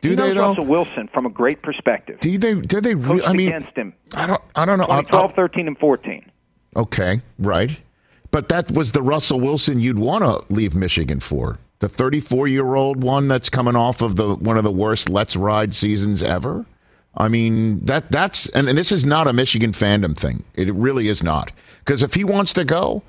Do 0.00 0.10
he 0.10 0.14
they 0.14 0.34
knows? 0.34 0.56
Russell 0.58 0.66
Wilson 0.66 1.08
from 1.12 1.26
a 1.26 1.30
great 1.30 1.62
perspective. 1.62 2.20
Do 2.20 2.36
they? 2.36 2.54
Do 2.54 2.80
they? 2.80 2.94
Re- 2.94 3.22
I 3.22 3.32
mean, 3.32 3.48
against 3.48 3.76
him. 3.76 3.94
I 4.14 4.26
don't. 4.26 4.42
I 4.54 4.64
don't 4.64 4.78
know. 4.78 4.84
I- 4.84 5.02
2012, 5.02 5.34
13, 5.34 5.66
and 5.68 5.78
14. 5.78 6.30
Okay, 6.76 7.20
right. 7.38 7.70
But 8.30 8.48
that 8.50 8.70
was 8.72 8.92
the 8.92 9.02
Russell 9.02 9.40
Wilson 9.40 9.80
you'd 9.80 9.98
want 9.98 10.24
to 10.24 10.44
leave 10.52 10.74
Michigan 10.74 11.20
for. 11.20 11.58
The 11.78 11.88
34 11.88 12.48
year 12.48 12.74
old 12.74 13.02
one 13.02 13.28
that's 13.28 13.48
coming 13.48 13.76
off 13.76 14.02
of 14.02 14.16
the 14.16 14.34
one 14.34 14.58
of 14.58 14.64
the 14.64 14.72
worst 14.72 15.08
Let's 15.08 15.36
Ride 15.36 15.74
seasons 15.74 16.22
ever. 16.22 16.66
I 17.16 17.28
mean 17.28 17.80
that 17.86 18.10
that's 18.10 18.46
and, 18.50 18.68
and 18.68 18.76
this 18.76 18.92
is 18.92 19.04
not 19.04 19.26
a 19.26 19.32
Michigan 19.32 19.72
fandom 19.72 20.16
thing. 20.16 20.44
It 20.54 20.72
really 20.74 21.08
is 21.08 21.22
not. 21.22 21.52
Because 21.78 22.02
if 22.02 22.14
he 22.14 22.24
wants 22.24 22.52
to 22.54 22.64
go, 22.64 23.02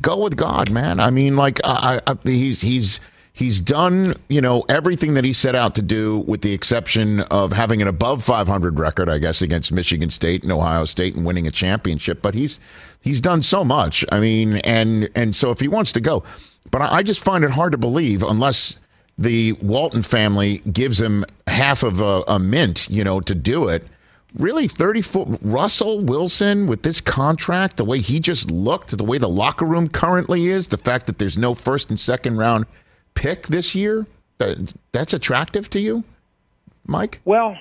go 0.00 0.16
with 0.16 0.36
God, 0.36 0.70
man. 0.70 1.00
I 1.00 1.10
mean, 1.10 1.36
like 1.36 1.60
I, 1.64 2.00
I, 2.06 2.16
he's 2.24 2.60
he's 2.62 3.00
he's 3.32 3.60
done 3.60 4.14
you 4.28 4.40
know 4.40 4.64
everything 4.68 5.14
that 5.14 5.24
he 5.24 5.32
set 5.32 5.54
out 5.54 5.74
to 5.74 5.82
do, 5.82 6.20
with 6.20 6.40
the 6.42 6.52
exception 6.52 7.20
of 7.22 7.52
having 7.52 7.82
an 7.82 7.88
above 7.88 8.22
500 8.22 8.78
record, 8.78 9.08
I 9.10 9.18
guess, 9.18 9.42
against 9.42 9.72
Michigan 9.72 10.10
State 10.10 10.42
and 10.42 10.52
Ohio 10.52 10.84
State 10.84 11.14
and 11.14 11.26
winning 11.26 11.46
a 11.46 11.50
championship. 11.50 12.22
But 12.22 12.34
he's 12.34 12.60
he's 13.02 13.20
done 13.20 13.42
so 13.42 13.64
much. 13.64 14.04
I 14.10 14.20
mean, 14.20 14.56
and 14.58 15.10
and 15.14 15.36
so 15.36 15.50
if 15.50 15.60
he 15.60 15.68
wants 15.68 15.92
to 15.94 16.00
go, 16.00 16.22
but 16.70 16.80
I, 16.80 16.96
I 16.96 17.02
just 17.02 17.22
find 17.22 17.44
it 17.44 17.50
hard 17.50 17.72
to 17.72 17.78
believe 17.78 18.22
unless 18.22 18.78
the 19.20 19.52
Walton 19.52 20.00
family 20.00 20.58
gives 20.72 21.00
him 21.00 21.26
half 21.46 21.82
of 21.82 22.00
a, 22.00 22.24
a 22.26 22.38
mint, 22.38 22.88
you 22.90 23.04
know, 23.04 23.20
to 23.20 23.34
do 23.34 23.68
it. 23.68 23.86
Really, 24.38 24.66
34 24.66 25.38
Russell 25.42 26.00
Wilson 26.00 26.66
with 26.66 26.82
this 26.82 27.00
contract, 27.00 27.76
the 27.76 27.84
way 27.84 27.98
he 27.98 28.18
just 28.18 28.50
looked, 28.50 28.96
the 28.96 29.04
way 29.04 29.18
the 29.18 29.28
locker 29.28 29.66
room 29.66 29.88
currently 29.88 30.46
is, 30.46 30.68
the 30.68 30.78
fact 30.78 31.06
that 31.06 31.18
there's 31.18 31.36
no 31.36 31.52
first 31.52 31.90
and 31.90 32.00
second 32.00 32.38
round 32.38 32.64
pick 33.14 33.48
this 33.48 33.74
year, 33.74 34.06
that, 34.38 34.72
that's 34.92 35.12
attractive 35.12 35.68
to 35.70 35.80
you, 35.80 36.04
Mike? 36.86 37.20
Well, 37.24 37.58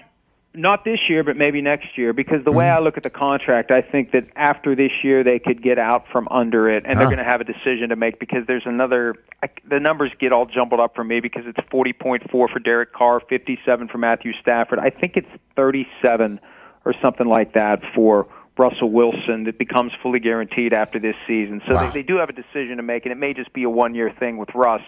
not 0.55 0.83
this 0.83 0.99
year, 1.07 1.23
but 1.23 1.37
maybe 1.37 1.61
next 1.61 1.97
year. 1.97 2.11
Because 2.11 2.43
the 2.43 2.51
way 2.51 2.65
Mm-hmm. 2.65 2.77
I 2.81 2.83
look 2.83 2.97
at 2.97 3.03
the 3.03 3.09
contract, 3.09 3.69
I 3.71 3.81
think 3.81 4.11
that 4.11 4.25
after 4.35 4.75
this 4.75 4.91
year 5.03 5.23
they 5.23 5.39
could 5.39 5.61
get 5.61 5.77
out 5.77 6.05
from 6.11 6.27
under 6.31 6.69
it, 6.69 6.83
and 6.87 6.99
they're 6.99 7.07
Ah. 7.07 7.11
going 7.11 7.23
to 7.23 7.29
have 7.31 7.41
a 7.41 7.43
decision 7.43 7.89
to 7.89 7.95
make. 7.95 8.19
Because 8.19 8.45
there's 8.47 8.65
another, 8.65 9.15
I, 9.43 9.49
the 9.69 9.79
numbers 9.79 10.11
get 10.19 10.31
all 10.33 10.45
jumbled 10.45 10.79
up 10.79 10.95
for 10.95 11.03
me 11.03 11.19
because 11.19 11.43
it's 11.45 11.59
40.4 11.69 12.29
for 12.29 12.47
Derek 12.59 12.93
Carr, 12.93 13.19
57 13.29 13.87
for 13.89 13.97
Matthew 13.99 14.33
Stafford. 14.41 14.79
I 14.79 14.89
think 14.89 15.17
it's 15.17 15.29
37 15.55 16.39
or 16.85 16.93
something 17.01 17.27
like 17.27 17.53
that 17.53 17.81
for 17.93 18.27
Russell 18.57 18.91
Wilson 18.91 19.45
that 19.45 19.57
becomes 19.57 19.93
fully 20.01 20.19
guaranteed 20.19 20.73
after 20.73 20.99
this 20.99 21.15
season. 21.27 21.61
So 21.67 21.75
Wow. 21.75 21.87
they, 21.91 22.01
they 22.01 22.03
do 22.05 22.17
have 22.17 22.27
a 22.29 22.33
decision 22.33 22.77
to 22.77 22.83
make, 22.83 23.05
and 23.05 23.11
it 23.11 23.17
may 23.17 23.33
just 23.33 23.53
be 23.53 23.63
a 23.63 23.69
one 23.69 23.95
year 23.95 24.11
thing 24.19 24.37
with 24.37 24.49
Russ. 24.53 24.81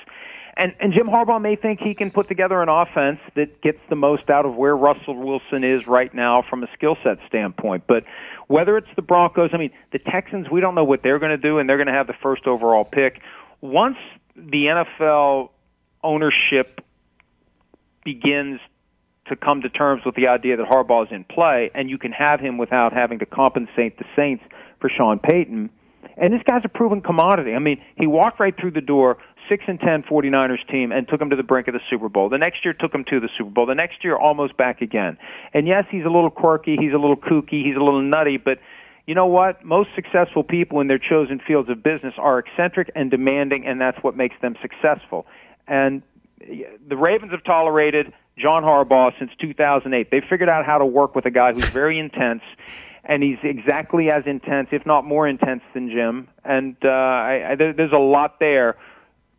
And, 0.57 0.73
and 0.79 0.93
Jim 0.93 1.07
Harbaugh 1.07 1.41
may 1.41 1.55
think 1.55 1.79
he 1.79 1.93
can 1.93 2.11
put 2.11 2.27
together 2.27 2.61
an 2.61 2.69
offense 2.69 3.19
that 3.35 3.61
gets 3.61 3.79
the 3.89 3.95
most 3.95 4.29
out 4.29 4.45
of 4.45 4.55
where 4.55 4.75
Russell 4.75 5.15
Wilson 5.15 5.63
is 5.63 5.87
right 5.87 6.13
now 6.13 6.43
from 6.49 6.63
a 6.63 6.67
skill 6.73 6.97
set 7.03 7.19
standpoint. 7.27 7.83
But 7.87 8.03
whether 8.47 8.77
it's 8.77 8.89
the 8.95 9.01
Broncos, 9.01 9.51
I 9.53 9.57
mean, 9.57 9.71
the 9.91 9.99
Texans, 9.99 10.47
we 10.51 10.59
don't 10.59 10.75
know 10.75 10.83
what 10.83 11.03
they're 11.03 11.19
going 11.19 11.31
to 11.31 11.37
do, 11.37 11.57
and 11.57 11.69
they're 11.69 11.77
going 11.77 11.87
to 11.87 11.93
have 11.93 12.07
the 12.07 12.17
first 12.21 12.47
overall 12.47 12.83
pick. 12.83 13.21
Once 13.61 13.97
the 14.35 14.65
NFL 14.65 15.49
ownership 16.03 16.81
begins 18.03 18.59
to 19.27 19.35
come 19.35 19.61
to 19.61 19.69
terms 19.69 20.03
with 20.05 20.15
the 20.15 20.27
idea 20.27 20.57
that 20.57 20.67
Harbaugh 20.67 21.05
is 21.05 21.11
in 21.11 21.23
play, 21.23 21.71
and 21.73 21.89
you 21.89 21.97
can 21.97 22.11
have 22.11 22.39
him 22.39 22.57
without 22.57 22.91
having 22.91 23.19
to 23.19 23.25
compensate 23.25 23.97
the 23.97 24.05
Saints 24.15 24.43
for 24.79 24.89
Sean 24.89 25.19
Payton. 25.19 25.69
And 26.17 26.33
this 26.33 26.41
guy's 26.49 26.63
a 26.65 26.69
proven 26.69 27.01
commodity. 27.01 27.53
I 27.53 27.59
mean, 27.59 27.81
he 27.95 28.07
walked 28.07 28.39
right 28.39 28.55
through 28.59 28.71
the 28.71 28.81
door, 28.81 29.17
six 29.51 29.65
and 29.67 29.81
ten 29.81 30.01
49ers 30.03 30.65
team, 30.71 30.93
and 30.93 31.05
took 31.09 31.19
him 31.19 31.29
to 31.29 31.35
the 31.35 31.43
brink 31.43 31.67
of 31.67 31.73
the 31.73 31.81
Super 31.89 32.07
Bowl. 32.07 32.29
The 32.29 32.37
next 32.37 32.63
year 32.63 32.73
took 32.73 32.95
him 32.95 33.03
to 33.09 33.19
the 33.19 33.27
Super 33.37 33.49
Bowl. 33.49 33.65
The 33.65 33.75
next 33.75 34.01
year 34.01 34.15
almost 34.15 34.55
back 34.55 34.81
again. 34.81 35.17
And 35.53 35.67
yes, 35.67 35.83
he's 35.91 36.05
a 36.05 36.09
little 36.09 36.29
quirky, 36.29 36.77
he's 36.79 36.93
a 36.93 36.97
little 36.97 37.17
kooky, 37.17 37.65
he's 37.65 37.75
a 37.75 37.83
little 37.83 38.01
nutty, 38.01 38.37
but 38.37 38.59
you 39.05 39.13
know 39.13 39.25
what? 39.25 39.65
Most 39.65 39.89
successful 39.93 40.41
people 40.41 40.79
in 40.79 40.87
their 40.87 40.99
chosen 40.99 41.41
fields 41.45 41.69
of 41.69 41.83
business 41.83 42.13
are 42.17 42.39
eccentric 42.39 42.91
and 42.95 43.11
demanding, 43.11 43.65
and 43.65 43.81
that's 43.81 44.01
what 44.01 44.15
makes 44.15 44.35
them 44.41 44.55
successful. 44.61 45.25
And 45.67 46.01
the 46.39 46.95
Ravens 46.95 47.31
have 47.31 47.43
tolerated 47.43 48.13
John 48.37 48.63
Harbaugh 48.63 49.11
since 49.19 49.31
2008. 49.41 50.09
They 50.11 50.21
figured 50.29 50.47
out 50.47 50.65
how 50.65 50.77
to 50.77 50.85
work 50.85 51.13
with 51.13 51.25
a 51.25 51.31
guy 51.31 51.51
who's 51.51 51.67
very 51.69 51.99
intense, 51.99 52.43
and 53.03 53.21
he's 53.21 53.39
exactly 53.43 54.09
as 54.09 54.23
intense, 54.25 54.69
if 54.71 54.85
not 54.85 55.03
more 55.03 55.27
intense, 55.27 55.61
than 55.73 55.89
Jim. 55.89 56.29
And 56.45 56.77
uh, 56.83 56.87
I, 56.87 57.51
I, 57.51 57.55
there, 57.55 57.73
there's 57.73 57.91
a 57.91 57.97
lot 57.97 58.39
there 58.39 58.77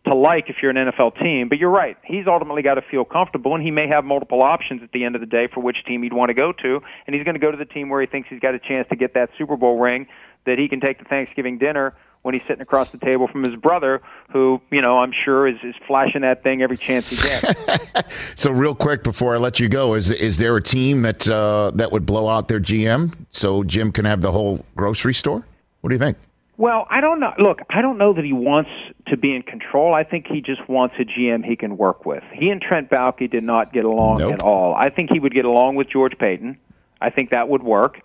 to 0.04 0.14
like 0.14 0.48
if 0.48 0.56
you're 0.60 0.70
an 0.70 0.90
NFL 0.90 1.20
team. 1.20 1.48
But 1.48 1.58
you're 1.58 1.70
right. 1.70 1.96
He's 2.04 2.26
ultimately 2.26 2.62
got 2.62 2.74
to 2.74 2.82
feel 2.82 3.04
comfortable, 3.04 3.54
and 3.54 3.62
he 3.62 3.70
may 3.70 3.88
have 3.88 4.04
multiple 4.04 4.42
options 4.42 4.82
at 4.82 4.92
the 4.92 5.04
end 5.04 5.14
of 5.14 5.20
the 5.20 5.26
day 5.26 5.48
for 5.52 5.60
which 5.60 5.84
team 5.86 6.02
he'd 6.02 6.12
want 6.12 6.30
to 6.30 6.34
go 6.34 6.52
to. 6.52 6.80
And 7.06 7.14
he's 7.14 7.24
going 7.24 7.34
to 7.34 7.40
go 7.40 7.50
to 7.50 7.56
the 7.56 7.64
team 7.64 7.88
where 7.88 8.00
he 8.00 8.06
thinks 8.06 8.28
he's 8.28 8.40
got 8.40 8.54
a 8.54 8.58
chance 8.58 8.88
to 8.90 8.96
get 8.96 9.14
that 9.14 9.30
Super 9.38 9.56
Bowl 9.56 9.78
ring 9.78 10.06
that 10.44 10.58
he 10.58 10.68
can 10.68 10.80
take 10.80 10.98
to 10.98 11.04
Thanksgiving 11.04 11.58
dinner 11.58 11.94
when 12.22 12.34
he's 12.34 12.42
sitting 12.46 12.62
across 12.62 12.90
the 12.90 12.98
table 12.98 13.26
from 13.26 13.42
his 13.42 13.56
brother, 13.56 14.00
who, 14.32 14.60
you 14.70 14.80
know, 14.80 14.98
I'm 14.98 15.12
sure 15.24 15.46
is, 15.46 15.56
is 15.64 15.74
flashing 15.86 16.22
that 16.22 16.42
thing 16.42 16.62
every 16.62 16.76
chance 16.76 17.10
he 17.10 17.16
gets. 17.16 17.54
So 18.34 18.50
real 18.50 18.74
quick 18.74 19.02
before 19.02 19.34
I 19.34 19.38
let 19.38 19.60
you 19.60 19.68
go, 19.68 19.94
is 19.94 20.10
is 20.10 20.38
there 20.38 20.56
a 20.56 20.62
team 20.62 21.02
that 21.02 21.28
uh, 21.28 21.70
that 21.74 21.92
would 21.92 22.04
blow 22.04 22.28
out 22.28 22.48
their 22.48 22.60
GM 22.60 23.14
so 23.30 23.62
Jim 23.62 23.92
can 23.92 24.04
have 24.04 24.20
the 24.20 24.32
whole 24.32 24.64
grocery 24.74 25.14
store? 25.14 25.46
What 25.80 25.90
do 25.90 25.94
you 25.94 25.98
think? 25.98 26.16
Well, 26.58 26.86
I 26.90 27.00
don't 27.00 27.18
know. 27.18 27.32
Look, 27.38 27.60
I 27.70 27.80
don't 27.80 27.98
know 27.98 28.12
that 28.12 28.24
he 28.24 28.32
wants 28.32 28.70
to 29.08 29.16
be 29.16 29.34
in 29.34 29.42
control. 29.42 29.94
I 29.94 30.04
think 30.04 30.26
he 30.26 30.40
just 30.42 30.68
wants 30.68 30.94
a 30.98 31.04
GM 31.04 31.44
he 31.44 31.56
can 31.56 31.76
work 31.76 32.04
with. 32.04 32.22
He 32.32 32.50
and 32.50 32.60
Trent 32.60 32.90
Baalke 32.90 33.30
did 33.30 33.42
not 33.42 33.72
get 33.72 33.84
along 33.84 34.18
Nope. 34.18 34.34
at 34.34 34.42
all. 34.42 34.74
I 34.74 34.90
think 34.90 35.10
he 35.12 35.18
would 35.18 35.34
get 35.34 35.44
along 35.46 35.76
with 35.76 35.88
George 35.88 36.16
Paton. 36.18 36.58
I 37.00 37.10
think 37.10 37.30
that 37.30 37.48
would 37.48 37.62
work. 37.62 38.00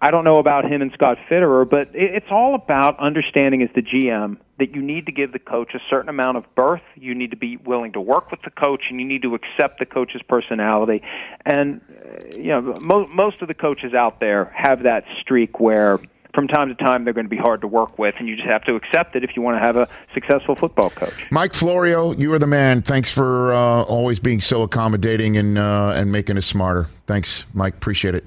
I 0.00 0.10
don't 0.10 0.24
know 0.24 0.38
about 0.38 0.70
him 0.70 0.82
and 0.82 0.92
Scott 0.92 1.16
Fitterer, 1.28 1.68
but 1.68 1.88
it's 1.94 2.26
all 2.30 2.54
about 2.54 2.98
understanding 3.00 3.62
as 3.62 3.70
the 3.74 3.80
GM 3.80 4.36
that 4.58 4.74
you 4.74 4.82
need 4.82 5.06
to 5.06 5.12
give 5.12 5.32
the 5.32 5.38
coach 5.38 5.74
a 5.74 5.80
certain 5.88 6.10
amount 6.10 6.36
of 6.36 6.44
berth. 6.54 6.82
You 6.96 7.14
need 7.14 7.30
to 7.30 7.36
be 7.36 7.56
willing 7.56 7.92
to 7.92 8.00
work 8.00 8.30
with 8.30 8.42
the 8.42 8.50
coach, 8.50 8.84
and 8.90 9.00
you 9.00 9.06
need 9.06 9.22
to 9.22 9.34
accept 9.34 9.78
the 9.78 9.86
coach's 9.86 10.20
personality. 10.28 11.02
And 11.46 11.80
uh, 11.90 12.36
you 12.36 12.48
know, 12.48 12.74
mo- 12.80 13.06
most 13.06 13.40
of 13.40 13.48
the 13.48 13.54
coaches 13.54 13.94
out 13.94 14.20
there 14.20 14.52
have 14.54 14.82
that 14.82 15.04
streak 15.20 15.60
where 15.60 15.98
from 16.36 16.46
time 16.46 16.68
to 16.68 16.74
time 16.74 17.04
they're 17.04 17.14
going 17.14 17.24
to 17.24 17.30
be 17.30 17.36
hard 17.36 17.62
to 17.62 17.66
work 17.66 17.98
with, 17.98 18.14
and 18.18 18.28
you 18.28 18.36
just 18.36 18.46
have 18.46 18.62
to 18.64 18.76
accept 18.76 19.16
it 19.16 19.24
if 19.24 19.34
you 19.34 19.42
want 19.42 19.56
to 19.56 19.58
have 19.58 19.76
a 19.76 19.88
successful 20.12 20.54
football 20.54 20.90
coach. 20.90 21.26
Mike 21.32 21.54
Florio, 21.54 22.12
you 22.12 22.30
are 22.34 22.38
the 22.38 22.46
man. 22.46 22.82
Thanks 22.82 23.10
for 23.10 23.54
uh, 23.54 23.82
always 23.82 24.20
being 24.20 24.40
so 24.40 24.62
accommodating 24.62 25.38
and 25.38 25.56
uh, 25.58 25.94
and 25.96 26.12
making 26.12 26.36
us 26.36 26.46
smarter. 26.46 26.88
Thanks, 27.06 27.46
Mike. 27.54 27.74
Appreciate 27.74 28.14
it. 28.14 28.24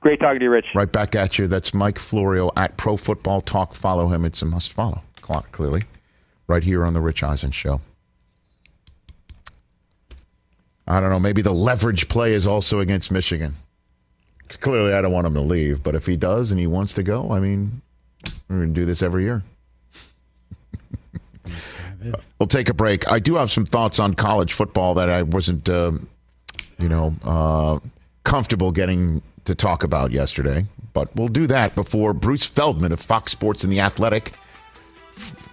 Great 0.00 0.20
talking 0.20 0.38
to 0.38 0.44
you, 0.44 0.50
Rich. 0.50 0.66
Right 0.74 0.90
back 0.90 1.16
at 1.16 1.36
you. 1.36 1.48
That's 1.48 1.74
Mike 1.74 1.98
Florio 1.98 2.52
at 2.56 2.76
Pro 2.76 2.96
Football 2.96 3.40
Talk. 3.40 3.74
Follow 3.74 4.06
him. 4.06 4.24
It's 4.24 4.40
a 4.40 4.46
must 4.46 4.72
follow. 4.72 5.02
Clock 5.20 5.50
clearly, 5.50 5.82
right 6.46 6.62
here 6.62 6.84
on 6.84 6.94
the 6.94 7.00
Rich 7.00 7.24
Eisen 7.24 7.50
Show. 7.50 7.80
I 10.86 11.00
don't 11.00 11.10
know. 11.10 11.18
Maybe 11.18 11.42
the 11.42 11.52
leverage 11.52 12.08
play 12.08 12.32
is 12.32 12.46
also 12.46 12.78
against 12.78 13.10
Michigan. 13.10 13.54
Clearly, 14.48 14.92
I 14.92 15.00
don't 15.02 15.12
want 15.12 15.26
him 15.26 15.34
to 15.34 15.40
leave, 15.40 15.82
but 15.82 15.94
if 15.94 16.06
he 16.06 16.16
does 16.16 16.50
and 16.50 16.60
he 16.60 16.66
wants 16.66 16.94
to 16.94 17.02
go, 17.02 17.32
I 17.32 17.40
mean, 17.40 17.82
we're 18.48 18.56
going 18.56 18.74
to 18.74 18.80
do 18.80 18.86
this 18.86 19.02
every 19.02 19.24
year. 19.24 19.42
We'll 22.38 22.46
take 22.46 22.68
a 22.68 22.74
break. 22.74 23.10
I 23.10 23.18
do 23.18 23.34
have 23.34 23.50
some 23.50 23.66
thoughts 23.66 23.98
on 23.98 24.14
college 24.14 24.52
football 24.52 24.94
that 24.94 25.08
I 25.08 25.22
wasn't, 25.22 25.68
um, 25.68 26.08
you 26.78 26.88
know, 26.88 27.14
uh, 27.24 27.80
comfortable 28.22 28.70
getting 28.70 29.22
to 29.44 29.54
talk 29.54 29.82
about 29.82 30.12
yesterday. 30.12 30.66
But 30.92 31.14
we'll 31.16 31.28
do 31.28 31.46
that 31.48 31.74
before 31.74 32.12
Bruce 32.12 32.46
Feldman 32.46 32.92
of 32.92 33.00
Fox 33.00 33.32
Sports 33.32 33.64
and 33.64 33.72
The 33.72 33.80
Athletic, 33.80 34.32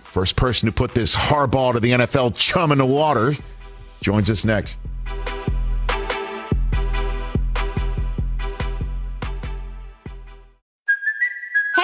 first 0.03 0.35
person 0.35 0.67
to 0.67 0.71
put 0.71 0.93
this 0.93 1.15
Harbaugh 1.15 1.73
to 1.73 1.79
the 1.79 1.91
NFL 1.91 2.37
chum 2.37 2.71
in 2.71 2.77
the 2.77 2.85
water, 2.85 3.33
joins 4.01 4.29
us 4.29 4.45
next. 4.45 4.77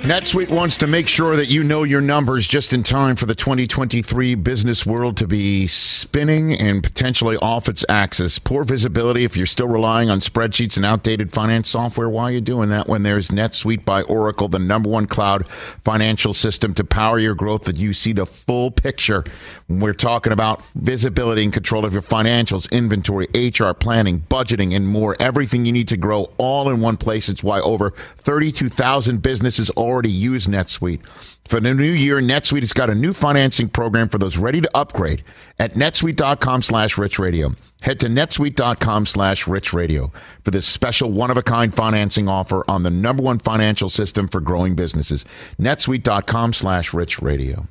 NetSuite 0.00 0.48
wants 0.48 0.78
to 0.78 0.86
make 0.86 1.06
sure 1.06 1.36
that 1.36 1.48
you 1.48 1.62
know 1.62 1.82
your 1.82 2.00
numbers 2.00 2.48
just 2.48 2.72
in 2.72 2.82
time 2.82 3.16
for 3.16 3.26
the 3.26 3.34
2023 3.34 4.34
business 4.34 4.86
world 4.86 5.18
to 5.18 5.26
be 5.26 5.66
spinning 5.66 6.54
and 6.54 6.82
potentially 6.82 7.36
off 7.36 7.68
its 7.68 7.84
axis. 7.86 8.38
Poor 8.38 8.64
visibility 8.64 9.24
if 9.24 9.36
you're 9.36 9.44
still 9.44 9.68
relying 9.68 10.08
on 10.08 10.18
spreadsheets 10.18 10.78
and 10.78 10.86
outdated 10.86 11.30
finance 11.30 11.68
software. 11.68 12.08
Why 12.08 12.24
are 12.24 12.30
you 12.30 12.40
doing 12.40 12.70
that 12.70 12.88
when 12.88 13.02
there's 13.02 13.28
NetSuite 13.28 13.84
by 13.84 14.00
Oracle, 14.04 14.48
the 14.48 14.58
number 14.58 14.88
one 14.88 15.06
cloud 15.06 15.46
financial 15.46 16.32
system 16.32 16.72
to 16.74 16.84
power 16.84 17.18
your 17.18 17.34
growth 17.34 17.64
that 17.64 17.76
you 17.76 17.92
see 17.92 18.14
the 18.14 18.24
full 18.24 18.70
picture? 18.70 19.22
We're 19.68 19.92
talking 19.92 20.32
about 20.32 20.64
visibility 20.76 21.44
and 21.44 21.52
control 21.52 21.84
of 21.84 21.92
your 21.92 22.02
financials, 22.02 22.68
inventory, 22.72 23.28
HR 23.34 23.74
planning, 23.74 24.20
budgeting, 24.30 24.74
and 24.74 24.88
more. 24.88 25.14
Everything 25.20 25.66
you 25.66 25.72
need 25.72 25.88
to 25.88 25.98
grow 25.98 26.32
all 26.38 26.70
in 26.70 26.80
one 26.80 26.96
place. 26.96 27.28
It's 27.28 27.44
why 27.44 27.60
over 27.60 27.90
32,000 27.90 29.20
businesses 29.20 29.68
already 29.72 29.89
use 29.98 30.46
NetSuite. 30.46 31.04
For 31.46 31.58
the 31.58 31.74
new 31.74 31.82
year, 31.82 32.20
NetSuite 32.20 32.60
has 32.60 32.72
got 32.72 32.90
a 32.90 32.94
new 32.94 33.12
financing 33.12 33.68
program 33.68 34.08
for 34.08 34.18
those 34.18 34.38
ready 34.38 34.60
to 34.60 34.70
upgrade 34.72 35.24
at 35.58 35.74
netsuite.com 35.74 36.62
slash 36.62 36.96
rich 36.96 37.18
radio. 37.18 37.54
Head 37.82 37.98
to 38.00 38.06
netsuite.com 38.06 39.06
slash 39.06 39.48
rich 39.48 39.72
radio 39.72 40.12
for 40.44 40.52
this 40.52 40.66
special 40.66 41.10
one-of-a-kind 41.10 41.74
financing 41.74 42.28
offer 42.28 42.64
on 42.68 42.84
the 42.84 42.90
number 42.90 43.22
one 43.22 43.40
financial 43.40 43.88
system 43.88 44.28
for 44.28 44.40
growing 44.40 44.76
businesses. 44.76 45.24
netsuite.com 45.58 46.52
slash 46.52 46.94
rich 46.94 47.20
radio. 47.20 47.66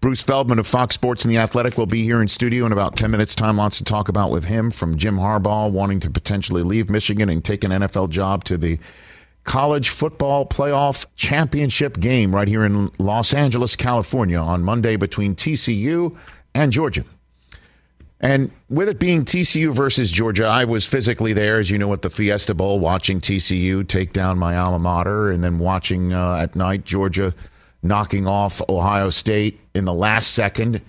Bruce 0.00 0.22
Feldman 0.22 0.58
of 0.58 0.66
Fox 0.66 0.94
Sports 0.94 1.24
and 1.24 1.30
The 1.30 1.36
Athletic 1.36 1.76
will 1.76 1.84
be 1.84 2.02
here 2.02 2.22
in 2.22 2.28
studio 2.28 2.64
in 2.64 2.72
about 2.72 2.96
10 2.96 3.10
minutes' 3.10 3.34
time. 3.34 3.58
Lots 3.58 3.76
to 3.78 3.84
talk 3.84 4.08
about 4.08 4.30
with 4.30 4.46
him 4.46 4.70
from 4.70 4.96
Jim 4.96 5.18
Harbaugh 5.18 5.70
wanting 5.70 6.00
to 6.00 6.10
potentially 6.10 6.62
leave 6.62 6.88
Michigan 6.88 7.28
and 7.28 7.44
take 7.44 7.64
an 7.64 7.70
NFL 7.70 8.08
job 8.08 8.42
to 8.44 8.56
the 8.56 8.78
college 9.44 9.88
football 9.88 10.46
playoff 10.46 11.06
championship 11.16 11.98
game 11.98 12.34
right 12.34 12.48
here 12.48 12.64
in 12.64 12.90
Los 12.98 13.32
Angeles, 13.32 13.76
California 13.76 14.38
on 14.38 14.62
Monday 14.62 14.96
between 14.96 15.34
TCU 15.34 16.16
and 16.54 16.72
Georgia. 16.72 17.04
And 18.20 18.50
with 18.68 18.88
it 18.88 18.98
being 18.98 19.24
TCU 19.24 19.72
versus 19.72 20.10
Georgia, 20.10 20.44
I 20.44 20.66
was 20.66 20.84
physically 20.84 21.32
there, 21.32 21.58
as 21.58 21.70
you 21.70 21.78
know, 21.78 21.90
at 21.94 22.02
the 22.02 22.10
Fiesta 22.10 22.54
Bowl, 22.54 22.78
watching 22.78 23.18
TCU 23.18 23.86
take 23.88 24.12
down 24.12 24.38
my 24.38 24.58
alma 24.58 24.78
mater, 24.78 25.30
and 25.30 25.42
then 25.42 25.58
watching 25.58 26.12
uh, 26.12 26.36
at 26.36 26.54
night 26.54 26.84
Georgia 26.84 27.34
knocking 27.82 28.26
off 28.26 28.60
Ohio 28.68 29.08
State 29.08 29.58
in 29.74 29.86
the 29.86 29.94
last 29.94 30.32
second 30.32 30.82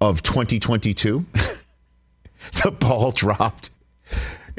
of 0.00 0.22
2022. 0.22 1.26
the 2.62 2.70
ball 2.70 3.10
dropped 3.10 3.68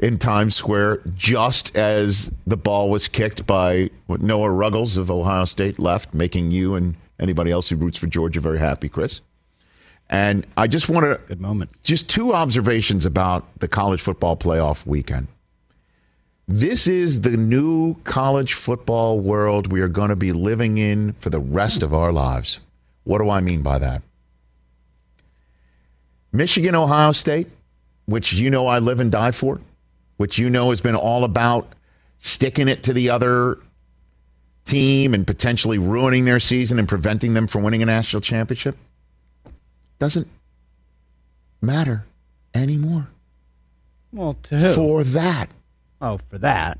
in 0.01 0.17
Times 0.17 0.55
Square 0.55 1.01
just 1.15 1.75
as 1.77 2.31
the 2.45 2.57
ball 2.57 2.89
was 2.89 3.07
kicked 3.07 3.45
by 3.45 3.89
Noah 4.09 4.49
Ruggles 4.49 4.97
of 4.97 5.11
Ohio 5.11 5.45
State 5.45 5.79
left, 5.79 6.13
making 6.13 6.51
you 6.51 6.75
and 6.75 6.95
anybody 7.19 7.51
else 7.51 7.69
who 7.69 7.75
roots 7.75 7.99
for 7.99 8.07
Georgia 8.07 8.41
very 8.41 8.57
happy, 8.57 8.89
Chris. 8.89 9.21
And 10.09 10.45
I 10.57 10.67
just 10.67 10.89
want 10.89 11.05
to 11.05 11.23
Good 11.27 11.39
moment. 11.39 11.71
just 11.83 12.09
two 12.09 12.33
observations 12.33 13.05
about 13.05 13.45
the 13.59 13.67
college 13.67 14.01
football 14.01 14.35
playoff 14.35 14.85
weekend. 14.85 15.27
This 16.47 16.87
is 16.87 17.21
the 17.21 17.37
new 17.37 17.95
college 18.03 18.53
football 18.55 19.19
world 19.19 19.71
we 19.71 19.79
are 19.79 19.87
going 19.87 20.09
to 20.09 20.17
be 20.17 20.33
living 20.33 20.77
in 20.77 21.13
for 21.13 21.29
the 21.29 21.39
rest 21.39 21.81
of 21.81 21.93
our 21.93 22.11
lives. 22.11 22.59
What 23.03 23.21
do 23.21 23.29
I 23.29 23.39
mean 23.39 23.61
by 23.61 23.77
that? 23.77 24.01
Michigan, 26.33 26.75
Ohio 26.75 27.13
State, 27.13 27.47
which 28.05 28.33
you 28.33 28.49
know 28.49 28.67
I 28.67 28.79
live 28.79 28.99
and 28.99 29.11
die 29.11 29.31
for, 29.31 29.61
which 30.21 30.37
you 30.37 30.49
know 30.51 30.69
has 30.69 30.79
been 30.81 30.95
all 30.95 31.23
about 31.23 31.73
sticking 32.19 32.67
it 32.67 32.83
to 32.83 32.93
the 32.93 33.09
other 33.09 33.57
team 34.65 35.15
and 35.15 35.25
potentially 35.25 35.79
ruining 35.79 36.25
their 36.25 36.39
season 36.39 36.77
and 36.77 36.87
preventing 36.87 37.33
them 37.33 37.47
from 37.47 37.63
winning 37.63 37.81
a 37.81 37.85
national 37.87 38.21
championship, 38.21 38.77
doesn't 39.97 40.27
matter 41.59 42.05
anymore 42.53 43.07
Well, 44.13 44.35
to 44.43 44.57
who? 44.59 44.73
for 44.75 45.03
that. 45.03 45.49
oh, 45.99 46.19
for 46.29 46.37
that. 46.37 46.77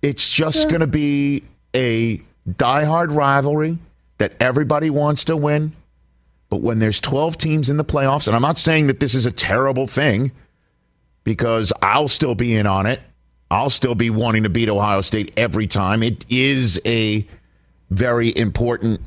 It's 0.00 0.32
just 0.32 0.68
going 0.68 0.80
to 0.80 0.86
be 0.86 1.42
a 1.74 2.22
diehard 2.48 3.14
rivalry 3.14 3.78
that 4.18 4.34
everybody 4.40 4.90
wants 4.90 5.24
to 5.24 5.36
win. 5.36 5.72
But 6.48 6.60
when 6.62 6.78
there's 6.78 7.00
12 7.00 7.36
teams 7.36 7.68
in 7.68 7.76
the 7.76 7.84
playoffs, 7.84 8.26
and 8.28 8.36
I'm 8.36 8.42
not 8.42 8.58
saying 8.58 8.86
that 8.86 9.00
this 9.00 9.14
is 9.14 9.26
a 9.26 9.32
terrible 9.32 9.86
thing 9.88 10.30
because 11.24 11.72
I'll 11.82 12.08
still 12.08 12.34
be 12.34 12.56
in 12.56 12.66
on 12.66 12.86
it. 12.86 13.00
I'll 13.50 13.70
still 13.70 13.94
be 13.94 14.10
wanting 14.10 14.44
to 14.44 14.48
beat 14.48 14.68
Ohio 14.68 15.00
State 15.00 15.38
every 15.38 15.66
time. 15.66 16.02
It 16.02 16.24
is 16.30 16.80
a 16.86 17.26
very 17.90 18.36
important 18.36 19.00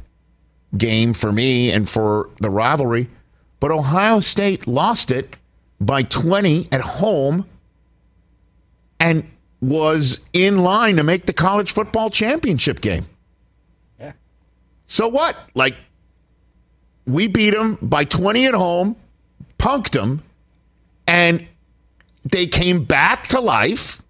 game 0.78 1.14
for 1.14 1.32
me 1.32 1.72
and 1.72 1.90
for 1.90 2.30
the 2.42 2.50
rivalry. 2.50 3.10
But 3.60 3.72
Ohio 3.72 4.20
State 4.20 4.68
lost 4.68 5.12
it 5.12 5.38
by 5.80 6.04
20 6.04 6.68
at 6.72 6.82
home 6.82 7.46
and 9.00 9.30
was 9.62 10.20
in 10.34 10.58
line 10.60 10.98
to 10.98 11.04
make 11.04 11.26
the 11.26 11.34
college 11.34 11.72
football 11.72 12.10
championship 12.10 12.82
game. 12.82 13.06
Yeah. 14.00 14.12
So 14.86 15.08
what? 15.08 15.38
Like, 15.56 15.76
we 17.06 17.28
beat 17.28 17.52
them 17.52 17.78
by 17.82 18.04
20 18.04 18.46
at 18.48 18.54
home, 18.54 18.98
punked 19.58 19.92
them, 19.92 20.22
and 21.08 21.48
they 22.26 22.48
came 22.48 22.84
back 22.84 23.28
to 23.28 23.40
life 23.40 24.02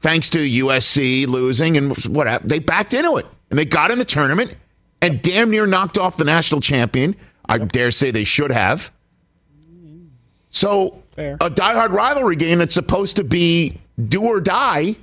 thanks 0.00 0.30
to 0.30 0.38
USC 0.38 1.26
losing 1.26 1.76
and 1.76 1.96
what 2.06 2.26
happened. 2.26 2.50
They 2.50 2.58
backed 2.58 2.94
into 2.94 3.16
it 3.16 3.26
and 3.50 3.58
they 3.58 3.64
got 3.64 3.90
in 3.90 3.98
the 3.98 4.04
tournament 4.04 4.54
and 5.02 5.20
damn 5.22 5.50
near 5.50 5.66
knocked 5.66 5.98
off 5.98 6.16
the 6.16 6.24
national 6.24 6.60
champion. 6.60 7.16
I 7.48 7.58
dare 7.58 7.90
say 7.90 8.10
they 8.10 8.24
should 8.24 8.50
have. 8.50 8.92
So, 10.50 11.02
Fair. 11.14 11.34
a 11.34 11.50
diehard 11.50 11.90
rivalry 11.90 12.36
game 12.36 12.58
that's 12.58 12.74
supposed 12.74 13.16
to 13.16 13.24
be 13.24 13.78
do 14.08 14.22
or 14.22 14.40
die 14.40 14.96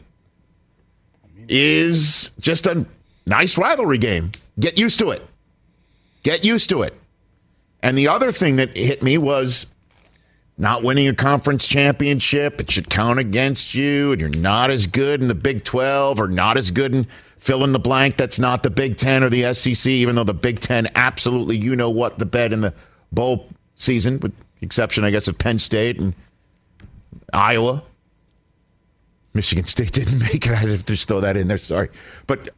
is 1.48 2.32
just 2.40 2.66
a 2.66 2.86
nice 3.26 3.58
rivalry 3.58 3.98
game. 3.98 4.32
Get 4.60 4.78
used 4.78 5.00
to 5.00 5.10
it. 5.10 5.26
Get 6.24 6.44
used 6.44 6.70
to 6.70 6.82
it. 6.82 6.96
And 7.82 7.98
the 7.98 8.08
other 8.08 8.32
thing 8.32 8.56
that 8.56 8.76
hit 8.76 9.04
me 9.04 9.18
was 9.18 9.66
not 10.58 10.84
winning 10.84 11.08
a 11.08 11.16
conference 11.16 11.68
championship. 11.68 12.62
It 12.62 12.70
should 12.70 12.90
count 12.90 13.20
against 13.20 13.74
you, 13.74 14.12
and 14.12 14.22
you're 14.22 14.30
not 14.30 14.70
as 14.70 14.88
good 14.88 15.22
in 15.22 15.28
the 15.28 15.36
Big 15.36 15.64
12 15.64 16.20
or 16.20 16.28
not 16.28 16.58
as 16.58 16.72
good 16.72 16.94
in 16.94 17.08
fill 17.38 17.64
in 17.64 17.74
the 17.74 17.80
blank. 17.80 18.18
That's 18.18 18.40
not 18.40 18.64
the 18.64 18.70
Big 18.70 18.98
10 18.98 19.24
or 19.24 19.30
the 19.30 19.54
SEC, 19.54 19.88
even 19.88 20.16
though 20.16 20.24
the 20.24 20.34
Big 20.34 20.60
10 20.60 20.90
absolutely, 20.96 21.58
you 21.58 21.76
know 21.76 21.90
what, 21.90 22.20
the 22.20 22.26
bed 22.26 22.54
in 22.54 22.62
the 22.62 22.74
bowl 23.12 23.50
season, 23.76 24.20
with 24.20 24.34
the 24.60 24.66
exception, 24.66 25.04
I 25.04 25.12
guess, 25.12 25.28
of 25.28 25.38
Penn 25.38 25.60
State 25.60 26.00
and 26.00 26.14
Iowa. 27.34 27.84
Michigan 29.34 29.66
State 29.66 29.92
didn't 29.94 30.20
make 30.20 30.46
it. 30.46 30.52
I 30.52 30.56
had 30.56 30.70
to 30.70 30.78
just 30.86 31.08
throw 31.08 31.20
that 31.22 31.36
in 31.36 31.48
there. 31.48 31.58
Sorry. 31.58 31.90
But 32.28 32.50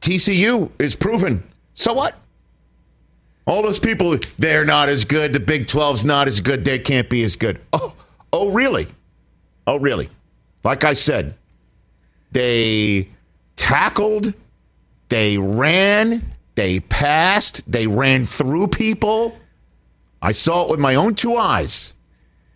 TCU 0.00 0.70
is 0.78 0.94
proven. 0.94 1.42
So 1.74 1.92
what? 1.92 2.16
All 3.48 3.62
those 3.62 3.78
people, 3.78 4.14
they're 4.38 4.66
not 4.66 4.90
as 4.90 5.06
good. 5.06 5.32
The 5.32 5.40
Big 5.40 5.68
12's 5.68 6.04
not 6.04 6.28
as 6.28 6.42
good. 6.42 6.66
They 6.66 6.78
can't 6.78 7.08
be 7.08 7.24
as 7.24 7.34
good. 7.34 7.58
Oh, 7.72 7.94
oh, 8.30 8.50
really? 8.50 8.88
Oh, 9.66 9.78
really? 9.78 10.10
Like 10.62 10.84
I 10.84 10.92
said, 10.92 11.34
they 12.30 13.08
tackled, 13.56 14.34
they 15.08 15.38
ran, 15.38 16.34
they 16.56 16.80
passed, 16.80 17.62
they 17.70 17.86
ran 17.86 18.26
through 18.26 18.68
people. 18.68 19.38
I 20.20 20.32
saw 20.32 20.64
it 20.64 20.70
with 20.70 20.78
my 20.78 20.94
own 20.94 21.14
two 21.14 21.34
eyes. 21.36 21.94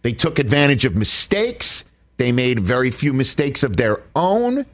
They 0.03 0.13
took 0.13 0.39
advantage 0.39 0.85
of 0.85 0.95
mistakes. 0.95 1.85
They 2.19 2.33
made 2.33 2.61
very 2.61 2.91
few 2.91 3.15
mistakes 3.15 3.63
of 3.63 3.79
their 3.79 4.03
own. 4.15 4.67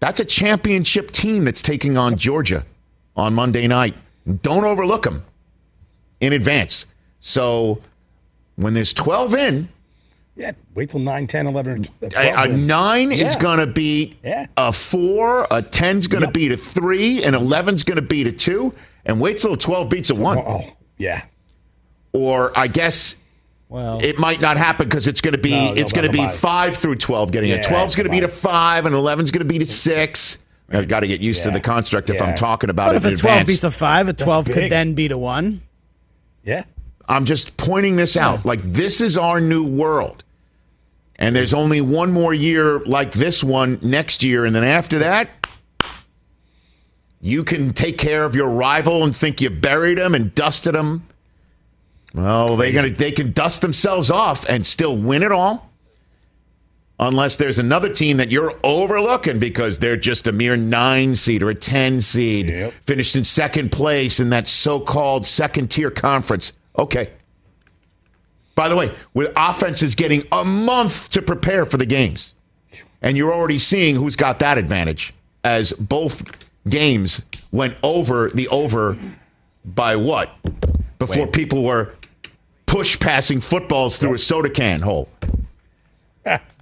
That's 0.00 0.20
a 0.20 0.24
championship 0.26 1.12
team 1.12 1.46
that's 1.46 1.62
taking 1.62 1.96
on 1.96 2.18
Georgia 2.18 2.66
on 3.16 3.32
Monday 3.32 3.66
night. 3.66 3.94
Don't 4.42 4.64
overlook 4.64 5.04
them 5.04 5.24
in 6.20 6.32
advance. 6.32 6.86
So 7.20 7.80
when 8.56 8.74
there's 8.74 8.92
12 8.92 9.34
in, 9.34 9.68
Yeah, 10.36 10.52
wait 10.74 10.90
till 10.90 11.00
9, 11.00 11.26
10, 11.26 11.46
11, 11.46 11.86
uh, 12.02 12.08
12. 12.08 12.14
a, 12.14 12.42
a 12.42 12.56
nine 12.56 13.12
is 13.12 13.36
going 13.36 13.58
to 13.58 13.66
beat 13.66 14.16
Yeah. 14.24 14.46
a 14.56 14.72
four, 14.72 15.44
a 15.44 15.62
10's 15.62 16.06
going 16.08 16.22
to 16.22 16.26
Yep. 16.28 16.34
beat 16.34 16.52
a 16.52 16.56
three, 16.56 17.22
and 17.24 17.34
11's 17.36 17.84
going 17.84 17.96
to 17.96 18.02
beat 18.02 18.26
a 18.26 18.32
two, 18.32 18.74
and 19.04 19.20
wait 19.20 19.38
till 19.38 19.56
12 19.56 19.88
beats 19.88 20.10
a 20.10 20.14
one. 20.14 20.38
Oh, 20.38 20.62
yeah. 20.98 21.22
Or 22.12 22.52
I 22.58 22.66
guess 22.68 23.16
Well, 23.68 23.98
it 24.02 24.18
might 24.18 24.40
not 24.40 24.56
happen 24.56 24.88
because 24.88 25.06
it's 25.06 25.20
going 25.20 25.34
to 25.34 25.40
be 25.40 25.50
No, 25.50 25.66
no, 25.68 25.72
it's 25.74 25.92
going 25.92 26.06
to 26.06 26.12
be 26.12 26.26
five 26.28 26.76
through 26.76 26.96
12 26.96 27.32
getting 27.32 27.50
Yeah, 27.50 27.56
it. 27.56 27.64
12's 27.66 27.94
going 27.94 28.04
to 28.04 28.10
beat 28.10 28.24
a 28.24 28.28
five, 28.28 28.86
and 28.86 28.94
11's 28.94 29.30
going 29.30 29.46
to 29.46 29.52
beat 29.52 29.62
a 29.62 29.66
six. 29.66 30.38
I've 30.70 30.88
got 30.88 31.00
to 31.00 31.06
get 31.06 31.20
used 31.20 31.44
to 31.44 31.50
the 31.50 31.60
construct 31.60 32.10
if 32.10 32.16
Yeah. 32.16 32.24
I'm 32.24 32.36
talking 32.36 32.70
about 32.70 32.88
what 32.88 32.96
it 32.96 32.98
if 32.98 33.04
in 33.04 33.14
a 33.14 33.16
12 33.16 33.40
advance. 33.40 33.46
beats 33.48 33.64
a 33.64 33.70
5? 33.70 34.08
A 34.08 34.12
12 34.12 34.46
could 34.46 34.70
then 34.70 34.94
beat 34.94 35.12
a 35.12 35.18
1? 35.18 35.60
Yeah. 36.44 36.64
I'm 37.08 37.24
just 37.24 37.56
pointing 37.56 37.96
this 37.96 38.16
out. 38.16 38.44
Like 38.44 38.60
this 38.62 39.00
is 39.00 39.16
our 39.16 39.40
new 39.40 39.64
world. 39.64 40.24
And 41.18 41.34
there's 41.36 41.54
only 41.54 41.80
one 41.80 42.12
more 42.12 42.34
year 42.34 42.80
like 42.80 43.12
this 43.12 43.42
one 43.44 43.78
next 43.80 44.22
year 44.22 44.44
and 44.44 44.54
then 44.54 44.64
after 44.64 44.98
that 44.98 45.30
you 47.20 47.42
can 47.44 47.72
take 47.72 47.96
care 47.98 48.24
of 48.24 48.34
your 48.34 48.50
rival 48.50 49.02
and 49.02 49.14
think 49.16 49.40
you 49.40 49.50
buried 49.50 49.98
him 49.98 50.14
and 50.14 50.34
dusted 50.34 50.74
him. 50.74 51.06
Well, 52.14 52.56
they 52.56 52.72
gonna 52.72 52.90
they 52.90 53.10
can 53.10 53.32
dust 53.32 53.62
themselves 53.62 54.10
off 54.10 54.44
and 54.48 54.66
still 54.66 54.96
win 54.96 55.22
it 55.22 55.32
all. 55.32 55.70
Unless 56.98 57.36
there's 57.36 57.58
another 57.58 57.92
team 57.92 58.16
that 58.16 58.30
you're 58.32 58.54
overlooking 58.64 59.38
because 59.38 59.78
they're 59.78 59.98
just 59.98 60.26
a 60.26 60.32
mere 60.32 60.56
nine 60.56 61.14
seed 61.14 61.42
or 61.42 61.50
a 61.50 61.54
10 61.54 62.00
seed, 62.00 62.48
Yep. 62.48 62.72
finished 62.86 63.16
in 63.16 63.24
second 63.24 63.70
place 63.70 64.18
in 64.18 64.30
that 64.30 64.48
so 64.48 64.80
called 64.80 65.26
second 65.26 65.70
tier 65.70 65.90
conference. 65.90 66.54
Okay. 66.78 67.10
By 68.54 68.70
the 68.70 68.76
way, 68.76 68.94
with 69.12 69.30
offenses 69.36 69.94
getting 69.94 70.22
a 70.32 70.42
month 70.44 71.10
to 71.10 71.20
prepare 71.20 71.66
for 71.66 71.76
the 71.76 71.84
games, 71.84 72.34
and 73.02 73.14
you're 73.14 73.32
already 73.32 73.58
seeing 73.58 73.94
who's 73.96 74.16
got 74.16 74.38
that 74.38 74.56
advantage 74.56 75.12
as 75.44 75.72
both 75.72 76.24
games 76.66 77.20
went 77.52 77.76
over 77.82 78.30
the 78.30 78.48
over 78.48 78.96
by 79.66 79.96
what? 79.96 80.34
Before 80.98 81.26
people 81.26 81.62
were 81.62 81.94
push 82.64 82.98
passing 82.98 83.40
footballs 83.42 83.98
through 83.98 84.14
a 84.14 84.18
soda 84.18 84.48
can 84.48 84.80
hole. 84.80 85.10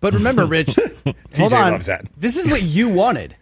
But 0.01 0.12
remember, 0.15 0.45
Rich, 0.47 0.77
hold 1.37 1.53
on. 1.53 1.73
loves 1.73 1.87
that. 1.87 2.07
This 2.17 2.37
is 2.37 2.49
what 2.49 2.62
you 2.62 2.89
wanted. 2.89 3.37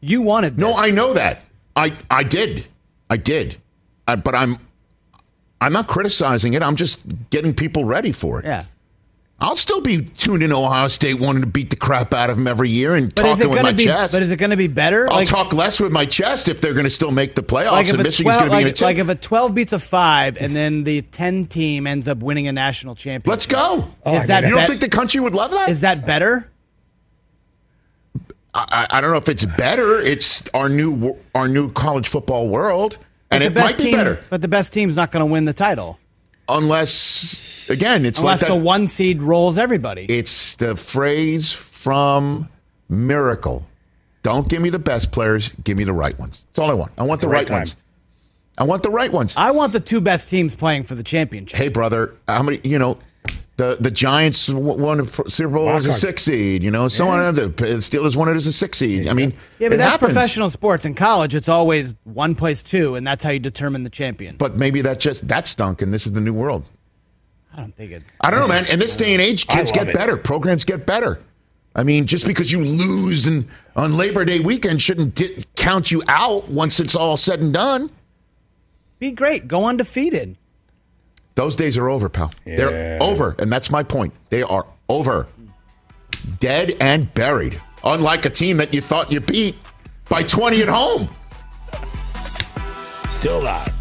You 0.00 0.20
wanted 0.22 0.56
this. 0.56 0.60
No, 0.62 0.74
I 0.74 0.90
know 0.90 1.14
that. 1.14 1.44
I 1.76 1.92
I 2.10 2.24
did. 2.24 2.66
I 3.08 3.16
did. 3.16 3.56
Uh, 4.08 4.16
but 4.16 4.34
I'm 4.34 4.58
I'm 5.60 5.72
not 5.72 5.86
criticizing 5.86 6.54
it. 6.54 6.62
I'm 6.62 6.76
just 6.76 6.98
getting 7.30 7.54
people 7.54 7.84
ready 7.84 8.10
for 8.12 8.40
it. 8.40 8.44
Yeah. 8.44 8.64
I'll 9.42 9.56
still 9.56 9.80
be 9.80 10.02
tuned 10.02 10.44
in 10.44 10.52
Ohio 10.52 10.86
State, 10.86 11.14
wanting 11.18 11.42
to 11.42 11.48
beat 11.48 11.70
the 11.70 11.76
crap 11.76 12.14
out 12.14 12.30
of 12.30 12.36
them 12.36 12.46
every 12.46 12.70
year 12.70 12.94
and 12.94 13.12
But 13.12 13.26
is 13.26 13.30
talking 13.38 13.44
it 13.44 13.48
with 13.48 13.56
going 13.56 13.64
my 13.64 13.70
to 13.72 13.76
be? 13.76 13.84
chest. 13.84 14.12
But 14.14 14.22
is 14.22 14.30
it 14.30 14.36
going 14.36 14.50
to 14.50 14.56
be 14.56 14.68
better? 14.68 15.08
I'll 15.10 15.16
Like- 15.18 15.28
talk 15.28 15.52
less 15.52 15.80
with 15.80 15.90
my 15.90 16.04
chest 16.06 16.48
if 16.48 16.60
they're 16.60 16.74
going 16.74 16.84
to 16.84 16.90
still 16.90 17.10
make 17.10 17.34
the 17.34 17.42
playoffs. 17.42 17.72
Like 17.72 17.86
if, 17.86 17.92
and 17.94 18.00
a 18.02 18.04
Michigan's 18.04 18.36
12, 18.36 18.38
going 18.38 18.50
to 18.50 18.56
be 18.56 18.60
in 18.60 18.66
a 18.66 18.68
like, 18.68 18.74
two. 18.76 18.84
like 18.84 18.98
if 18.98 19.08
a 19.08 19.14
12 19.16 19.54
beats 19.54 19.72
a 19.72 19.78
5 19.80 20.36
and 20.40 20.54
then 20.54 20.84
the 20.84 21.02
10 21.02 21.46
team 21.46 21.88
ends 21.88 22.06
up 22.06 22.18
winning 22.18 22.46
a 22.46 22.52
national 22.52 22.94
championship. 22.94 23.26
Let's 23.26 23.46
go. 23.46 23.78
Is 24.06 24.24
oh, 24.24 24.26
that 24.28 24.44
you 24.44 24.50
don't 24.50 24.58
bet- 24.58 24.68
think 24.68 24.80
the 24.80 24.88
country 24.88 25.20
would 25.20 25.34
love 25.34 25.50
that? 25.50 25.70
Is 25.70 25.80
that 25.80 26.06
better? 26.06 26.48
I, 28.54 28.86
I 28.90 29.00
don't 29.00 29.10
know 29.10 29.16
if 29.16 29.28
it's 29.28 29.44
better. 29.44 29.98
It's 29.98 30.44
our 30.52 30.68
new 30.68 31.16
our 31.34 31.48
new 31.48 31.72
college 31.72 32.06
football 32.08 32.48
world, 32.48 32.98
and 33.30 33.42
it 33.42 33.54
might 33.54 33.78
be 33.78 33.84
team, 33.84 33.96
better 33.96 34.22
But 34.28 34.42
the 34.42 34.48
best 34.48 34.74
team's 34.74 34.94
not 34.94 35.10
going 35.10 35.22
to 35.22 35.26
win 35.26 35.46
the 35.46 35.54
title 35.54 35.98
unless, 36.48 37.40
again, 37.72 38.04
it's 38.06 38.20
unless 38.20 38.42
like 38.42 38.48
the 38.50 38.56
one 38.56 38.86
seed 38.86 39.22
rolls 39.22 39.58
everybody. 39.58 40.04
It's 40.08 40.56
the 40.56 40.76
phrase 40.76 41.52
from 41.52 42.48
Miracle. 42.88 43.66
Don't 44.22 44.48
give 44.48 44.62
me 44.62 44.70
the 44.70 44.78
best 44.78 45.10
players. 45.10 45.50
Give 45.64 45.76
me 45.76 45.84
the 45.84 45.92
right 45.92 46.16
ones. 46.18 46.44
That's 46.48 46.60
all 46.60 46.70
I 46.70 46.74
want. 46.74 46.92
I 46.96 47.02
want 47.02 47.20
the, 47.20 47.26
the 47.26 47.32
right 47.32 47.50
right, 47.50 47.58
ones. 47.58 47.76
I 48.56 48.64
want 48.64 48.82
the 48.82 48.90
right 48.90 49.10
ones. 49.10 49.34
I 49.36 49.50
want 49.50 49.72
the 49.72 49.80
two 49.80 50.00
best 50.00 50.28
teams 50.28 50.54
playing 50.54 50.84
for 50.84 50.94
the 50.94 51.02
championship. 51.02 51.58
Hey, 51.58 51.68
brother, 51.68 52.14
how 52.28 52.42
many? 52.42 52.60
You 52.62 52.78
know, 52.78 52.98
the 53.56 53.78
the 53.80 53.90
Giants 53.90 54.48
won 54.48 55.00
a 55.00 55.06
Super 55.30 55.54
Bowl 55.54 55.70
as 55.70 55.86
a 55.86 55.92
six 55.92 56.22
seed. 56.22 56.62
You 56.62 56.70
know, 56.70 56.86
so 56.88 57.08
on. 57.08 57.34
The 57.34 57.48
Steelers 57.48 58.14
won 58.14 58.28
it 58.28 58.36
as 58.36 58.46
a 58.46 58.52
six 58.52 58.78
seed. 58.78 59.08
I 59.08 59.14
mean, 59.14 59.32
Yeah, 59.58 59.68
but 59.68 59.74
it 59.74 59.76
that's 59.78 59.90
happens. 59.92 60.12
professional 60.12 60.50
sports. 60.50 60.84
In 60.84 60.94
college, 60.94 61.34
it's 61.34 61.48
always 61.48 61.94
one 62.04 62.34
plays 62.34 62.62
two, 62.62 62.94
and 62.94 63.06
that's 63.06 63.24
how 63.24 63.30
you 63.30 63.40
determine 63.40 63.82
the 63.82 63.90
champion. 63.90 64.36
But 64.36 64.56
maybe 64.56 64.82
that 64.82 65.00
just 65.00 65.26
that 65.28 65.46
stunk, 65.46 65.82
and 65.82 65.92
this 65.92 66.06
is 66.06 66.12
the 66.12 66.20
new 66.20 66.34
world. 66.34 66.64
I 67.54 67.60
don't 67.60 67.76
think 67.76 67.92
it's. 67.92 68.10
I 68.20 68.30
don't 68.30 68.40
know, 68.40 68.48
man. 68.48 68.64
In 68.70 68.78
this 68.78 68.96
day 68.96 69.12
and 69.12 69.20
age, 69.22 69.46
kids 69.46 69.70
get 69.72 69.88
it. 69.88 69.94
better. 69.94 70.16
Programs 70.16 70.64
get 70.64 70.86
better. 70.86 71.20
I 71.74 71.84
mean, 71.84 72.06
just 72.06 72.26
because 72.26 72.52
you 72.52 72.60
lose 72.62 73.26
and 73.26 73.46
on 73.76 73.96
Labor 73.96 74.24
Day 74.24 74.40
weekend 74.40 74.82
shouldn't 74.82 75.14
di- 75.14 75.44
count 75.56 75.90
you 75.90 76.02
out 76.06 76.48
once 76.48 76.80
it's 76.80 76.94
all 76.94 77.16
said 77.16 77.40
and 77.40 77.52
done. 77.52 77.90
Be 78.98 79.10
great. 79.10 79.48
Go 79.48 79.64
undefeated. 79.66 80.36
Those 81.34 81.56
days 81.56 81.78
are 81.78 81.88
over, 81.88 82.08
pal. 82.10 82.32
They're 82.44 83.02
over, 83.02 83.34
and 83.38 83.50
that's 83.50 83.70
my 83.70 83.82
point. 83.82 84.12
They 84.28 84.42
are 84.42 84.66
over, 84.88 85.26
dead 86.40 86.76
and 86.78 87.12
buried. 87.14 87.58
Unlike 87.84 88.26
a 88.26 88.30
team 88.30 88.58
that 88.58 88.74
you 88.74 88.82
thought 88.82 89.10
you 89.10 89.20
beat 89.20 89.56
by 90.10 90.22
20 90.22 90.60
at 90.62 90.68
home. 90.68 91.08
Still 93.08 93.40
alive. 93.40 93.72